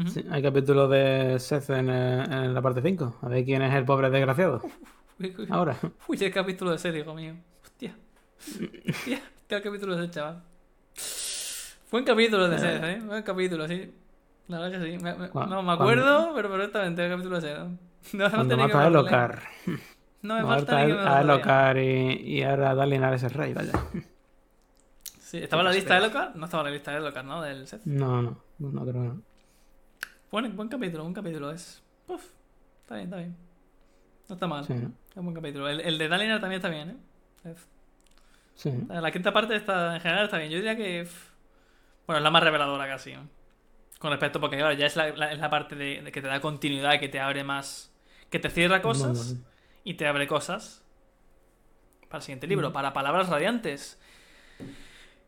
[0.08, 3.18] sí, hay capítulo de Seth en, eh, en la parte 5.
[3.22, 4.62] A ver quién es el pobre desgraciado.
[5.20, 5.76] Uy, uy, Ahora.
[6.08, 7.34] Uy, el capítulo de serie, hijo mío.
[7.64, 7.95] Hostia.
[8.90, 10.44] Hostia, qué capítulo de ese chaval.
[11.91, 13.02] Buen capítulo de Seth, ¿eh?
[13.04, 13.91] Buen capítulo, sí.
[14.48, 15.04] La verdad que sí.
[15.04, 17.68] Me- me- Cu- no me acuerdo, pero perfectamente el capítulo de Seth.
[18.14, 19.41] No falta ni que a Elocar.
[20.28, 21.22] No me Mata falta ni que me lo a.
[21.22, 23.72] Elocar y, y ahora Dalinar es el rey, vaya.
[25.20, 26.36] Sí, ¿Estaba en la lista de Elocar?
[26.38, 27.41] No estaba en la lista de Elocar, ¿no?
[27.41, 27.84] Del Seth.
[27.86, 29.22] No, no, no creo que no.
[30.32, 31.84] Buen, buen capítulo, buen capítulo es.
[32.08, 32.24] Uf,
[32.82, 33.36] está bien, está bien.
[34.30, 34.64] No está mal.
[34.66, 34.91] Sí, ¿no?
[35.12, 35.68] Es un buen capítulo.
[35.68, 36.98] El, el de Dalinar también está bien, ¿eh?
[37.52, 37.68] Es-
[38.56, 38.72] Sí.
[38.90, 40.49] La quinta parte está, en general está bien.
[40.49, 41.08] Yo diría que.
[42.08, 43.14] Bueno, es la más reveladora casi.
[43.14, 43.28] ¿no?
[43.99, 46.28] Con respecto, porque claro, ya es la, la- es la parte de, de que te
[46.28, 47.94] da continuidad, que te abre más.
[48.32, 49.36] Que te cierra cosas
[49.89, 50.84] y te abre cosas.
[52.09, 53.99] Para el siguiente libro, para Palabras Radiantes.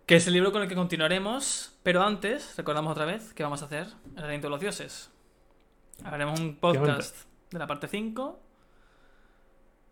[0.05, 1.77] Que es el libro con el que continuaremos.
[1.83, 3.87] Pero antes, recordamos otra vez que vamos a hacer
[4.17, 5.11] el aliento de los dioses.
[6.03, 7.15] Haremos un podcast
[7.51, 8.39] de la parte 5.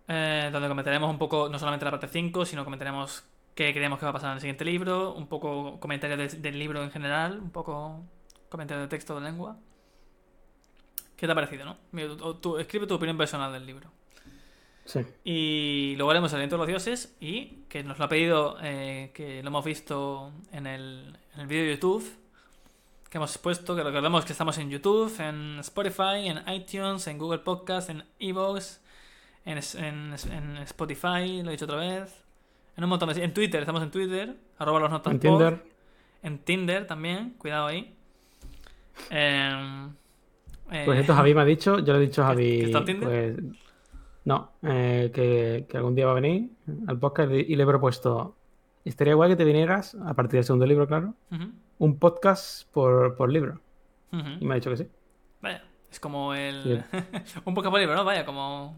[0.09, 3.25] eh, donde comentaremos un poco, no solamente la parte 5, sino comentaremos
[3.55, 5.13] qué creemos que va a pasar en el siguiente libro.
[5.13, 7.39] Un poco comentario de- del libro en general.
[7.39, 8.03] Un poco
[8.49, 9.57] comentario de texto de lengua.
[11.17, 11.77] ¿Qué te ha parecido, no?
[11.91, 12.13] Mira,
[12.59, 13.91] escribe tu opinión personal del libro.
[14.87, 15.01] Sí.
[15.23, 19.11] Y luego haremos el aliento de los dioses y que nos lo ha pedido, eh,
[19.13, 22.09] que lo hemos visto en el, en el vídeo de YouTube
[23.09, 27.39] que hemos puesto, que recordemos que estamos en YouTube, en Spotify, en iTunes, en Google
[27.39, 28.81] Podcast, en Evox,
[29.45, 32.23] en, en, en Spotify, lo he dicho otra vez,
[32.75, 33.23] en un montón de...
[33.23, 35.63] En Twitter, estamos en Twitter, arroba los notas En Tinder.
[36.21, 37.93] en Tinder también, cuidado ahí.
[39.09, 39.89] Em,
[40.71, 42.59] eh, Pues esto Javi me ha dicho, yo le he dicho a Javi.
[42.59, 43.35] ¿Que está en Tinder?
[43.35, 43.57] Pues,
[44.27, 46.49] no, eh, que, que algún día va a venir
[46.85, 48.35] al podcast y le he propuesto.
[48.83, 51.13] Estaría guay que te vinieras, a partir del segundo libro, claro,
[51.77, 53.61] un podcast por, por libro.
[54.11, 54.87] Y me ha dicho que sí.
[55.41, 56.83] Vaya, es como el.
[57.45, 58.03] un poco por libro, ¿no?
[58.03, 58.75] Vaya, como.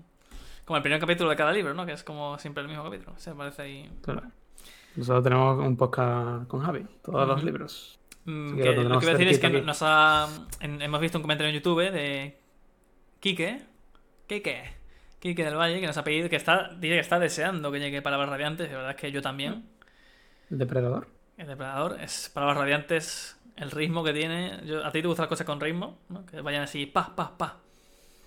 [0.66, 1.84] Como el primer capítulo de cada libro, ¿no?
[1.84, 3.14] Que es como siempre el mismo capítulo.
[3.18, 3.90] Se parece ahí.
[4.04, 4.22] Claro.
[4.96, 8.00] Nosotros tenemos un podcast con Javi, todos los libros.
[8.26, 9.62] Mm, que que lo que voy a decir es que aquí.
[9.62, 10.28] nos ha.
[10.60, 12.38] en- hemos visto un comentario en YouTube de.
[13.20, 13.62] Kike.
[14.28, 14.79] Kike.
[15.20, 18.02] Quique del Valle, que nos ha pedido, que está, dice que está deseando que llegue
[18.02, 19.66] Palabras Radiantes, la verdad es que yo también.
[20.50, 21.08] ¿El depredador?
[21.38, 24.60] El depredador es Palabras Radiantes, el ritmo que tiene.
[24.66, 26.26] Yo- a ti te gustan las cosas con ritmo, ¿no?
[26.26, 27.58] Que vayan así, pa, pa, pa.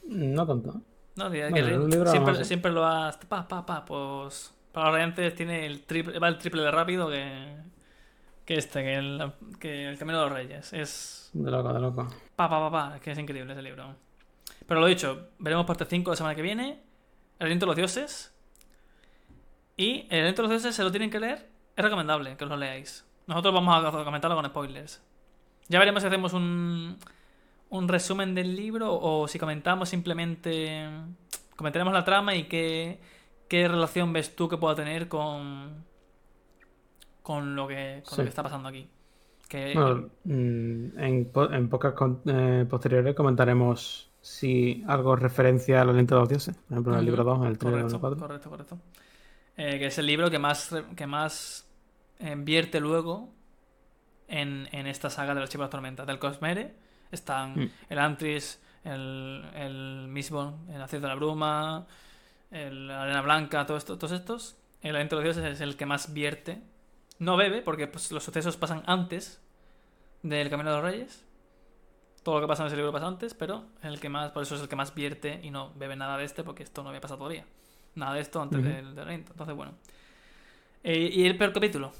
[0.06, 0.80] No tanto.
[1.16, 3.16] No, que- Bueno, el- libro siempre, a- siempre lo has.
[3.16, 3.84] Pa, pa, pa.
[3.84, 4.52] Pues.
[4.72, 7.56] Palabras Radiantes tiene el triple, va el triple de rápido que.
[8.44, 10.72] Que este, que el, que el Camino de los Reyes.
[10.72, 11.30] Es.
[11.32, 12.08] De loco, de loco.
[12.36, 12.96] Pa, pa, pa, pa.
[12.96, 13.94] Es que es increíble ese libro.
[14.66, 16.80] Pero lo dicho, veremos parte 5 la semana que viene.
[17.38, 18.34] El aliento de los dioses.
[19.76, 21.48] Y el aliento de los dioses se lo tienen que leer.
[21.76, 23.04] Es recomendable que os lo leáis.
[23.26, 25.02] Nosotros vamos a comentarlo con spoilers.
[25.68, 26.98] Ya veremos si hacemos un,
[27.70, 30.88] un resumen del libro o si comentamos simplemente.
[31.56, 33.00] Comentaremos la trama y qué,
[33.48, 35.84] qué relación ves tú que pueda tener con.
[37.22, 38.22] con lo que, con lo Sí.
[38.24, 38.88] que está pasando aquí.
[39.48, 41.94] Que, Bueno, mm, en, en pocas
[42.26, 46.56] eh, posteriores comentaremos si algo referencia al aliento de los dioses.
[46.56, 48.18] Por ejemplo, en el libro 2, en el 3 en el Correcto, 4.
[48.20, 48.78] correcto, correcto.
[49.56, 51.68] Eh, que es el libro que más, que más
[52.20, 53.28] eh, vierte luego
[54.28, 56.06] en, en esta saga de los las tormentas.
[56.06, 56.74] Del Cosmere
[57.10, 57.70] están Mm.
[57.90, 61.86] el Antris, el, el Mistborn, el Acero de la Bruma,
[62.50, 64.56] el Arena Blanca, todo esto, todos estos.
[64.80, 66.62] El Aliento de los Dioses es el que más vierte.
[67.18, 69.40] No bebe, porque pues, los sucesos pasan antes
[70.22, 71.24] del Camino de los Reyes.
[72.22, 74.54] Todo lo que pasa en ese libro pasa antes, pero el que más, por eso
[74.54, 77.00] es el que más vierte y no bebe nada de este, porque esto no había
[77.00, 77.44] pasado todavía.
[77.96, 79.32] Nada de esto antes del, del aliento.
[79.32, 79.72] Entonces, bueno.
[80.84, 81.92] Eh, y el peor capítulo.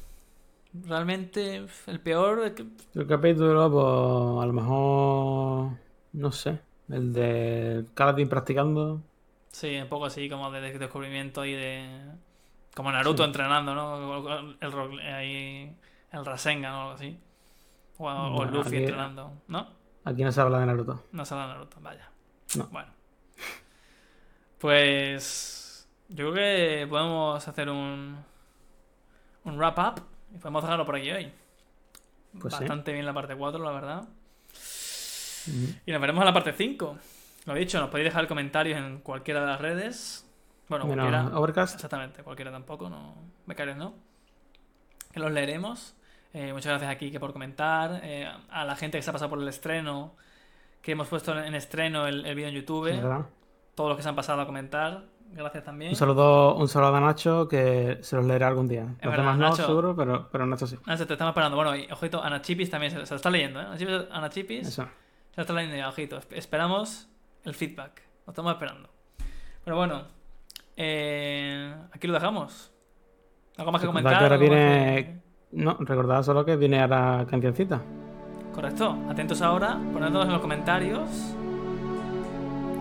[0.86, 2.42] Realmente, el peor.
[2.46, 2.66] eh, que-
[2.98, 5.78] El capítulo, pues a lo mejor.
[6.12, 6.60] No sé.
[6.88, 9.00] El de Kaladin practicando.
[9.50, 11.84] Sí, un poco así como de de- descubrimiento y de.
[12.74, 13.26] Como Naruto Sí.
[13.26, 14.54] entrenando, ¿no?
[14.60, 15.76] El, ahí,
[16.10, 17.18] el Rasengan o algo así.
[17.98, 19.66] O, o Bueno, Luffy aquí- entrenando, ¿no?
[20.04, 21.04] Aquí no se habla de Naruto.
[21.12, 22.10] No se habla de Naruto, vaya.
[22.56, 22.66] No.
[22.66, 22.90] Bueno.
[24.58, 25.88] Pues.
[26.08, 28.18] Yo creo que podemos hacer un.
[29.44, 30.02] Un wrap up.
[30.34, 31.32] Y podemos dejarlo por aquí hoy.
[32.40, 32.60] Pues sí.
[32.60, 34.08] Bastante bien la parte 4, la verdad.
[35.86, 36.98] Y nos veremos en la parte 5.
[37.44, 40.26] Lo dicho, nos podéis dejar comentarios en cualquiera de las redes.
[40.68, 41.38] Bueno, Menos cualquiera.
[41.38, 41.74] Overcast.
[41.74, 43.14] Exactamente, cualquiera tampoco, no.
[43.46, 43.94] Becarios no.
[45.12, 45.94] Que los leeremos.
[46.34, 48.00] Eh, muchas gracias a Kike por comentar.
[48.02, 50.14] eh, a la gente que se ha pasado por el estreno.
[50.80, 52.90] Que hemos puesto en estreno el, el vídeo en YouTube.
[53.74, 55.04] Todos los que se han pasado a comentar.
[55.34, 55.90] Gracias también.
[55.92, 58.82] Un saludo, un saludo a Nacho que se los leerá algún día.
[58.82, 59.66] Los verdad, demás no, Nacho.
[59.66, 60.76] seguro, pero, pero Nacho sí.
[60.96, 61.56] Se te estamos esperando.
[61.56, 63.64] Bueno, y ojito, Ana Chipis también se, se lo está leyendo, ¿eh?
[63.64, 64.82] Ana Chipis, Ana Chipis Eso.
[64.82, 66.20] se lo está leyendo ya, ojito.
[66.20, 67.08] Esp- Esperamos
[67.44, 68.02] el feedback.
[68.26, 68.90] Lo estamos esperando.
[69.64, 70.02] Pero bueno,
[70.76, 72.72] eh, aquí lo dejamos.
[73.56, 74.18] ¿Algo más que comentar?
[74.18, 77.80] que ahora ¿Algo más viene- que- No, recordad solo que viene a la cancioncita.
[78.54, 78.96] Correcto.
[79.08, 79.78] Atentos ahora.
[79.92, 81.08] Ponednos en los comentarios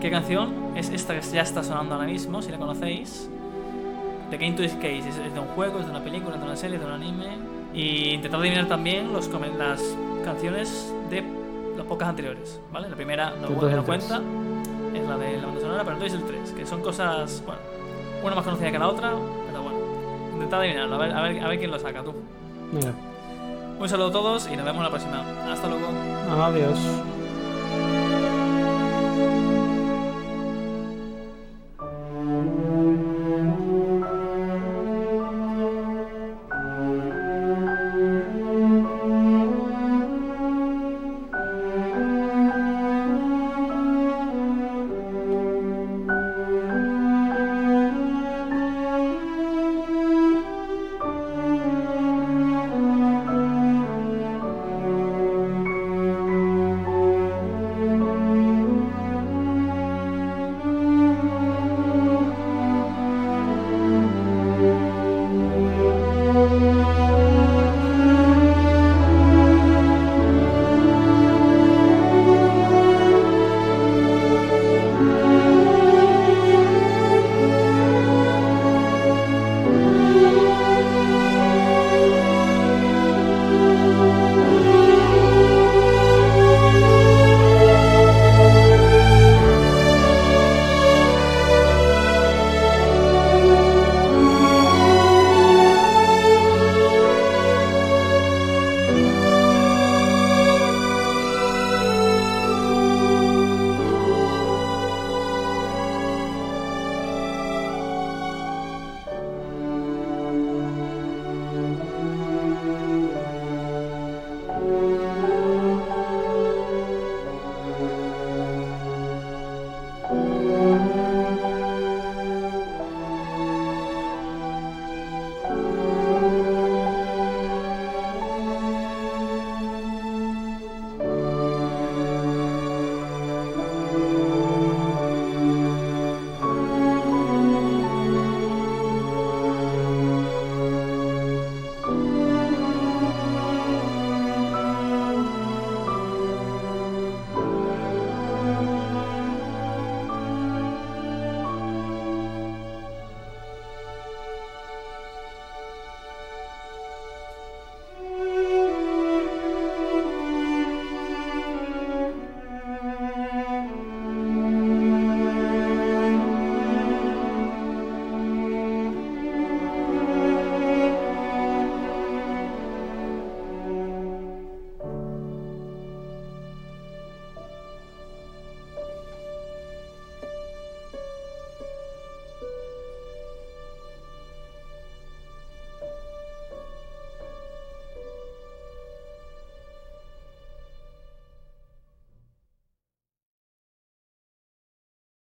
[0.01, 3.29] qué canción es esta que ya está sonando ahora mismo, si la conocéis.
[4.31, 6.47] The Game to Case es es de un juego, es de una película, es de
[6.47, 7.37] una serie, es de un anime.
[7.73, 11.23] Y intentad adivinar también los, las canciones de
[11.77, 12.89] los podcasts anteriores, ¿vale?
[12.89, 14.21] La primera no, no cuenta,
[14.93, 17.61] es la de la banda sonora, pero entonces el 3, que son cosas, bueno,
[18.23, 19.11] una más conocida que la otra,
[19.47, 19.79] pero bueno.
[20.33, 22.13] Intentad adivinarlo, a ver, a ver, a ver quién lo saca tú.
[22.73, 25.25] Un saludo a todos y nos vemos la próxima.
[25.51, 25.87] Hasta luego.
[26.43, 26.79] Adiós.